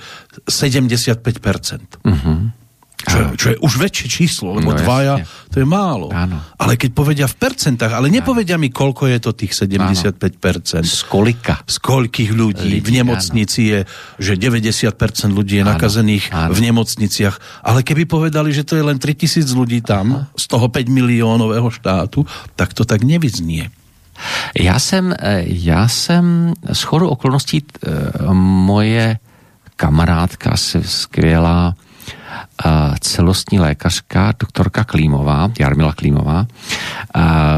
[0.52, 2.04] 75%.
[2.04, 2.59] Mhm.
[3.00, 5.48] Čo, je- čo je už väčšie číslo, lebo No, dvaja, jasne.
[5.50, 6.12] to je málo.
[6.12, 6.36] Áno.
[6.60, 10.84] Ale keď povedia v percentách, ale nepovedia mi, koľko je to tých 75%.
[10.84, 11.64] Z kolika?
[11.64, 13.80] Z koľkých ľudí Lidí, v nemocnici je,
[14.20, 16.52] že 90% ľudí je Áno, nakazených áno.
[16.52, 17.64] v nemocniciach.
[17.64, 22.28] Ale keby povedali, že to je len 3000 ľudí tam, z toho 5 miliónového štátu,
[22.60, 23.72] tak to tak nevyznie.
[24.60, 27.88] Já jsem, eh, já jsem s chodou okolností eh,
[28.36, 29.18] moje
[29.80, 31.76] kamarádka, skvělá
[32.99, 36.48] celostní lékařka, doktorka Klímová, Jarmila Klímová,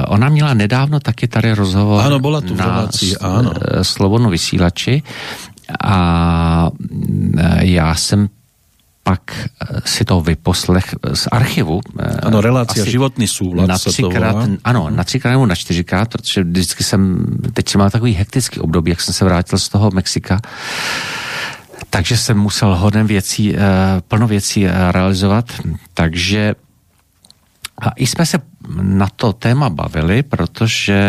[0.07, 3.51] ona měla nedávno taky tady rozhovor Ano, byla tu na relácii, s- ano.
[3.61, 5.03] eh, Slobodnou vysílači
[5.83, 6.69] a
[7.37, 8.29] eh, já jsem
[9.03, 11.81] pak eh, si to vyposlech z archivu.
[12.23, 13.27] Ano, relácia asi Životný
[13.67, 14.47] na to třikrát, volá.
[14.63, 18.89] ano, na třikrát nebo na čtyřikrát, protože vždycky jsem, teď jsem měl takový hektický období,
[18.91, 20.39] jak jsem se vrátil z toho Mexika,
[21.91, 23.59] takže jsem musel hodně věcí, eh,
[24.07, 25.45] plno věcí eh, realizovat,
[25.93, 26.55] takže
[27.81, 28.39] a i jsme se
[28.81, 31.01] na to téma bavili, protože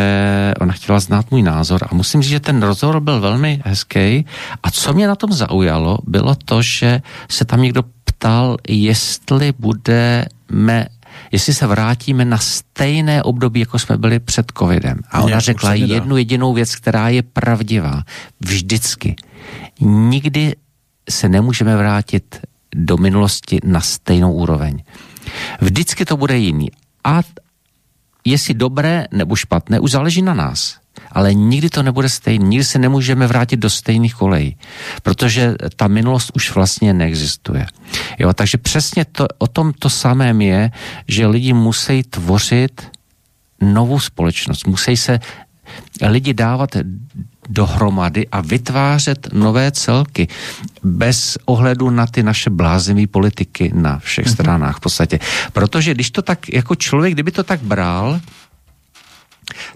[0.61, 4.27] ona chtěla znát můj názor a musím říct, že ten rozhovor byl velmi hezký
[4.63, 10.87] a co mě na tom zaujalo, bylo to, že se tam někdo ptal, jestli budeme
[11.33, 14.99] jestli se vrátíme na stejné období, jako jsme byli před covidem.
[15.11, 18.03] A ona řekla jednu jedinou věc, která je pravdivá.
[18.41, 19.17] Vždycky.
[19.81, 20.55] Nikdy
[21.11, 22.41] se nemůžeme vrátit
[22.75, 24.83] do minulosti na stejnou úroveň.
[25.61, 26.69] Vždycky to bude jiný.
[27.05, 27.21] A
[28.25, 30.83] jestli dobré nebo špatné, už záleží na nás.
[31.13, 32.49] Ale nikdy to nebude stejný.
[32.49, 34.57] Nikdy se nemůžeme vrátit do stejných kolejí,
[35.03, 37.67] protože ta minulost už vlastně neexistuje.
[38.19, 40.71] Jo, takže přesně to, o tom to samém je,
[41.09, 42.91] že lidi musí tvořit
[43.61, 44.67] novou společnost.
[44.67, 45.21] Musí se
[46.03, 46.77] lidi dávat
[47.49, 50.29] dohromady a vytvářet nové celky
[50.83, 54.33] bez ohledu na ty naše blázivé politiky na všech mm-hmm.
[54.33, 55.19] stranách v podstatě.
[55.53, 58.21] Protože když to tak, jako člověk, kdyby to tak bral,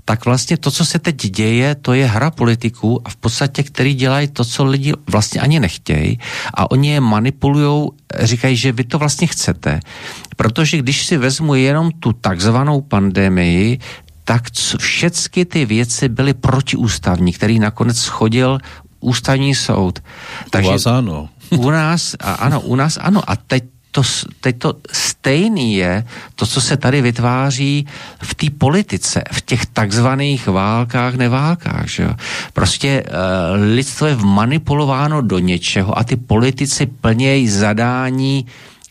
[0.04, 3.94] tak vlastně to, co se teď děje, to je hra politiků a v podstatě, který
[3.94, 6.18] dělají to, co lidi vlastně ani nechtějí
[6.54, 7.90] a oni je manipulují,
[8.20, 9.80] říkají, že vy to vlastně chcete.
[10.36, 13.78] Protože když si vezmu jenom tu takzvanou pandemii,
[14.26, 14.42] tak
[14.78, 18.58] všechny ty věci byly protiústavní, který nakonec schodil
[19.00, 20.02] ústavní soud.
[20.50, 20.68] Takže...
[20.68, 21.28] U vás ano.
[21.50, 23.22] u nás, a ano, u nás ano.
[23.26, 24.02] A teď to,
[24.40, 26.04] teď to stejný je
[26.34, 27.86] to, co se tady vytváří
[28.22, 31.88] v té politice, v těch takzvaných válkách, neválkách.
[31.88, 32.02] Že?
[32.02, 32.12] jo.
[32.52, 33.14] Prostě uh,
[33.74, 38.46] lidstvo je vmanipulováno do něčeho a ty politici plnějí zadání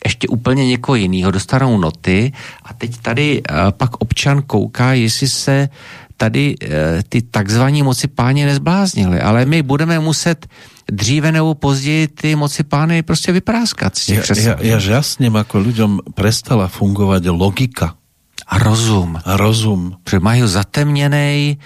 [0.06, 2.32] ještě úplně někoho jiného, dostanou noty
[2.64, 5.70] a teď tady uh, pak občan kouká, jestli se
[6.18, 6.70] tady uh,
[7.10, 10.48] ty takzvaní moci páni nezbláznili, ale my budeme muset
[10.92, 15.60] dříve nebo později ty moci pány prostě vypráskat z těch Ja, ja, ja žasnem, ako
[15.66, 17.98] ľuďom prestala fungovať logika
[18.46, 19.18] A rozum.
[19.26, 19.98] a rozum.
[20.06, 21.58] Protože mají zatemněný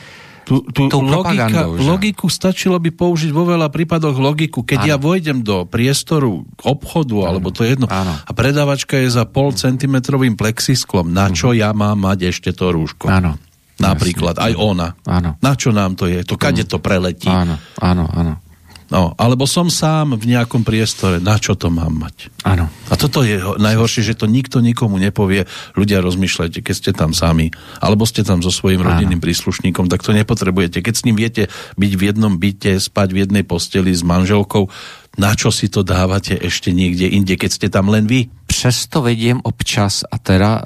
[0.50, 4.66] Tu, tu Tou logika, logiku stačilo by použiť vo veľa prípadoch logiku.
[4.66, 4.90] Keď Áno.
[4.90, 8.18] ja vojdem do priestoru obchodu, alebo to je jedno, Áno.
[8.18, 13.14] a predávačka je za pol centimetrovým plexisklom, na čo ja mám mať ešte to rúško?
[13.14, 13.38] Áno.
[13.78, 14.98] Napríklad, aj ona.
[15.06, 15.38] Áno.
[15.38, 16.26] Na čo nám to je?
[16.26, 17.30] To kade to preletí?
[17.30, 18.42] Áno, áno, áno.
[18.90, 22.34] No, alebo som sám v nejakom priestore, na čo to mám mať?
[22.42, 22.66] Áno.
[22.90, 25.46] A toto je ho- najhoršie, že to nikto nikomu nepovie.
[25.78, 30.10] Ľudia rozmýšľajte, keď ste tam sami, alebo ste tam so svojím rodinným príslušníkom, tak to
[30.10, 30.82] nepotrebujete.
[30.82, 34.74] Keď s ním viete byť v jednom byte, spať v jednej posteli s manželkou,
[35.20, 38.32] na čo si to dávate ešte niekde inde, keď ste tam len vy?
[38.48, 40.62] Přesto vidím občas, a teda e,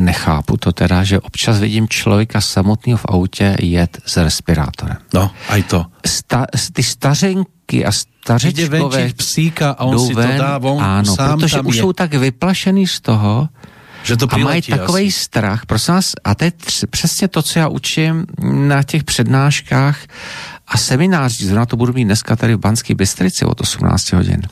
[0.00, 4.96] nechápu to teda, že občas vidím člověka samotného v autě jet s respirátorem.
[5.14, 5.80] No, aj to.
[6.06, 11.56] Sta, ty stařenky a stařečkové psíka a on si to dá von, ano, sám protože
[11.56, 11.82] tam už je.
[11.82, 13.48] jsou tak vyplašený z toho,
[14.06, 16.52] Že to a mají takový strach, prosím vás, a to je
[16.90, 19.98] přesně to, co já učím na těch přednáškách
[20.68, 24.42] a seminář, zrovna to budu mít dneska tady v Banské Bystrici od 18 hodin.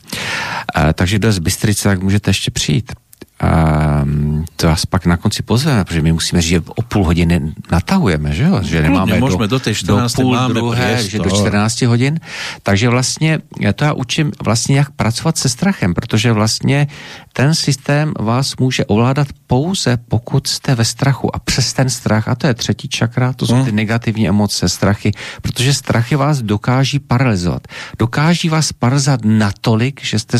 [0.77, 2.91] E, takže kdo je z Bystrice, tak můžete ještě přijít.
[3.35, 7.53] Um, to vás pak na konci pozveme, protože my musíme říct, že o půl hodiny
[7.71, 8.59] natahujeme, že jo?
[8.63, 10.15] Že nemáme můžeme do, do, té 14.
[10.15, 11.11] do půl máme druhé, priestor.
[11.11, 12.19] že do 14 hodin.
[12.63, 16.87] Takže vlastně já to já učím vlastně jak pracovat se strachem, protože vlastně
[17.33, 22.35] ten systém vás může ovládat pouze, pokud jste ve strachu a přes ten strach, a
[22.35, 25.11] to je třetí čakra, to jsou ty negativní emoce, strachy,
[25.41, 27.67] protože strachy vás dokáží paralyzovat.
[27.99, 30.37] Dokáží vás paralyzovat natolik, že jste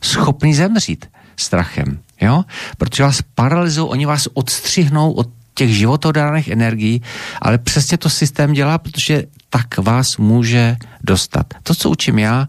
[0.00, 1.06] schopni zemřít
[1.36, 2.05] strachem.
[2.20, 2.44] Jo?
[2.78, 7.02] Protože vás paralyzují, oni vás odstřihnou od těch životodárných energií,
[7.42, 11.46] ale přesně to systém dělá, protože tak vás může dostat.
[11.62, 12.48] To, co učím já,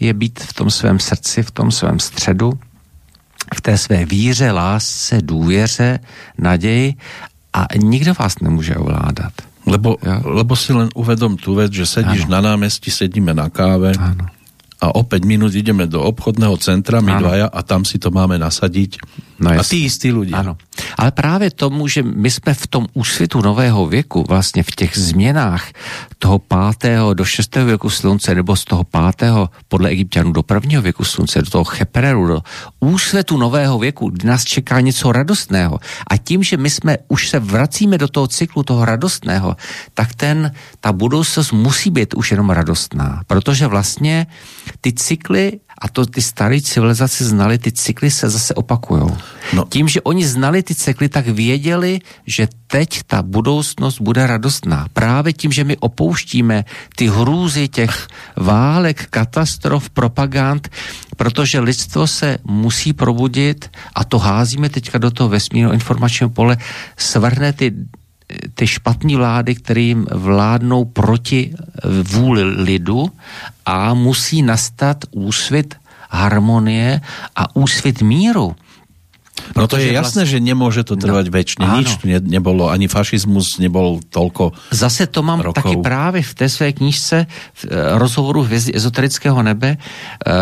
[0.00, 2.52] je být v tom svém srdci, v tom svém středu,
[3.54, 5.98] v té své víře, lásce, důvěře,
[6.38, 6.94] naději
[7.52, 9.32] a nikdo vás nemůže ovládat.
[9.66, 12.40] Lebo, lebo si len uvedom tú vec, že sedíš Áno.
[12.40, 14.32] na námestí, sedíme na káve Áno.
[14.78, 17.22] A o 5 minút ideme do obchodného centra, my Áno.
[17.26, 19.02] dvaja, a tam si to máme nasadiť.
[19.38, 20.42] No a tí istí ľudia.
[20.42, 20.58] Ano.
[20.98, 25.64] Ale právě tomu, že my jsme v tom úsvitu nového věku, vlastně v těch změnách
[26.18, 31.04] toho pátého do šestého věku slunce, nebo z toho pátého podle egyptianů do prvního věku
[31.04, 32.38] slunce, do toho chepereru, do
[32.80, 35.78] úsvitu nového věku, kdy nás čeká něco radostného.
[36.10, 39.56] A tím, že my jsme už se vracíme do toho cyklu toho radostného,
[39.94, 43.22] tak ten, ta budoucnost musí být už jenom radostná.
[43.26, 44.26] Protože vlastně
[44.80, 49.16] ty cykly a to ty staré civilizace znali, ty cykly se zase opakujou.
[49.52, 49.64] No.
[49.68, 54.86] Tím, že oni znali ty cykly, tak věděli, že teď ta budoucnost bude radostná.
[54.92, 56.64] Právě tím, že my opouštíme
[56.96, 60.68] ty hrůzy těch válek, katastrof, propagand,
[61.16, 66.56] protože lidstvo se musí probudit a to házíme teďka do toho vesmírného informačního pole,
[66.96, 67.72] svrhne ty
[68.54, 71.54] ty špatní vlády, kterým vládnou proti
[72.02, 73.10] vůli lidu
[73.66, 75.74] a musí nastat úsvit
[76.10, 77.00] harmonie
[77.36, 78.56] a úsvit míru.
[79.56, 81.62] No to je Protože jasné, vlast- že nemôže to No, väčšine.
[81.62, 81.78] áno.
[81.78, 84.50] Nič tu ne, nebolo, ani fašizmus nebol toľko...
[84.74, 85.62] Zase to mám rokov.
[85.62, 90.32] taky právě v té své knížce v eh, rozhovoru Hvězdy ezoterického nebe, eh,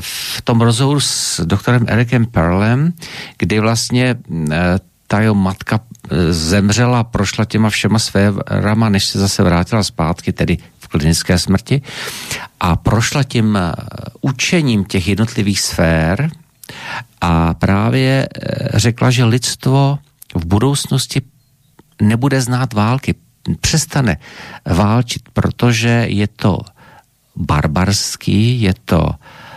[0.00, 2.92] v tom rozhovoru s doktorem Erikem Perlem,
[3.38, 4.16] kdy vlastně
[4.50, 4.78] eh,
[5.12, 10.58] ta jeho matka eh, zemřela, prošla těma všema sférama, než se zase vrátila zpátky, tedy
[10.80, 11.82] v klinické smrti,
[12.60, 13.72] a prošla tím eh,
[14.20, 16.30] učením těch jednotlivých sfér
[17.20, 19.98] a právě eh, řekla, že lidstvo
[20.34, 21.20] v budoucnosti
[22.00, 23.14] nebude znát války,
[23.60, 24.16] přestane
[24.64, 26.58] válčit, protože je to
[27.36, 29.51] barbarský, je to eh,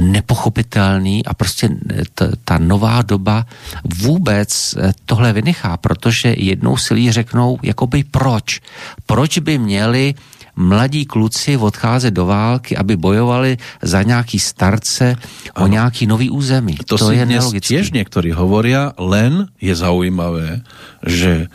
[0.00, 3.46] nepochopitelný a prostě eh, t- ta nová doba
[3.84, 8.60] vůbec eh, tohle vynechá, protože jednou si lidi řeknou, jakoby proč?
[9.06, 10.14] Proč by měli
[10.56, 15.16] mladí kluci odcházet do války, aby bojovali za nějaký starce
[15.56, 16.76] o nějaký nový území.
[16.76, 17.72] To, to si je dnes nelogické.
[17.72, 20.60] tiež niektorí hovoria, len je zaujímavé,
[21.08, 21.48] že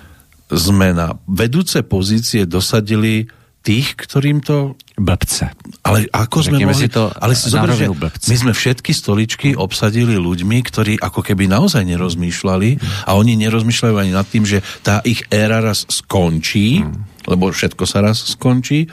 [0.49, 3.29] sme na vedúce pozície dosadili
[3.67, 5.51] tých, ktorým to Blbce.
[5.83, 6.83] Ale ako sme Řekněme mohli...
[6.87, 7.91] si to ale si zober, že
[8.31, 12.69] my sme všetky stoličky obsadili ľuďmi, ktorí ako keby naozaj nerozmýšľali
[13.05, 16.87] a oni nerozmýšľajú ani nad tým, že tá ich éra raz skončí,
[17.27, 18.87] lebo všetko sa raz skončí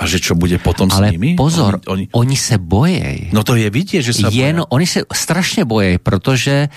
[0.00, 1.36] a že čo bude potom s Ale nimi?
[1.36, 3.36] pozor, Oni, oni, oni se bojejí.
[3.36, 4.72] no to je vidieť, že sa Jen, boja.
[4.72, 6.72] oni se strašně bojejí, protože,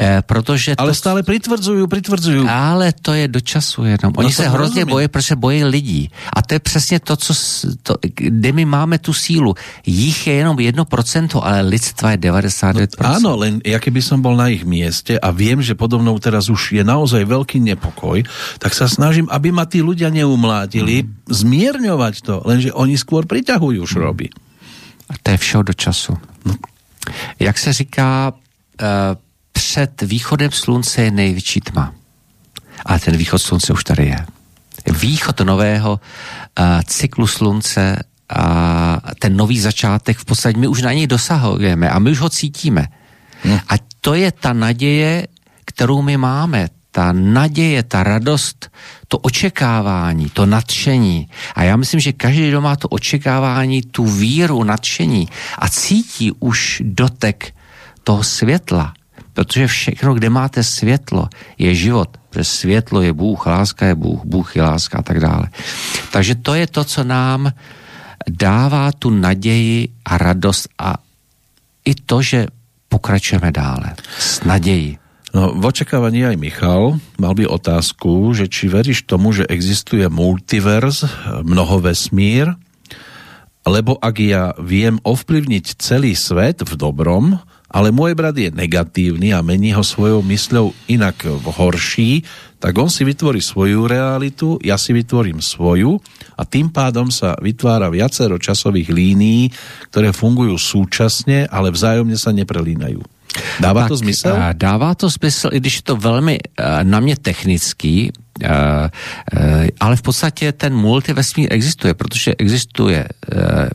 [0.00, 2.48] eh, protože Ale to, stále pritvrdzujú, pritvrdzujú.
[2.48, 4.16] ale to je do času jenom.
[4.16, 4.88] Oni No se hrozně rozumím.
[4.88, 6.02] bojí, protože bojí lidí.
[6.32, 9.52] A to je přesně to, co, s- to, kde my máme tu sílu.
[9.84, 13.20] Jich je jenom 1%, ale lidstva je 99%.
[13.20, 16.48] Áno, len ja keby som bol na ich mieste a viem, že podo mnou teraz
[16.48, 18.24] už je naozaj veľký nepokoj,
[18.56, 24.30] tak sa snažím, aby ma tí ľudia neumlátili, zmierňovať to, lenže oni skôr priťahujú šroby.
[25.10, 26.14] A to je všeho do času.
[27.42, 28.86] Jak se říká, eh,
[29.52, 31.94] před východem slunce je největší tma.
[32.86, 34.20] Ale ten východ slunce už tady je.
[34.86, 37.98] Východ nového eh, cyklu slunce
[38.32, 42.30] a ten nový začátek, v podstatě my už na něj dosahujeme a my už ho
[42.30, 42.88] cítíme.
[43.68, 45.26] A to je ta naděje,
[45.64, 46.68] kterou my máme.
[46.92, 48.70] Ta naděje, ta radost,
[49.08, 51.28] to očekávání, to nadšení.
[51.54, 55.28] A já myslím, že každý, kdo má to očekávání, tu víru, nadšení
[55.58, 57.54] a cítí už dotek
[58.04, 58.92] toho světla,
[59.32, 61.28] protože všechno, kde máte světlo,
[61.58, 62.16] je život.
[62.30, 65.48] Protože světlo je Bůh, láska je Bůh, Bůh je láska a tak dále.
[66.12, 67.52] Takže to je to, co nám
[68.28, 70.94] dává tu naději a radost a
[71.84, 72.46] i to, že
[72.88, 75.01] pokračujeme dále s nadějí.
[75.32, 81.08] No, v očakávaní aj Michal mal by otázku, že či veríš tomu, že existuje multiverz,
[81.40, 82.52] mnoho vesmír
[83.62, 87.38] lebo ak ja viem ovplyvniť celý svet v dobrom,
[87.72, 92.10] ale môj brat je negatívny a mení ho svojou mysľou inak v horší,
[92.60, 95.96] tak on si vytvorí svoju realitu, ja si vytvorím svoju
[96.36, 99.48] a tým pádom sa vytvára viacero časových línií,
[99.88, 103.00] ktoré fungujú súčasne, ale vzájomne sa neprelínajú.
[103.60, 104.36] Dává tak, to zmysel?
[104.36, 108.90] eh, Dává to smysl, i když je to velmi eh, na mě technický, eh,
[109.80, 113.08] ale v podstatě ten multivesmír existuje, protože existuje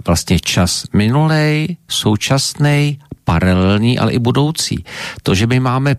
[0.06, 4.86] vlastně čas minulej, současný, paralelní, ale i budoucí.
[5.24, 5.96] To, že my máme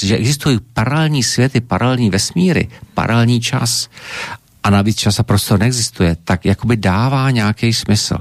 [0.00, 3.88] že existují paralelní světy, paralelní vesmíry, paralelní čas
[4.62, 8.18] a navíc čas a prostor neexistuje, tak jakoby dává nějaký smysl.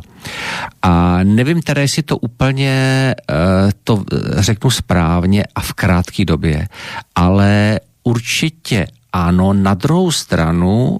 [0.81, 3.35] A nevím teda, jestli to úplně uh,
[3.83, 4.03] to
[4.37, 6.67] řeknu správně a v krátké době,
[7.15, 10.97] ale určitě ano, na druhou stranu uh,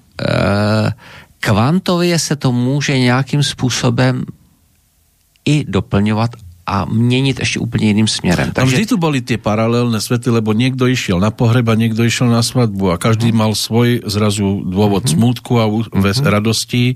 [1.40, 4.24] kvantově se to může nějakým způsobem
[5.46, 6.32] i doplňovat
[6.70, 8.54] a měnit ještě úplně jiným směrem.
[8.54, 8.76] Takže...
[8.76, 12.46] vždy tu boli tie paralelné svety, lebo niekto išiel na pohreb a niekto išiel na
[12.46, 15.18] svadbu a každý mal svoj zrazu dôvod mm-hmm.
[15.18, 16.30] smútku a mm-hmm.
[16.30, 16.94] radosti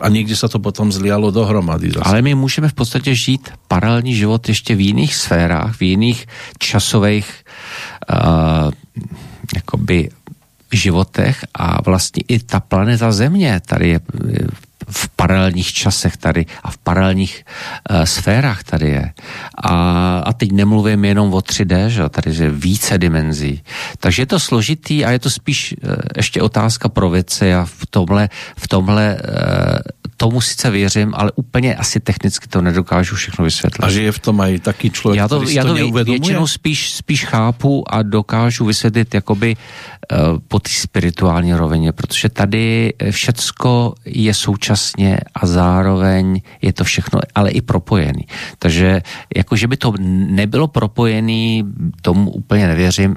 [0.00, 1.92] a někdy se to potom zlialo dohromady.
[1.92, 2.08] Zase.
[2.08, 6.26] Ale my můžeme v podstatě žít paralelní život ještě v jiných sférách, v jiných
[6.58, 7.28] časových
[8.10, 8.72] uh,
[9.54, 10.10] jakoby
[10.72, 14.00] životech a vlastně i ta planeta Země tady je
[14.90, 17.44] v paralelních časech tady a v paralelních
[17.90, 19.12] uh, sférách tady je.
[19.64, 19.74] A,
[20.18, 23.62] a teď nemluvím jenom o 3D, že tady je více dimenzí.
[23.98, 27.86] Takže je to složitý a je to spíš uh, ještě otázka pro věci a v
[27.90, 33.84] tomhle, v tomhle uh, tomu sice věřím, ale úplně asi technicky to nedokážu všechno vysvětlit.
[33.84, 36.46] A že je v tom aj taký člověk, já to, který já to, to většinou
[36.46, 43.94] spíš, spíš chápu a dokážu vysvětlit jakoby uh, po té spirituální rovině, protože tady všecko
[44.04, 44.34] je
[44.76, 48.26] současně a zároveň je to všechno, ale i propojený.
[48.58, 49.02] Takže
[49.36, 49.94] jako, že by to
[50.34, 51.64] nebylo propojený,
[52.02, 53.14] tomu úplně nevěřím,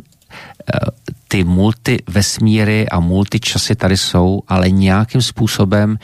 [1.28, 5.98] ty multivesmíry a multičasy tady jsou, ale nějakým způsobem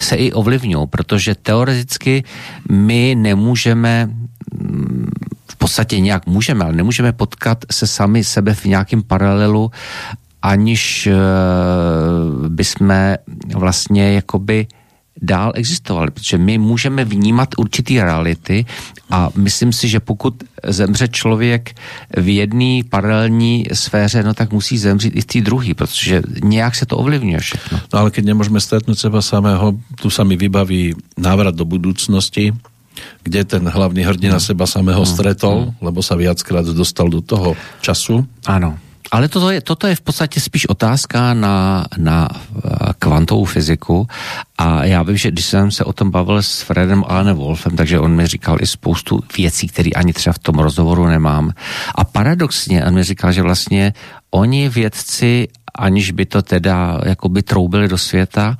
[0.00, 2.24] se i ovlivňují, protože teoreticky
[2.70, 4.10] my nemůžeme
[5.50, 9.70] v podstatě nějak můžeme, ale nemůžeme potkat se sami sebe v nějakém paralelu,
[10.42, 11.08] aniž
[12.48, 12.92] bychom
[13.54, 14.66] vlastně jakoby
[15.22, 18.64] dál existovali, protože my můžeme vnímat určitý reality
[19.10, 20.34] a myslím si, že pokud
[20.64, 21.76] zemře člověk
[22.16, 26.86] v jedné paralelní sféře, no tak musí zemřít i v té druhé, protože nějak se
[26.86, 27.80] to ovlivňuje všechno.
[27.92, 32.52] No ale keď nemůžeme stretnout seba samého, tu sa mi vybaví návrat do budoucnosti,
[33.22, 34.46] kde ten hlavný hrdina hmm.
[34.46, 35.12] seba samého hmm.
[35.12, 35.74] stretol, hmm.
[35.80, 38.26] lebo sa viackrát dostal do toho času.
[38.46, 38.89] Ano.
[39.10, 42.28] Ale toto je, toto je v podstatě spíš otázka na, na
[42.98, 44.06] kvantovou fyziku
[44.58, 47.98] a já vím, že když jsem se o tom bavil s Fredem Alanem Wolfem, takže
[47.98, 51.52] on mi říkal i spoustu věcí, které ani třeba v tom rozhovoru nemám.
[51.94, 53.92] A paradoxně on mi říkal, že vlastně
[54.30, 58.56] oni vědci, aniž by to teda jakoby troubili do světa,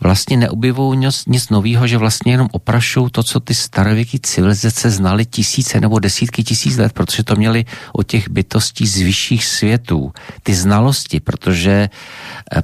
[0.00, 5.26] vlastně neobjevují nic, nic nového, že vlastně jenom oprašují to, co ty starověké civilizace znali
[5.26, 10.12] tisíce nebo desítky tisíc let, protože to měli o těch bytostí z vyšších světů.
[10.42, 11.88] Ty znalosti, protože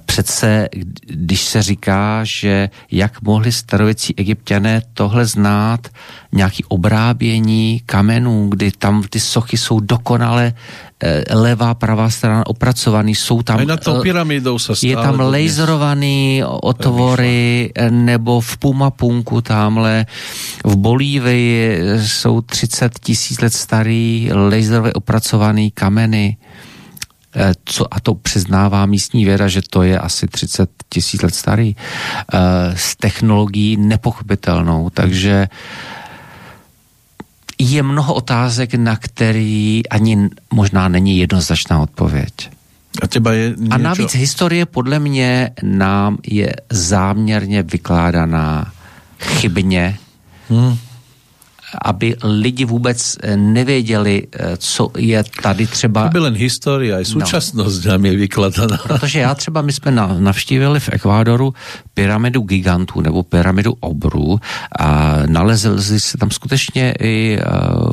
[0.06, 0.68] přece,
[1.06, 5.88] když se říká, že jak mohli starověcí egyptiané tohle znát,
[6.32, 10.52] nějaký obrábění kamenů, kdy tam ty sochy jsou dokonale
[11.31, 13.59] levá, pravá strana opracovaný, jsou tam...
[13.59, 20.06] Aj na tou pyramidou se Je tam laserovaný otvory, nebo v Pumapunku tamhle,
[20.64, 26.36] v Bolívii jsou 30 tisíc let starý laserově opracovaný kameny.
[27.64, 31.77] Co, a to přiznává místní věda, že to je asi 30 tisíc let starý,
[32.77, 35.48] s technologií nepochopitelnou, takže
[37.58, 42.32] je mnoho otázek, na který ani možná není jednoznačná odpověď.
[43.02, 43.74] A, těba je niečo...
[43.74, 48.72] a navíc historie podle mě nám je záměrně vykládaná
[49.20, 49.98] chybně.
[50.48, 50.85] Hmm
[51.82, 56.05] aby lidi vůbec eh, nevěděli, eh, co je tady třeba...
[56.05, 57.90] To by len historie, i současnost no.
[57.90, 58.76] nám je vykladaná.
[58.86, 61.55] Protože já třeba, my jsme navštívili v Ekvádoru
[61.94, 64.40] pyramidu gigantů nebo pyramidu obrů
[64.78, 67.44] a nalezli se tam skutečně i eh,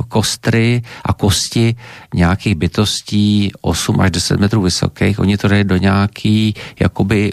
[0.08, 1.76] kostry a kosti
[2.14, 5.20] nějakých bytostí 8 až 10 metrů vysokých.
[5.20, 7.32] Oni to dali do nějaký jakoby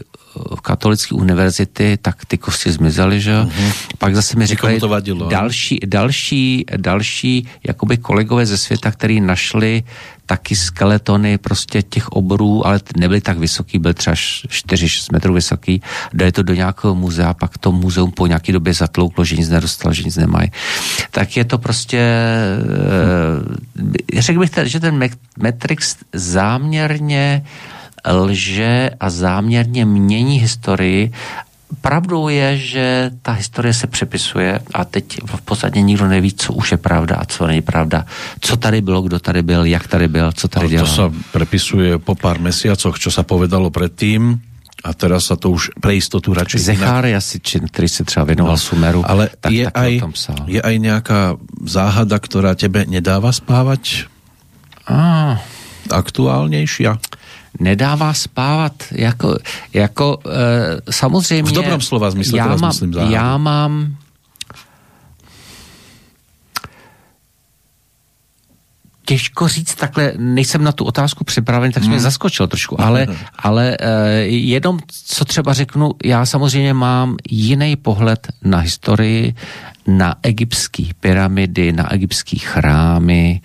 [0.63, 3.45] katolické univerzity, tak ty kosti zmizely, že jo.
[3.45, 3.73] Mm-hmm.
[3.99, 9.83] Pak zase mi říkali to vadilo, další, další, další jakoby kolegové ze světa, který našli
[10.27, 15.83] taky skeletony prostě těch oborů, ale nebyly tak vysoký, byl třeba 4-6 metrů vysoký,
[16.15, 19.95] dají to do nějakého muzea, pak to muzeum po nějaké době zatlouklo, že nic nedostalo,
[19.95, 20.51] že nic nemají.
[21.11, 21.99] Tak je to prostě,
[24.15, 25.11] eh, řekl bych, že ten
[25.43, 27.43] Matrix záměrně
[28.07, 31.13] lže a záměrně mění historii
[31.71, 36.73] Pravdou je, že ta historie se přepisuje a teď v podstatě nikdo neví, co už
[36.73, 38.07] je pravda a co není pravda.
[38.41, 40.87] Co tady bylo, kdo tady byl, jak tady byl, co tady dělal.
[40.87, 41.03] To se
[41.33, 44.43] prepisuje po pár mesiacoch, čo sa povedalo předtím
[44.83, 46.75] a teraz sa to už pre istotu radšej...
[46.75, 50.43] Zachária Sitchin, který se třeba věnoval no, Sumeru, ale tak je aj, o tom psal.
[50.47, 54.11] je aj nějaká záhada, která tebe nedává spávať?
[54.89, 55.39] Ah.
[55.91, 56.87] Aktuálnější?
[57.61, 58.73] Nedává spávat.
[58.93, 59.39] Jako,
[59.73, 61.43] jako e, samozřejmě...
[61.43, 63.15] V dobrém slova smyslu já mám, myslím záhadu.
[63.15, 63.97] Já mám...
[69.05, 71.93] Těžko říct takhle, nejsem na tu otázku připraven, tak jsem hmm.
[71.93, 73.07] mě zaskočil trošku, ale,
[73.39, 79.35] ale e, jenom, co třeba řeknu, já samozřejmě mám jiný pohled na historii,
[79.87, 83.41] na egyptské pyramidy, na egyptské chrámy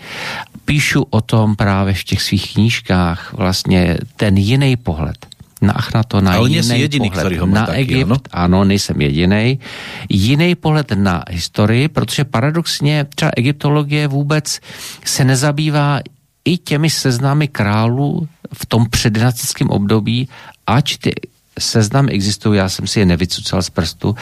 [0.66, 5.26] píšu o tom právě v těch svých knížkách vlastně ten jiný pohled
[5.62, 8.60] na Achnato, na Ale jiný jediný, pohled ho na taky, Egypt, ano?
[8.60, 9.60] ano, nejsem jediný.
[10.10, 14.60] Jiný pohled na historii, protože paradoxně třeba egyptologie vůbec
[15.06, 16.00] se nezabývá
[16.46, 20.30] i těmi seznamy králů v tom předdynastickém období,
[20.68, 21.12] ač ty
[21.60, 24.16] seznam existují, já jsem si je nevycucal z prstu,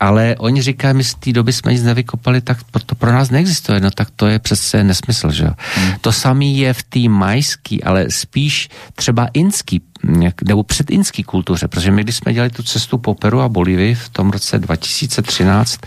[0.00, 3.80] ale oni říkají, my z té doby jsme nic nevykopali, tak to pro nás neexistuje,
[3.80, 5.50] no tak to je přece nesmysl, že jo.
[5.74, 5.92] Hmm.
[6.00, 9.82] To samé je v té majský, ale spíš třeba inský,
[10.44, 14.08] nebo předinský kultuře, protože my, když jsme dělali tu cestu po Peru a Bolívii v
[14.08, 15.80] tom roce 2013,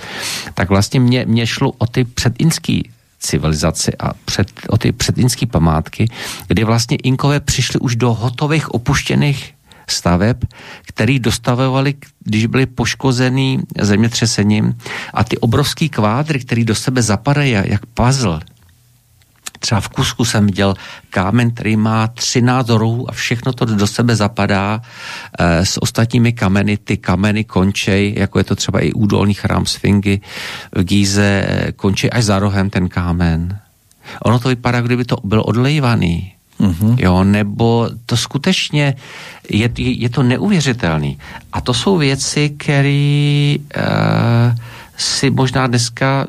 [0.54, 2.90] tak vlastně mě, mě šlo o ty předinský
[3.20, 6.08] civilizaci a před, o ty předinské památky,
[6.48, 9.54] kdy vlastně Inkové přišli už do hotových opuštěných
[9.88, 10.46] staveb,
[10.82, 11.94] který dostavovali,
[12.24, 14.78] když byli poškozený zemětřesením
[15.14, 18.42] a ty obrovský kvádry, který do sebe zapadají jak puzzle,
[19.64, 20.76] třeba v Kusku jsem viděl
[21.10, 24.82] kámen, který má 13 rohů a všechno to do sebe zapadá
[25.40, 26.78] e, s ostatními kameny.
[26.78, 30.22] Ty kameny končej, jako je to třeba i údolný chrám Sfingy
[30.76, 31.46] v Gíze,
[31.76, 33.60] končí až za rohem ten kámen.
[34.22, 36.34] Ono to vypadá, kdyby to byl odlejvaný.
[36.64, 36.96] Mm-hmm.
[37.00, 38.96] Jo, nebo to skutečně
[39.50, 41.20] je, je, to neuvěřitelný.
[41.54, 44.56] A to jsou věci, které uh,
[44.98, 46.28] si možná dneska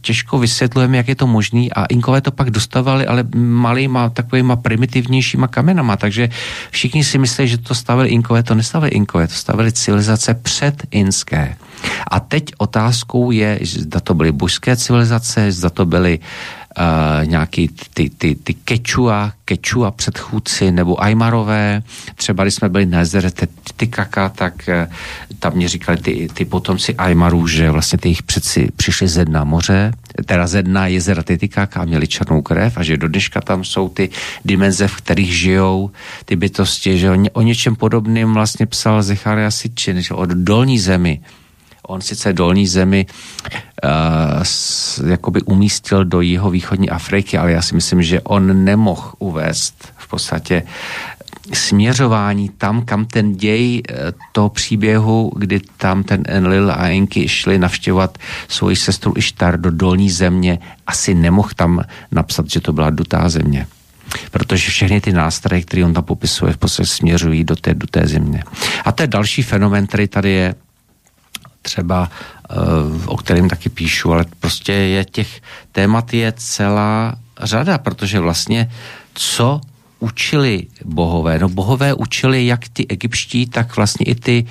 [0.00, 5.48] těžko vysvětlujeme, jak je to možný a Inkové to pak dostavali, ale malýma, takovýma primitivnějšíma
[5.48, 6.28] kamenama, takže
[6.70, 11.56] všichni si myslí, že to stavili Inkové, to nestavili Inkové, to stavili civilizace před Inské.
[12.10, 16.59] A teď otázkou je, zda to byly božské civilizace, zda to byly uh,
[17.24, 21.82] nějaký ty, ty, ty kečua, kečua předchůdci nebo ajmarové.
[22.14, 24.92] Třeba když jsme byli na jezere Titicaca, tak uh,
[25.38, 29.44] tam mě říkali ty, ty potomci ajmarů, že vlastně ty jich přeci přišli ze dna
[29.44, 29.92] moře,
[30.26, 33.88] teda ze dna jezera Titicaca a měli černou krev a že do dneška tam jsou
[33.88, 34.10] ty
[34.44, 35.90] dimenze, v kterých žijou
[36.24, 40.78] ty bytosti, že o, ně, o něčem podobným vlastně psal Zecharia Sitchin, že od dolní
[40.78, 41.20] zemi
[41.90, 43.90] On sice dolní zemi uh,
[44.42, 49.92] s, jakoby umístil do jeho východní Afriky, ale já si myslím, že on nemohl uvést
[49.96, 50.62] v podstatě
[51.52, 53.94] směřování tam, kam ten děj eh,
[54.32, 58.18] toho příběhu, kdy tam ten Enlil a Enki šli navštěvovat
[58.48, 63.66] svoji sestru Ištar do dolní země, asi nemohl tam napsat, že to byla dutá země
[64.30, 68.42] protože všechny ty nástroje, které on tam popisuje, v podstatě směřují do té duté země.
[68.84, 70.54] A to je další fenomen, který tady je
[71.62, 72.10] třeba,
[72.50, 72.54] eh,
[73.06, 75.40] o kterém taky píšu, ale prostě je těch
[75.72, 78.70] témat je celá řada, protože vlastně
[79.14, 79.60] co
[79.98, 81.38] učili bohové?
[81.38, 84.46] No bohové učili jak ty egyptští, tak vlastně i ty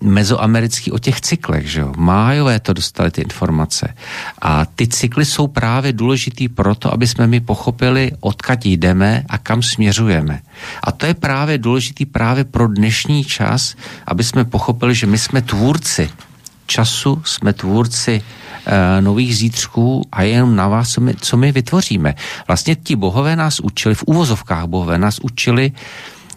[0.00, 1.92] mezoamerický o těch cyklech, že jo.
[1.96, 3.94] Májové to dostali ty informace.
[4.42, 9.62] A ty cykly jsou právě důležitý proto, aby jsme my pochopili, odkud jdeme a kam
[9.62, 10.40] směřujeme.
[10.82, 13.74] A to je právě důležitý právě pro dnešní čas,
[14.06, 16.10] aby jsme pochopili, že my jsme tvůrci
[16.72, 21.52] času jsme tvůrci e, nových zítřků a je jenom na vás, co my, co my
[21.52, 22.14] vytvoříme.
[22.48, 25.72] Vlastně ti bohové nás učili, v úvozovkách bohové nás učili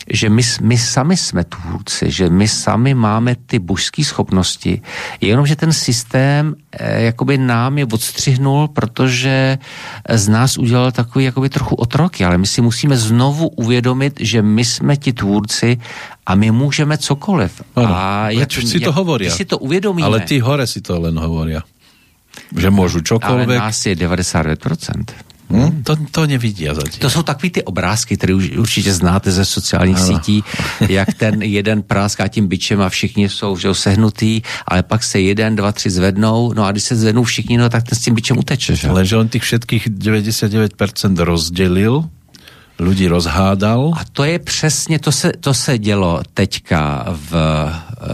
[0.10, 4.82] že my, my sami jsme tvůrci, že my sami máme ty božské schopnosti,
[5.22, 9.58] jenomže ten systém eh, jakoby nám je odstřihnul, protože
[10.10, 14.66] z nás udělal takový jakoby trochu otroky, ale my si musíme znovu uvědomit, že my
[14.66, 15.78] jsme ti tvůrci
[16.26, 17.62] a my můžeme cokoliv.
[17.76, 19.32] Ano, a veď si to hovoria.
[19.36, 20.06] Si to uvědomíme.
[20.06, 21.62] Ale ty hore si to len hovoria.
[22.52, 23.58] Že môžu ale čokoľvek.
[23.58, 25.35] nás je 99%.
[25.50, 25.84] Hm?
[25.86, 27.02] To, to nevidia zatiaľ.
[27.06, 30.06] To jsou takový ty obrázky, které už určitě znáte ze sociálních Ano.
[30.06, 30.44] sítí,
[30.90, 35.56] jak ten jeden práská tím bičem a všichni jsou že sehnutý, ale pak se jeden,
[35.56, 38.38] dva, tři zvednou, no a když se zvednou všichni, no tak ten s tím bičem
[38.38, 38.92] uteče, že?
[38.92, 42.10] Lenže on tých všetkých 99% rozdelil,
[42.80, 43.92] ľudí rozhádal.
[43.96, 47.32] A to je přesně, to se, to se dělo teďka v,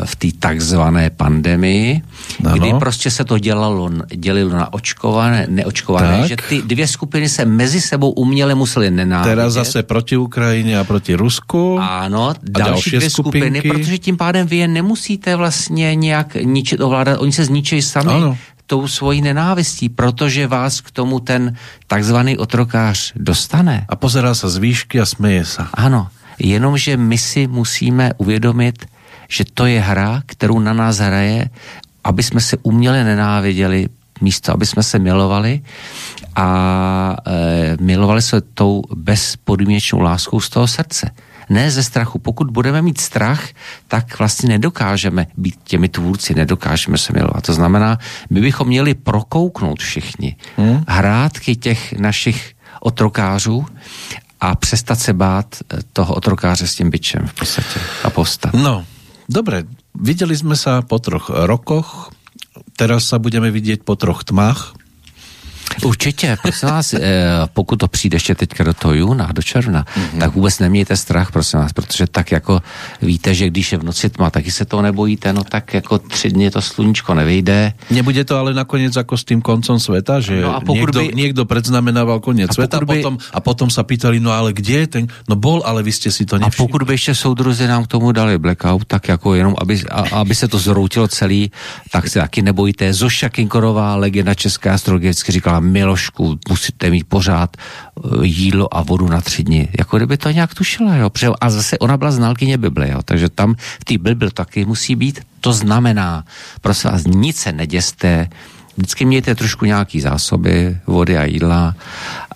[0.05, 2.01] v té takzvané pandemii,
[2.45, 2.55] Ano.
[2.57, 6.27] kdy prostě se to dělalo, dělilo na očkované, neočkované, Tak.
[6.27, 9.31] že ty dvě skupiny se mezi sebou uměle musely nenávidět.
[9.31, 11.79] Teraz zase proti Ukrajine a proti Rusku.
[11.81, 13.69] Ano, další další dvě skupiny, skupinky.
[13.69, 18.37] protože tím pádem vy je nemusíte vlastně nějak ničit, ovládat, oni se zničí sami Ano.
[18.71, 21.59] Tou svojí nenávistí, protože vás k tomu ten
[21.91, 23.83] takzvaný otrokář dostane.
[23.83, 25.67] A pozerá sa z výšky a smeje sa.
[25.75, 26.07] Ano,
[26.39, 28.87] jenomže my si musíme uvědomit,
[29.27, 31.51] že to je hra, kterou na nás hraje,
[31.99, 33.91] aby jsme se uměle nenáviděli,
[34.23, 35.59] místo, aby jsme se milovali
[36.35, 36.47] a
[37.27, 41.11] e, milovali se tou bezpodmínečnou láskou z toho srdce.
[41.51, 42.19] Ne ze strachu.
[42.19, 43.51] Pokud budeme mít strach,
[43.87, 47.43] tak vlastně nedokážeme být těmi tvůrci, nedokážeme se milovat.
[47.43, 47.97] To znamená,
[48.29, 50.83] my bychom měli prokouknout všichni hmm?
[50.87, 53.65] hrátky těch našich otrokářů
[54.41, 58.53] a přestat se bát eh, toho otrokáře s tím byčem v podstatě a povstat.
[58.53, 58.85] No,
[59.29, 62.09] dobre, videli sme sa po troch rokoch,
[62.79, 64.80] teraz sa budeme vidieť po troch tmách.
[65.83, 66.99] Určitě, prosím vás, eh,
[67.53, 70.19] pokud to přijde ještě teďka do toho júna, do června, mm-hmm.
[70.19, 72.61] tak vůbec nemějte strach, prosím vás, protože tak jako
[73.01, 76.29] víte, že když je v noci tma, taky se toho nebojíte, no tak jako tři
[76.29, 77.73] dny to sluníčko nevyjde.
[77.91, 81.11] Nebude to ale nakoniec ako s tým koncom sveta, že No a pokud niekto, by-
[81.15, 84.53] niekto predznamenával koniec A sveta a pokud by- potom, a potom sa pýtali, no ale
[84.53, 85.03] kde je ten?
[85.29, 86.67] No bol, ale vy ste si to A nevšimli.
[86.67, 90.35] pokud by ještě soudruzi nám k tomu dali blackout, tak jako jenom, aby, a, aby
[90.35, 91.51] se to zhroutilo celý,
[91.91, 92.93] tak se taky nebojte.
[92.93, 99.07] Zoša Kinkorová, legenda česká astrologie, vždycky říkala, Milošku, musíte mít pořád eh, jídlo a vodu
[99.07, 99.69] na tři dny.
[99.79, 101.09] Jako kdyby to nějak tušila, jo.
[101.41, 102.99] A zase ona byla znalkyně Bible, jo.
[103.05, 105.19] Takže tam v té Bible taky musí být.
[105.41, 106.23] To znamená,
[106.61, 108.29] prosím vás, nic se neděste,
[108.81, 111.75] vždycky mějte trošku nějaký zásoby vody a jídla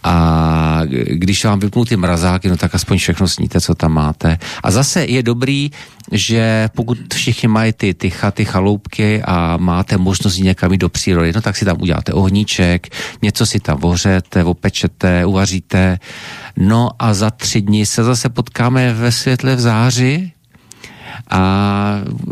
[0.04, 4.38] a když vám vypnou ty mrazáky, no tak aspoň všechno sníte, co tam máte.
[4.64, 5.72] A zase je dobrý,
[6.12, 11.32] že pokud všichni mají ty, ty chaty, chaloupky a máte možnost někam jít do přírody,
[11.36, 12.88] no tak si tam uděláte ohníček,
[13.22, 16.00] něco si tam vořete, opečete, uvaříte.
[16.58, 20.32] No a za tři dny se zase potkáme ve světle v záři,
[21.30, 21.42] a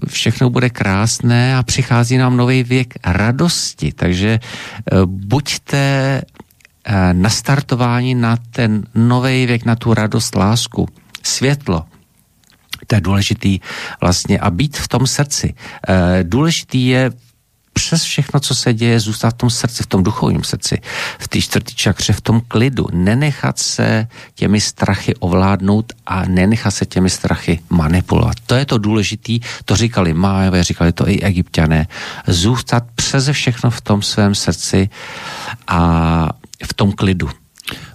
[0.08, 3.92] všechno bude krásné a přichází nám nový věk radosti.
[3.92, 6.22] Takže eh, buďte
[6.86, 10.88] eh, nastartováni na ten nový věk, na tu radost, lásku,
[11.24, 11.86] světlo.
[12.88, 13.60] To je důležitý
[14.02, 15.54] vlastně a být v tom srdci.
[15.88, 17.12] Eh, Důležitý je
[17.74, 20.82] přes všechno, co se děje, zůstat v tom srdci, v tom duchovním srdci,
[21.20, 22.88] v té čtvrtý čakře, v tom klidu.
[22.94, 28.38] Nenechat se těmi strachy ovládnout a nenechat se těmi strachy manipulovat.
[28.46, 31.88] To je to důležitý, to říkali Májové, říkali to i egyptiané.
[32.28, 34.90] Zůstat přeze všechno v tom svém srdci
[35.68, 35.80] a
[36.66, 37.30] v tom klidu.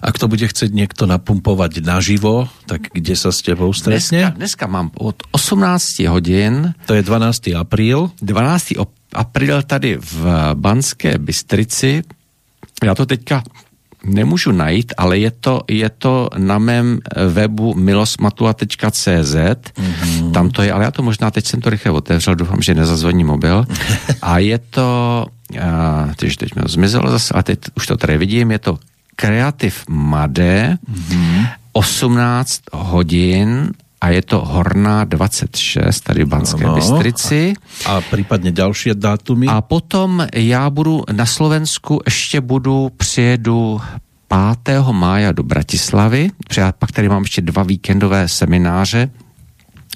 [0.01, 4.23] Ak to bude chcieť niekto napumpovať naživo, tak kde sa s tebou Dneska, stretne?
[4.33, 7.53] dneska mám od 18 hodin To je 12.
[7.53, 8.09] apríl.
[8.25, 8.81] 12.
[9.15, 12.03] apríl tady v Banské Bystrici.
[12.85, 13.43] Já to teďka
[14.05, 16.99] nemůžu najít, ale je to, je to na mém
[17.29, 20.33] webu milosmatua.cz, mm-hmm.
[20.33, 23.25] tam to je, ale já to možná, teď jsem to rychle otevřel, doufám, že nezazvoní
[23.25, 23.67] mobil.
[24.23, 25.27] A je to,
[25.61, 28.79] a, tyž teď mi to zmizelo zase, a teď už to tady vidím, je to
[29.17, 31.49] Creative Made, mm-hmm.
[31.73, 36.75] 18 hodin a je to Horná 26, tady v Banské Ano.
[36.75, 37.55] Bystrici.
[37.87, 39.51] A prípadne ďalšie dátumy.
[39.51, 43.81] A potom já budu na Slovensku, ještě budu, přijedu
[44.65, 44.79] 5.
[44.93, 46.31] mája do Bratislavy,
[46.79, 49.11] pak tady mám ještě dva víkendové semináře,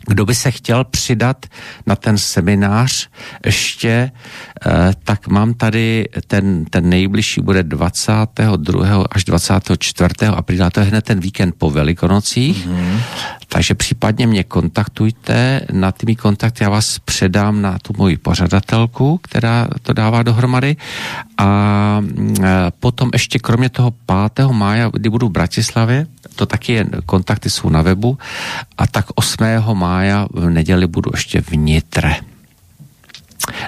[0.07, 1.47] kdo by se chtěl přidat
[1.87, 3.09] na ten seminář
[3.47, 4.11] ještě,
[4.67, 4.71] eh,
[5.05, 9.05] tak mám tady ten, ten nejbližší bude 22.
[9.11, 10.27] až 24.
[10.27, 12.69] apríla, to je hned ten víkend po Velikonocích.
[12.69, 13.01] Mm-hmm.
[13.53, 19.21] Takže případně mě kontaktujte, na ty mý kontakty já vás předám na tu moji pořadatelku,
[19.23, 20.77] která to dává dohromady
[21.39, 23.91] a mm, e, potom ještě kromě toho
[24.35, 24.47] 5.
[24.53, 26.07] mája, kdy budu v Bratislavě,
[26.37, 28.19] to taky je, kontakty jsou na webu
[28.79, 29.45] a tak 8.
[29.73, 29.92] mája
[30.33, 32.17] v neděli budu ještě v Nitre.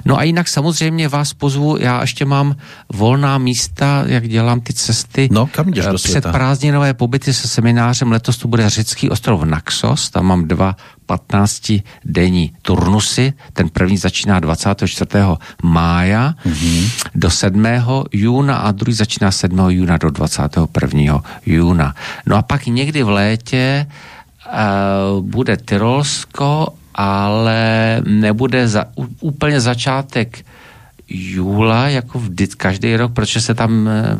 [0.05, 2.57] No a jinak samozřejmě vás pozvu, já ještě mám
[2.93, 5.29] volná místa, jak dělám ty cesty.
[5.33, 10.11] No, kam jdeš do Před prázdninové pobyty se seminářem, letos to bude řecký ostrov Naxos,
[10.11, 10.77] tam mám dva
[11.07, 11.73] 15
[12.05, 15.07] denní turnusy, ten první začíná 24.
[15.63, 16.91] mája mm-hmm.
[17.15, 17.65] do 7.
[18.13, 19.59] júna a druhý začíná 7.
[19.69, 21.23] júna do 21.
[21.47, 21.95] júna.
[22.27, 23.87] No a pak někdy v létě
[25.21, 28.85] bude Tyrolsko ale nebude za,
[29.21, 30.45] úplně začátek
[31.09, 34.17] júla, jako vždy, každý rok, protože se tam e,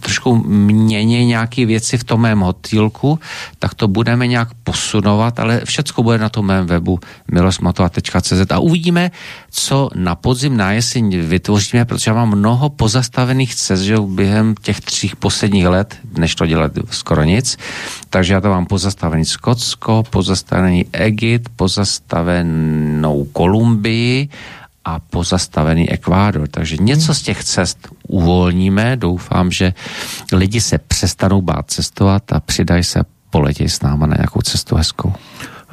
[0.00, 3.18] trošku mění nějaké věci v tom mém hotýlku,
[3.58, 9.10] tak to budeme nějak posunovat, ale všecko bude na tom mém webu milosmatova.cz a uvidíme,
[9.50, 14.80] co na podzim, na jeseň vytvoříme, protože já mám mnoho pozastavených cest, že během těch
[14.80, 17.58] tří posledních let, než to dělat skoro nic,
[18.10, 24.28] takže já to mám pozastavený Skotsko, pozastavený Egypt, pozastavenou Kolumbii
[24.84, 26.48] a pozastavený Ekvádor.
[26.48, 28.96] Takže něco z těch cest uvolníme.
[28.96, 29.74] Doufám, že
[30.32, 33.00] lidi se přestanou bát cestovat a přidají se
[33.30, 35.12] poletěj s náma na nějakou cestu hezkou.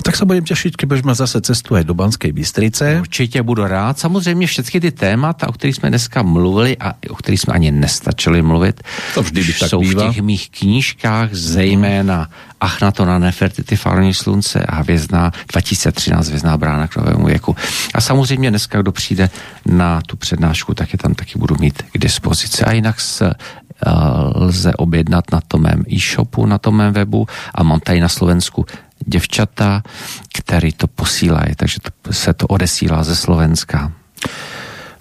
[0.03, 2.97] Tak sa budem těšit, když budeme zase cestovať do Banskej Bystrice.
[2.99, 3.99] Určitě budu rád.
[3.99, 8.41] Samozřejmě všechny ty témata, o kterých jsme dneska mluvili a o kterých jsme ani nestačili
[8.41, 8.81] mluvit,
[9.13, 10.03] To vždy by tak jsou bývá.
[10.03, 12.27] v těch mých knížkách, zejména
[12.61, 17.55] Achnaton Nefertiti, Farní slunce a hvězdná 2013 hvězdná brána k novému věku.
[17.93, 19.29] A samozřejmě dneska, kdo přijde
[19.65, 22.63] na tu přednášku, tak je tam taky budu mít k dispozici.
[22.63, 27.63] A jinak se uh, lze objednat na tom mém e-shopu, na tom mém webu a
[27.63, 28.65] mám tady na Slovensku
[29.05, 29.83] děvčata,
[30.33, 33.91] který to posílají, takže to, se to odesílá ze Slovenska.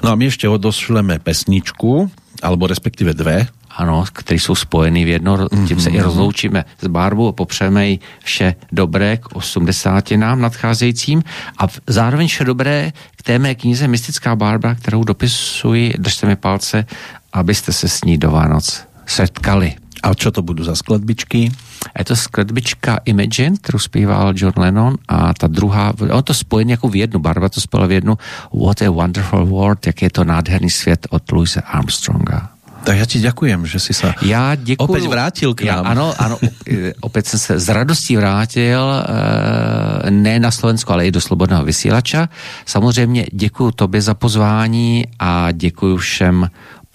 [0.04, 2.10] No a my ještě odošleme pesničku,
[2.42, 3.46] alebo respektive dve.
[3.78, 8.00] ano, který jsou spojený v jedno, tím se i rozloučíme s Barbou a popřejeme jí
[8.24, 11.22] vše dobré k 80 nám nadcházejícím
[11.58, 16.86] a zároveň vše dobré k té mé knize Mystická Barbara, kterou dopisuji, držte mi palce,
[17.32, 19.74] abyste se s ní do Vánoc setkali.
[20.02, 21.50] A čo to budú za skladbičky?
[21.94, 26.70] A je to skladbička Imagine, kterou zpíval John Lennon a ta druhá, on to spojený
[26.70, 28.18] jako v jednu, barva to spojila v jednu
[28.52, 32.58] What a Wonderful World, jak je to nádherný svět od Louise Armstronga.
[32.84, 34.84] Tak já ti ďakujem, že si sa Já děkuji.
[34.88, 35.86] Opět vrátil k Já, nám.
[35.86, 36.38] ano, ano,
[36.70, 41.64] e, opět jsem se s radostí vrátil, e, ne na Slovensko, ale i do Slobodného
[41.64, 42.28] vysílača.
[42.66, 46.48] Samozřejmě děkuji tobě za pozvání a děkuji všem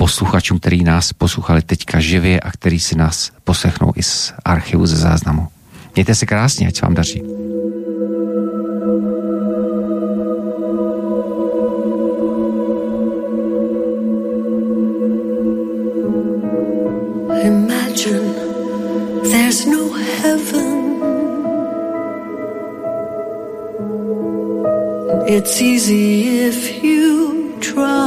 [0.04, 4.96] posluchačům, který nás poslouchali teďka živě a který si nás poslechnou i z archivu ze
[4.96, 5.48] záznamu.
[5.96, 7.24] Mějte se krásně, ať vám daří.
[19.68, 19.84] No.
[25.28, 28.03] It's easy if you try.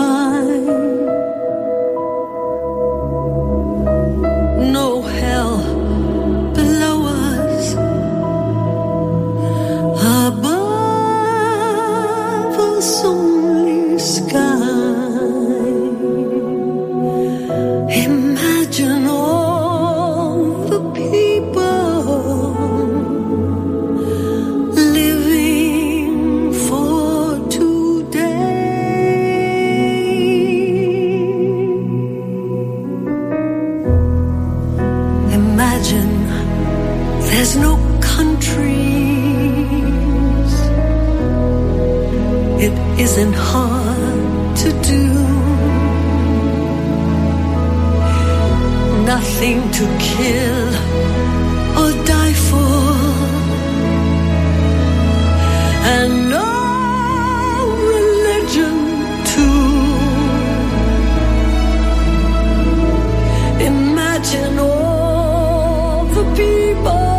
[66.87, 67.16] But